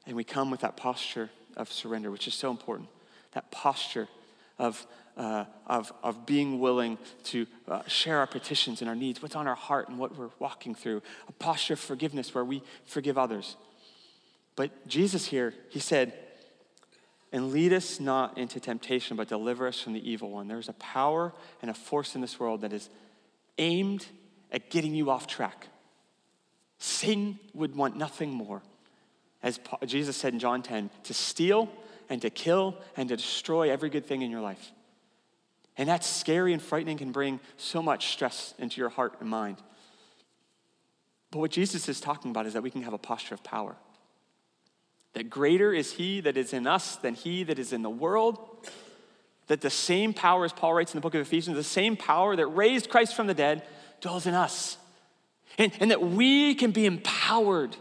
and 0.05 0.15
we 0.15 0.23
come 0.23 0.49
with 0.49 0.61
that 0.61 0.77
posture 0.77 1.29
of 1.57 1.71
surrender, 1.71 2.09
which 2.09 2.27
is 2.27 2.33
so 2.33 2.51
important. 2.51 2.89
That 3.33 3.51
posture 3.51 4.07
of, 4.57 4.85
uh, 5.17 5.45
of, 5.67 5.91
of 6.03 6.25
being 6.25 6.59
willing 6.59 6.97
to 7.25 7.45
uh, 7.67 7.83
share 7.87 8.19
our 8.19 8.27
petitions 8.27 8.81
and 8.81 8.89
our 8.89 8.95
needs, 8.95 9.21
what's 9.21 9.35
on 9.35 9.47
our 9.47 9.55
heart 9.55 9.89
and 9.89 9.97
what 9.99 10.17
we're 10.17 10.29
walking 10.39 10.73
through, 10.73 11.01
a 11.27 11.31
posture 11.33 11.73
of 11.73 11.79
forgiveness 11.79 12.33
where 12.33 12.45
we 12.45 12.63
forgive 12.85 13.17
others. 13.17 13.55
But 14.55 14.87
Jesus 14.87 15.25
here, 15.25 15.53
he 15.69 15.79
said, 15.79 16.13
and 17.31 17.51
lead 17.51 17.73
us 17.73 17.99
not 17.99 18.37
into 18.37 18.59
temptation, 18.59 19.15
but 19.15 19.27
deliver 19.27 19.67
us 19.67 19.79
from 19.79 19.93
the 19.93 20.09
evil 20.09 20.31
one. 20.31 20.47
There's 20.47 20.69
a 20.69 20.73
power 20.73 21.33
and 21.61 21.69
a 21.69 21.73
force 21.73 22.15
in 22.15 22.21
this 22.21 22.39
world 22.39 22.61
that 22.61 22.73
is 22.73 22.89
aimed 23.57 24.05
at 24.51 24.69
getting 24.69 24.95
you 24.95 25.09
off 25.09 25.27
track. 25.27 25.67
Satan 26.79 27.39
would 27.53 27.75
want 27.75 27.97
nothing 27.97 28.31
more, 28.31 28.63
as 29.43 29.59
Jesus 29.85 30.15
said 30.17 30.33
in 30.33 30.39
John 30.39 30.63
10, 30.63 30.89
to 31.03 31.13
steal 31.13 31.69
and 32.09 32.21
to 32.21 32.29
kill 32.29 32.77
and 32.97 33.09
to 33.09 33.15
destroy 33.15 33.69
every 33.69 33.89
good 33.89 34.05
thing 34.05 34.21
in 34.21 34.31
your 34.31 34.41
life. 34.41 34.71
And 35.77 35.87
that's 35.87 36.07
scary 36.07 36.51
and 36.51 36.61
frightening, 36.61 36.97
can 36.97 37.11
bring 37.11 37.39
so 37.57 37.81
much 37.81 38.11
stress 38.11 38.53
into 38.57 38.81
your 38.81 38.89
heart 38.89 39.13
and 39.19 39.29
mind. 39.29 39.57
But 41.31 41.39
what 41.39 41.51
Jesus 41.51 41.87
is 41.87 42.01
talking 42.01 42.31
about 42.31 42.47
is 42.47 42.53
that 42.53 42.63
we 42.63 42.71
can 42.71 42.81
have 42.81 42.93
a 42.93 42.97
posture 42.97 43.35
of 43.35 43.43
power. 43.43 43.75
That 45.13 45.29
greater 45.29 45.73
is 45.73 45.93
he 45.93 46.21
that 46.21 46.37
is 46.37 46.53
in 46.53 46.67
us 46.67 46.95
than 46.97 47.15
he 47.15 47.43
that 47.43 47.59
is 47.59 47.73
in 47.73 47.81
the 47.81 47.89
world. 47.89 48.39
That 49.47 49.61
the 49.61 49.69
same 49.69 50.13
power, 50.13 50.45
as 50.45 50.53
Paul 50.53 50.75
writes 50.75 50.93
in 50.93 50.97
the 50.97 51.01
book 51.01 51.15
of 51.15 51.21
Ephesians, 51.21 51.57
the 51.57 51.63
same 51.63 51.97
power 51.97 52.35
that 52.35 52.47
raised 52.47 52.89
Christ 52.89 53.15
from 53.15 53.27
the 53.27 53.33
dead 53.33 53.63
dwells 54.01 54.27
in 54.27 54.33
us. 54.33 54.77
And, 55.57 55.71
and 55.79 55.91
that 55.91 56.01
we 56.01 56.55
can 56.55 56.71
be 56.71 56.85
empowered. 56.85 57.75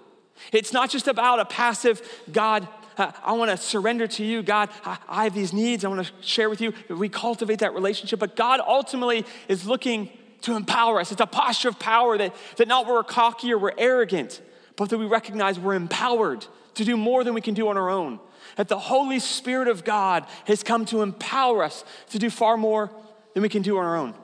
It's 0.53 0.72
not 0.72 0.91
just 0.91 1.07
about 1.07 1.41
a 1.41 1.45
passive 1.45 2.01
God 2.33 2.66
uh, 2.99 3.12
I 3.24 3.33
want 3.33 3.51
to 3.51 3.57
surrender 3.57 4.09
to 4.09 4.24
you. 4.24 4.43
God, 4.43 4.70
I 5.09 5.24
have 5.24 5.35
these 5.35 5.53
needs. 5.53 5.85
I 5.85 5.89
want 5.89 6.05
to 6.05 6.12
share 6.20 6.51
with 6.51 6.61
you. 6.61 6.72
We 6.89 7.09
cultivate 7.09 7.61
that 7.61 7.72
relationship. 7.72 8.18
But 8.18 8.35
God 8.35 8.61
ultimately 8.61 9.24
is 9.47 9.66
looking 9.66 10.11
to 10.43 10.57
empower 10.57 11.01
us. 11.01 11.12
It's 11.12 11.20
a 11.20 11.26
posture 11.26 11.68
of 11.68 11.79
power 11.79 12.18
that, 12.18 12.35
that 12.57 12.68
not 12.68 12.87
we're 12.87 13.05
cocky 13.05 13.53
or 13.53 13.59
we're 13.59 13.72
arrogant, 13.79 14.41
but 14.79 14.91
that 14.91 14.99
we 14.99 15.07
recognize 15.07 15.59
we're 15.59 15.74
empowered 15.74 16.47
to 16.74 16.85
do 16.85 16.97
more 16.97 17.24
than 17.24 17.35
we 17.35 17.41
can 17.41 17.53
do 17.53 17.68
on 17.68 17.76
our 17.76 17.91
own. 17.91 18.20
That 18.57 18.68
the 18.68 18.79
Holy 18.79 19.18
Spirit 19.18 19.66
of 19.66 19.85
God 19.85 20.24
has 20.47 20.62
come 20.62 20.87
to 20.87 21.03
empower 21.03 21.64
us 21.64 21.85
to 22.11 22.18
do 22.18 22.31
far 22.31 22.57
more 22.57 22.91
than 23.35 23.43
we 23.43 23.49
can 23.49 23.61
do 23.61 23.76
on 23.76 23.85
our 23.85 23.97
own. 23.97 24.14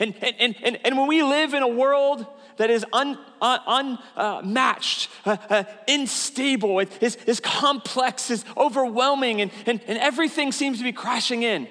And, 0.00 0.14
and, 0.20 0.56
and, 0.62 0.78
and 0.84 0.98
when 0.98 1.06
we 1.06 1.22
live 1.22 1.54
in 1.54 1.62
a 1.62 1.68
world 1.68 2.26
that 2.56 2.70
is 2.70 2.84
unmatched, 2.92 3.28
un, 3.40 3.98
uh, 4.16 4.42
uh, 5.24 5.36
uh, 5.48 5.64
unstable, 5.86 6.80
it 6.80 7.00
is, 7.00 7.14
is 7.26 7.38
complex, 7.38 8.32
is 8.32 8.44
overwhelming, 8.56 9.40
and, 9.40 9.52
and, 9.64 9.80
and 9.86 9.96
everything 9.98 10.50
seems 10.50 10.78
to 10.78 10.84
be 10.84 10.92
crashing 10.92 11.44
in. 11.44 11.68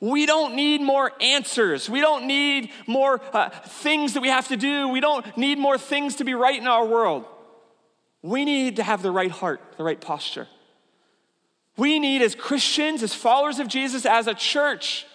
We 0.00 0.24
don't 0.24 0.54
need 0.54 0.80
more 0.80 1.12
answers. 1.20 1.90
We 1.90 2.00
don't 2.00 2.26
need 2.26 2.70
more 2.86 3.20
uh, 3.32 3.50
things 3.50 4.14
that 4.14 4.22
we 4.22 4.28
have 4.28 4.48
to 4.48 4.56
do. 4.56 4.88
We 4.88 5.00
don't 5.00 5.36
need 5.36 5.58
more 5.58 5.76
things 5.76 6.16
to 6.16 6.24
be 6.24 6.32
right 6.32 6.58
in 6.58 6.66
our 6.66 6.86
world. 6.86 7.26
We 8.22 8.44
need 8.44 8.76
to 8.76 8.82
have 8.82 9.02
the 9.02 9.10
right 9.10 9.30
heart, 9.30 9.60
the 9.76 9.84
right 9.84 10.00
posture. 10.00 10.48
We 11.76 11.98
need, 11.98 12.22
as 12.22 12.34
Christians, 12.34 13.02
as 13.02 13.14
followers 13.14 13.58
of 13.58 13.68
Jesus, 13.68 14.04
as 14.04 14.26
a 14.26 14.34
church, 14.34 15.06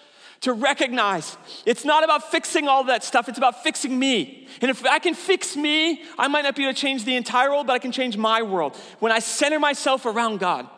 to 0.42 0.54
recognize 0.54 1.38
it's 1.66 1.86
not 1.86 2.04
about 2.04 2.30
fixing 2.32 2.68
all 2.68 2.84
that 2.84 3.04
stuff, 3.04 3.28
it's 3.28 3.38
about 3.38 3.64
fixing 3.64 3.98
me. 3.98 4.48
And 4.62 4.70
if 4.70 4.86
I 4.86 5.00
can 5.00 5.16
fix 5.16 5.56
me, 5.56 6.04
I 6.20 6.28
might 6.28 6.44
not 6.44 6.56
be 6.56 6.64
able 6.64 6.74
to 6.74 6.80
change 6.80 7.04
the 7.06 7.16
entire 7.16 7.50
world, 7.50 7.68
but 7.68 7.74
I 7.74 7.80
can 7.80 7.92
change 7.92 8.18
my 8.18 8.44
world. 8.44 8.76
When 9.00 9.12
I 9.12 9.20
center 9.20 9.60
myself 9.60 10.06
around 10.06 10.40
God, 10.40 10.70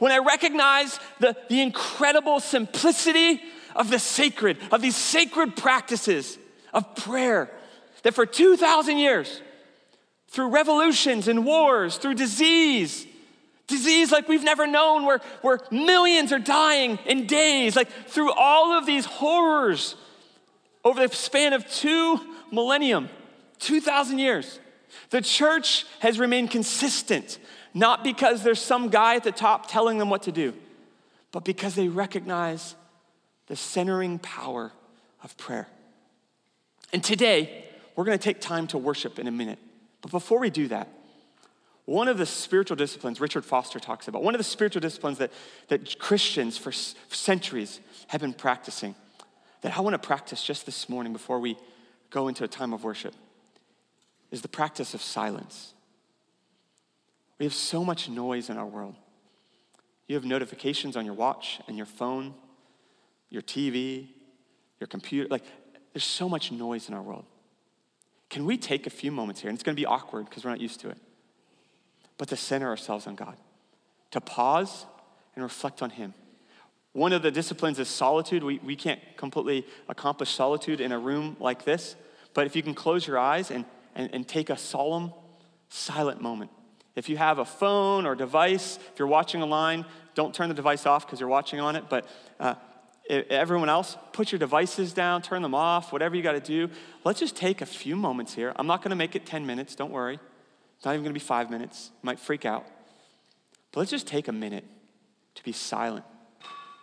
when 0.00 0.10
I 0.10 0.18
recognize 0.18 0.98
the, 1.20 1.36
the 1.48 1.60
incredible 1.60 2.40
simplicity 2.40 3.40
of 3.76 3.90
the 3.90 3.98
sacred, 3.98 4.58
of 4.72 4.82
these 4.82 4.96
sacred 4.96 5.56
practices 5.56 6.38
of 6.72 6.96
prayer 6.96 7.50
that 8.02 8.14
for 8.14 8.26
2,000 8.26 8.98
years, 8.98 9.40
through 10.28 10.48
revolutions 10.48 11.28
and 11.28 11.44
wars, 11.44 11.96
through 11.96 12.14
disease, 12.14 13.06
disease 13.66 14.10
like 14.10 14.28
we've 14.28 14.44
never 14.44 14.66
known, 14.66 15.04
where, 15.04 15.20
where 15.42 15.60
millions 15.70 16.32
are 16.32 16.38
dying 16.38 16.98
in 17.06 17.26
days, 17.26 17.76
like 17.76 17.90
through 18.06 18.32
all 18.32 18.72
of 18.72 18.86
these 18.86 19.04
horrors 19.04 19.96
over 20.84 21.06
the 21.06 21.14
span 21.14 21.52
of 21.52 21.68
two 21.70 22.18
millennium, 22.50 23.08
2,000 23.58 24.18
years. 24.18 24.58
The 25.10 25.20
church 25.20 25.84
has 26.00 26.18
remained 26.18 26.50
consistent, 26.50 27.38
not 27.74 28.04
because 28.04 28.42
there's 28.42 28.60
some 28.60 28.88
guy 28.88 29.16
at 29.16 29.24
the 29.24 29.32
top 29.32 29.70
telling 29.70 29.98
them 29.98 30.10
what 30.10 30.22
to 30.24 30.32
do, 30.32 30.54
but 31.32 31.44
because 31.44 31.74
they 31.74 31.88
recognize 31.88 32.74
the 33.46 33.56
centering 33.56 34.18
power 34.18 34.72
of 35.22 35.36
prayer. 35.36 35.68
And 36.92 37.02
today, 37.02 37.64
we're 37.94 38.04
gonna 38.04 38.18
take 38.18 38.40
time 38.40 38.66
to 38.68 38.78
worship 38.78 39.18
in 39.18 39.26
a 39.26 39.30
minute. 39.30 39.58
But 40.02 40.10
before 40.10 40.40
we 40.40 40.50
do 40.50 40.68
that, 40.68 40.88
one 41.84 42.08
of 42.08 42.18
the 42.18 42.26
spiritual 42.26 42.76
disciplines 42.76 43.20
Richard 43.20 43.44
Foster 43.44 43.80
talks 43.80 44.06
about, 44.06 44.22
one 44.22 44.34
of 44.34 44.38
the 44.38 44.44
spiritual 44.44 44.80
disciplines 44.80 45.18
that, 45.18 45.32
that 45.68 45.98
Christians 45.98 46.56
for 46.56 46.72
centuries 46.72 47.80
have 48.08 48.20
been 48.20 48.32
practicing, 48.32 48.94
that 49.62 49.76
I 49.76 49.80
want 49.80 49.94
to 49.94 49.98
practice 49.98 50.42
just 50.42 50.66
this 50.66 50.88
morning 50.88 51.12
before 51.12 51.40
we 51.40 51.56
go 52.10 52.28
into 52.28 52.44
a 52.44 52.48
time 52.48 52.72
of 52.72 52.84
worship, 52.84 53.14
is 54.30 54.40
the 54.42 54.48
practice 54.48 54.94
of 54.94 55.02
silence. 55.02 55.74
We 57.40 57.46
have 57.46 57.54
so 57.54 57.82
much 57.82 58.10
noise 58.10 58.50
in 58.50 58.58
our 58.58 58.66
world. 58.66 58.94
You 60.06 60.14
have 60.14 60.26
notifications 60.26 60.94
on 60.94 61.06
your 61.06 61.14
watch 61.14 61.58
and 61.66 61.76
your 61.76 61.86
phone, 61.86 62.34
your 63.30 63.40
TV, 63.40 64.08
your 64.78 64.86
computer. 64.86 65.26
Like, 65.30 65.44
there's 65.94 66.04
so 66.04 66.28
much 66.28 66.52
noise 66.52 66.88
in 66.88 66.94
our 66.94 67.00
world. 67.00 67.24
Can 68.28 68.44
we 68.44 68.58
take 68.58 68.86
a 68.86 68.90
few 68.90 69.10
moments 69.10 69.40
here? 69.40 69.48
And 69.48 69.56
it's 69.56 69.62
going 69.62 69.74
to 69.74 69.80
be 69.80 69.86
awkward 69.86 70.26
because 70.28 70.44
we're 70.44 70.50
not 70.50 70.60
used 70.60 70.80
to 70.80 70.90
it. 70.90 70.98
But 72.18 72.28
to 72.28 72.36
center 72.36 72.68
ourselves 72.68 73.06
on 73.06 73.14
God, 73.14 73.38
to 74.10 74.20
pause 74.20 74.84
and 75.34 75.42
reflect 75.42 75.80
on 75.80 75.88
Him. 75.88 76.12
One 76.92 77.14
of 77.14 77.22
the 77.22 77.30
disciplines 77.30 77.78
is 77.78 77.88
solitude. 77.88 78.42
We, 78.42 78.58
we 78.58 78.76
can't 78.76 79.00
completely 79.16 79.66
accomplish 79.88 80.30
solitude 80.30 80.82
in 80.82 80.92
a 80.92 80.98
room 80.98 81.38
like 81.40 81.64
this. 81.64 81.96
But 82.34 82.46
if 82.46 82.54
you 82.54 82.62
can 82.62 82.74
close 82.74 83.06
your 83.06 83.16
eyes 83.16 83.50
and, 83.50 83.64
and, 83.94 84.10
and 84.12 84.28
take 84.28 84.50
a 84.50 84.58
solemn, 84.58 85.14
silent 85.70 86.20
moment. 86.20 86.50
If 86.96 87.08
you 87.08 87.16
have 87.16 87.38
a 87.38 87.44
phone 87.44 88.06
or 88.06 88.14
device, 88.14 88.78
if 88.92 88.98
you're 88.98 89.08
watching 89.08 89.42
online, 89.42 89.84
don't 90.14 90.34
turn 90.34 90.48
the 90.48 90.54
device 90.54 90.86
off 90.86 91.06
because 91.06 91.20
you're 91.20 91.28
watching 91.28 91.60
on 91.60 91.76
it. 91.76 91.84
But 91.88 92.06
uh, 92.38 92.54
everyone 93.08 93.68
else, 93.68 93.96
put 94.12 94.32
your 94.32 94.38
devices 94.38 94.92
down, 94.92 95.22
turn 95.22 95.42
them 95.42 95.54
off, 95.54 95.92
whatever 95.92 96.16
you 96.16 96.22
got 96.22 96.32
to 96.32 96.40
do. 96.40 96.72
Let's 97.04 97.20
just 97.20 97.36
take 97.36 97.60
a 97.60 97.66
few 97.66 97.96
moments 97.96 98.34
here. 98.34 98.52
I'm 98.56 98.66
not 98.66 98.82
going 98.82 98.90
to 98.90 98.96
make 98.96 99.16
it 99.16 99.26
10 99.26 99.46
minutes, 99.46 99.74
don't 99.74 99.92
worry. 99.92 100.18
It's 100.76 100.84
not 100.84 100.92
even 100.92 101.04
going 101.04 101.14
to 101.14 101.20
be 101.20 101.24
five 101.24 101.50
minutes. 101.50 101.90
You 102.02 102.06
might 102.06 102.18
freak 102.18 102.44
out. 102.44 102.66
But 103.72 103.80
let's 103.80 103.90
just 103.90 104.06
take 104.06 104.28
a 104.28 104.32
minute 104.32 104.64
to 105.34 105.42
be 105.42 105.52
silent 105.52 106.04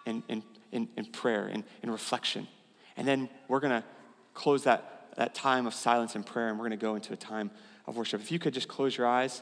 in, 0.06 0.24
in, 0.28 0.44
in, 0.72 0.90
in 0.96 1.06
prayer, 1.06 1.48
in, 1.48 1.64
in 1.84 1.92
reflection. 1.92 2.48
And 2.96 3.08
then 3.08 3.30
we're 3.48 3.60
going 3.60 3.82
to 3.82 3.88
close 4.34 4.64
that, 4.64 5.10
that 5.18 5.36
time 5.36 5.68
of 5.68 5.74
silence 5.74 6.16
and 6.16 6.26
prayer, 6.26 6.50
and 6.50 6.58
we're 6.58 6.68
going 6.68 6.78
to 6.78 6.84
go 6.84 6.96
into 6.96 7.14
a 7.14 7.18
time 7.18 7.52
of 7.86 7.98
worship. 7.98 8.22
If 8.22 8.32
you 8.32 8.40
could 8.40 8.54
just 8.54 8.68
close 8.68 8.98
your 8.98 9.08
eyes, 9.08 9.42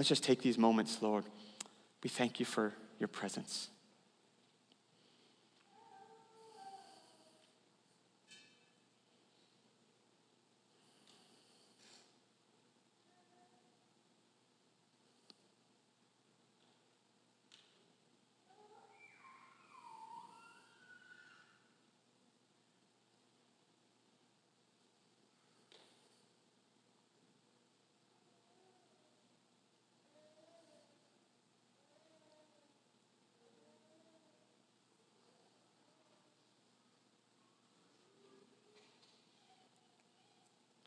let's 0.00 0.08
just 0.08 0.24
take 0.24 0.40
these 0.40 0.56
moments, 0.56 1.02
Lord. 1.02 1.24
We 2.02 2.08
thank 2.08 2.40
you 2.40 2.46
for 2.46 2.72
your 2.98 3.08
presence. 3.08 3.68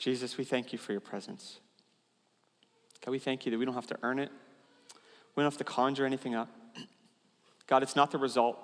Jesus, 0.04 0.38
we 0.38 0.43
thank 0.43 0.74
you 0.74 0.78
for 0.78 0.91
your 0.91 0.99
presence. 0.99 1.62
God, 3.06 3.12
we 3.12 3.20
thank 3.20 3.45
you 3.45 3.51
that 3.51 3.58
we 3.58 3.64
don't 3.64 3.74
have 3.74 3.88
to 3.88 3.97
earn 4.04 4.20
it. 4.20 4.30
We 5.34 5.41
don't 5.41 5.49
have 5.49 5.58
to 5.60 5.64
conjure 5.64 6.06
anything 6.06 6.36
up. 6.36 6.49
God, 7.68 7.84
it's 7.84 7.95
not 7.95 8.12
the 8.12 8.18
result 8.18 8.60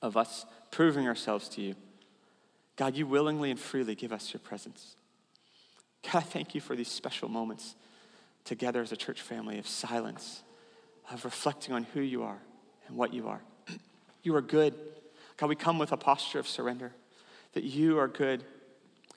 of 0.00 0.16
us 0.16 0.46
proving 0.70 1.06
ourselves 1.06 1.46
to 1.50 1.60
you. 1.60 1.74
God, 2.76 2.96
you 2.96 3.06
willingly 3.06 3.50
and 3.50 3.60
freely 3.60 3.94
give 3.94 4.14
us 4.14 4.32
your 4.32 4.40
presence. 4.40 4.96
God, 6.10 6.20
I 6.20 6.22
thank 6.22 6.54
you 6.54 6.62
for 6.62 6.74
these 6.74 6.88
special 6.88 7.28
moments 7.28 7.74
together 8.46 8.80
as 8.80 8.92
a 8.92 8.96
church 8.96 9.20
family 9.20 9.58
of 9.58 9.68
silence, 9.68 10.42
of 11.10 11.26
reflecting 11.26 11.74
on 11.74 11.84
who 11.92 12.00
you 12.00 12.22
are 12.22 12.40
and 12.88 12.96
what 12.96 13.12
you 13.12 13.28
are. 13.28 13.42
You 14.22 14.34
are 14.36 14.42
good. 14.42 14.74
God, 15.36 15.50
we 15.50 15.56
come 15.56 15.78
with 15.78 15.92
a 15.92 15.98
posture 15.98 16.38
of 16.38 16.48
surrender 16.48 16.92
that 17.52 17.64
you 17.64 17.98
are 17.98 18.08
good 18.08 18.44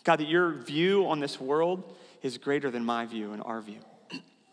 God, 0.04 0.20
that 0.20 0.28
your 0.28 0.52
view 0.52 1.08
on 1.08 1.20
this 1.20 1.40
world 1.40 1.96
is 2.22 2.38
greater 2.38 2.70
than 2.70 2.84
my 2.84 3.06
view 3.06 3.34
and 3.34 3.42
our 3.44 3.62
view. 3.62 3.80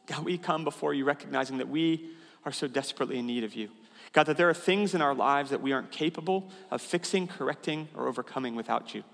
God, 0.07 0.25
we 0.25 0.39
come 0.39 0.65
before 0.65 0.95
you 0.95 1.05
recognizing 1.05 1.59
that 1.59 1.69
we 1.69 2.11
are 2.45 2.53
so 2.53 2.67
desperately 2.67 3.19
in 3.19 3.27
need 3.27 3.45
of 3.45 3.55
you. 3.55 3.69
God, 4.13 4.25
that 4.25 4.37
there 4.37 4.49
are 4.49 4.55
things 4.55 4.95
in 4.95 5.03
our 5.03 5.15
lives 5.15 5.51
that 5.51 5.61
we 5.61 5.73
aren't 5.73 5.93
capable 5.93 6.51
of 6.71 6.83
fixing, 6.83 7.29
correcting, 7.29 7.89
or 7.95 8.09
overcoming 8.09 8.57
without 8.57 8.95
you. 8.95 9.05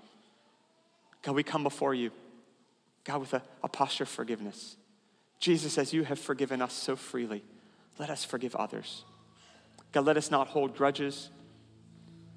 God, 1.21 1.35
we 1.35 1.43
come 1.43 1.61
before 1.63 1.93
you, 1.93 2.11
God, 3.03 3.19
with 3.19 3.33
a, 3.33 3.43
a 3.63 3.67
posture 3.67 4.05
of 4.05 4.09
forgiveness. 4.09 4.75
Jesus, 5.39 5.77
as 5.77 5.93
you 5.93 6.03
have 6.03 6.19
forgiven 6.19 6.61
us 6.61 6.73
so 6.73 6.95
freely, 6.95 7.43
let 7.99 8.09
us 8.09 8.23
forgive 8.25 8.55
others. 8.55 9.03
God, 9.91 10.05
let 10.05 10.17
us 10.17 10.31
not 10.31 10.47
hold 10.47 10.75
grudges. 10.75 11.29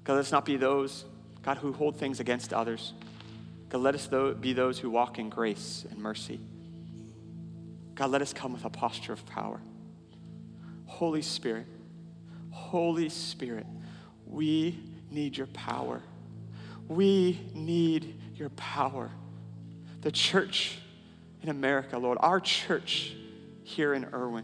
God, 0.03 0.13
let 0.13 0.21
us 0.21 0.31
not 0.31 0.45
be 0.45 0.57
those, 0.57 1.05
God, 1.41 1.57
who 1.57 1.73
hold 1.73 1.97
things 1.97 2.19
against 2.19 2.53
others. 2.53 2.93
God, 3.71 3.81
let 3.81 3.95
us 3.95 4.09
be 4.41 4.51
those 4.51 4.77
who 4.77 4.89
walk 4.89 5.17
in 5.17 5.29
grace 5.29 5.85
and 5.89 5.97
mercy. 5.97 6.41
God, 7.95 8.11
let 8.11 8.21
us 8.21 8.33
come 8.33 8.51
with 8.51 8.65
a 8.65 8.69
posture 8.69 9.13
of 9.13 9.25
power. 9.25 9.61
Holy 10.85 11.21
Spirit, 11.21 11.67
Holy 12.49 13.07
Spirit, 13.07 13.65
we 14.27 14.77
need 15.09 15.37
your 15.37 15.47
power. 15.47 16.01
We 16.89 17.39
need 17.53 18.19
your 18.35 18.49
power. 18.49 19.09
The 20.01 20.11
church 20.11 20.77
in 21.41 21.47
America, 21.47 21.97
Lord, 21.97 22.17
our 22.19 22.41
church 22.41 23.15
here 23.63 23.93
in 23.93 24.03
Irwin, 24.13 24.43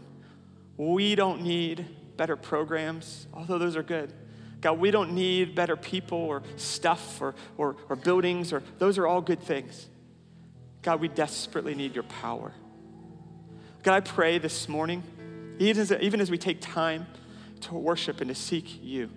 we 0.78 1.14
don't 1.14 1.42
need 1.42 1.84
better 2.16 2.34
programs, 2.34 3.26
although 3.34 3.58
those 3.58 3.76
are 3.76 3.82
good. 3.82 4.10
God, 4.60 4.78
we 4.78 4.90
don't 4.90 5.12
need 5.12 5.54
better 5.54 5.76
people 5.76 6.18
or 6.18 6.42
stuff 6.56 7.20
or, 7.20 7.34
or, 7.56 7.76
or 7.88 7.96
buildings, 7.96 8.52
or 8.52 8.62
those 8.78 8.98
are 8.98 9.06
all 9.06 9.20
good 9.20 9.40
things. 9.40 9.88
God, 10.82 11.00
we 11.00 11.08
desperately 11.08 11.74
need 11.74 11.94
your 11.94 12.04
power. 12.04 12.52
God, 13.82 13.94
I 13.94 14.00
pray 14.00 14.38
this 14.38 14.68
morning, 14.68 15.02
even 15.58 15.82
as, 15.82 15.92
even 15.92 16.20
as 16.20 16.30
we 16.30 16.38
take 16.38 16.60
time 16.60 17.06
to 17.60 17.74
worship 17.74 18.20
and 18.20 18.28
to 18.28 18.34
seek 18.34 18.82
you, 18.82 19.10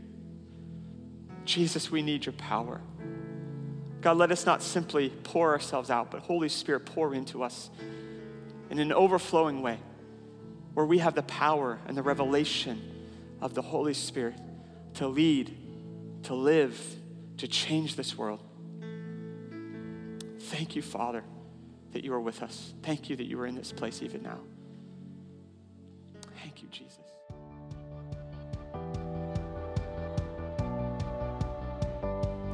Jesus, 1.46 1.90
we 1.90 2.04
need 2.04 2.26
your 2.26 2.34
power. 2.34 2.82
God, 4.02 4.18
let 4.18 4.32
us 4.32 4.46
not 4.46 4.62
simply 4.62 5.10
pour 5.10 5.52
ourselves 5.52 5.90
out, 5.90 6.12
but 6.12 6.22
Holy 6.22 6.50
Spirit, 6.50 6.86
pour 6.86 7.14
into 7.14 7.44
us 7.44 7.70
in 8.70 8.80
an 8.80 8.92
overflowing 8.92 9.62
way 9.62 9.80
where 10.74 10.86
we 10.86 11.00
have 11.00 11.16
the 11.16 11.24
power 11.24 11.80
and 11.88 11.98
the 11.98 12.04
revelation 12.04 12.82
of 13.42 13.54
the 13.54 13.62
Holy 13.62 13.94
Spirit 13.94 14.36
to 15.02 15.08
lead, 15.08 15.58
to 16.22 16.36
live, 16.36 16.80
to 17.36 17.48
change 17.48 17.96
this 17.96 18.16
world. 18.16 18.40
Thank 20.42 20.76
you, 20.76 20.84
Father, 20.84 21.24
that 21.94 22.04
you 22.04 22.14
are 22.14 22.20
with 22.20 22.44
us. 22.44 22.76
Thank 22.84 23.10
you 23.10 23.16
that 23.16 23.24
you 23.24 23.40
are 23.40 23.48
in 23.48 23.56
this 23.56 23.72
place 23.72 24.04
even 24.04 24.22
now. 24.22 24.38
Thank 26.44 26.62
you, 26.62 26.68
Jesus. 26.70 27.00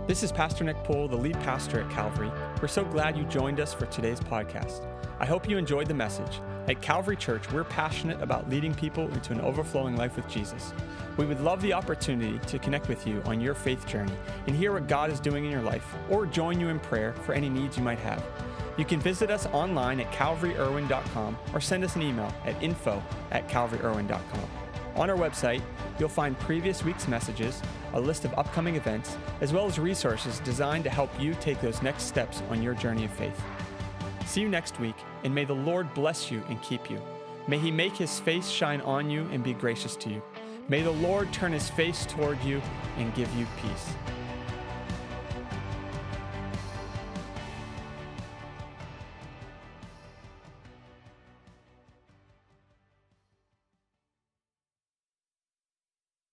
This 0.07 0.23
is 0.23 0.31
Pastor 0.31 0.63
Nick 0.63 0.81
Pohl, 0.85 1.09
the 1.09 1.17
lead 1.17 1.37
pastor 1.41 1.81
at 1.81 1.91
Calvary. 1.91 2.31
We're 2.61 2.69
so 2.69 2.85
glad 2.85 3.17
you 3.17 3.25
joined 3.25 3.59
us 3.59 3.73
for 3.73 3.87
today's 3.87 4.21
podcast. 4.21 4.87
I 5.19 5.25
hope 5.25 5.49
you 5.49 5.57
enjoyed 5.57 5.87
the 5.87 5.93
message. 5.93 6.39
At 6.69 6.81
Calvary 6.81 7.17
Church, 7.17 7.51
we're 7.51 7.65
passionate 7.65 8.21
about 8.21 8.49
leading 8.49 8.73
people 8.73 9.09
into 9.09 9.33
an 9.33 9.41
overflowing 9.41 9.97
life 9.97 10.15
with 10.15 10.29
Jesus. 10.29 10.71
We 11.17 11.25
would 11.25 11.41
love 11.41 11.61
the 11.61 11.73
opportunity 11.73 12.39
to 12.47 12.59
connect 12.59 12.87
with 12.87 13.07
you 13.07 13.21
on 13.25 13.41
your 13.41 13.55
faith 13.55 13.85
journey 13.87 14.13
and 14.45 14.55
hear 14.55 14.71
what 14.71 14.87
God 14.87 15.11
is 15.11 15.19
doing 15.19 15.45
in 15.45 15.51
your 15.51 15.63
life, 15.63 15.95
or 16.09 16.25
join 16.25 16.59
you 16.59 16.69
in 16.69 16.79
prayer 16.79 17.13
for 17.23 17.33
any 17.33 17.49
needs 17.49 17.75
you 17.75 17.83
might 17.83 17.99
have. 17.99 18.23
You 18.77 18.85
can 18.85 18.99
visit 18.99 19.31
us 19.31 19.47
online 19.47 19.99
at 19.99 20.11
calvaryirwin.com 20.11 21.37
or 21.53 21.59
send 21.59 21.83
us 21.83 21.95
an 21.95 22.03
email 22.03 22.31
at 22.45 22.61
info 22.61 23.01
at 23.31 23.49
calvaryirwin.com. 23.49 24.49
On 24.95 25.09
our 25.09 25.17
website, 25.17 25.61
you'll 25.99 26.09
find 26.09 26.37
previous 26.39 26.83
week's 26.83 27.07
messages, 27.07 27.61
a 27.93 27.99
list 27.99 28.25
of 28.25 28.33
upcoming 28.37 28.75
events, 28.75 29.17
as 29.41 29.53
well 29.53 29.65
as 29.65 29.79
resources 29.79 30.39
designed 30.39 30.83
to 30.83 30.89
help 30.89 31.09
you 31.19 31.35
take 31.35 31.61
those 31.61 31.81
next 31.81 32.03
steps 32.03 32.41
on 32.49 32.61
your 32.61 32.73
journey 32.73 33.05
of 33.05 33.13
faith. 33.13 33.39
See 34.25 34.41
you 34.41 34.49
next 34.49 34.79
week, 34.79 34.95
and 35.23 35.33
may 35.33 35.45
the 35.45 35.53
Lord 35.53 35.91
bless 35.93 36.31
you 36.31 36.43
and 36.49 36.61
keep 36.61 36.89
you. 36.89 36.99
May 37.47 37.59
he 37.59 37.71
make 37.71 37.95
his 37.95 38.19
face 38.19 38.49
shine 38.49 38.81
on 38.81 39.09
you 39.09 39.27
and 39.31 39.43
be 39.43 39.53
gracious 39.53 39.95
to 39.97 40.09
you. 40.09 40.21
May 40.69 40.81
the 40.81 40.91
Lord 40.91 41.31
turn 41.31 41.53
his 41.53 41.69
face 41.69 42.05
toward 42.05 42.43
you 42.43 42.61
and 42.97 43.13
give 43.15 43.33
you 43.35 43.47
peace. 43.61 44.16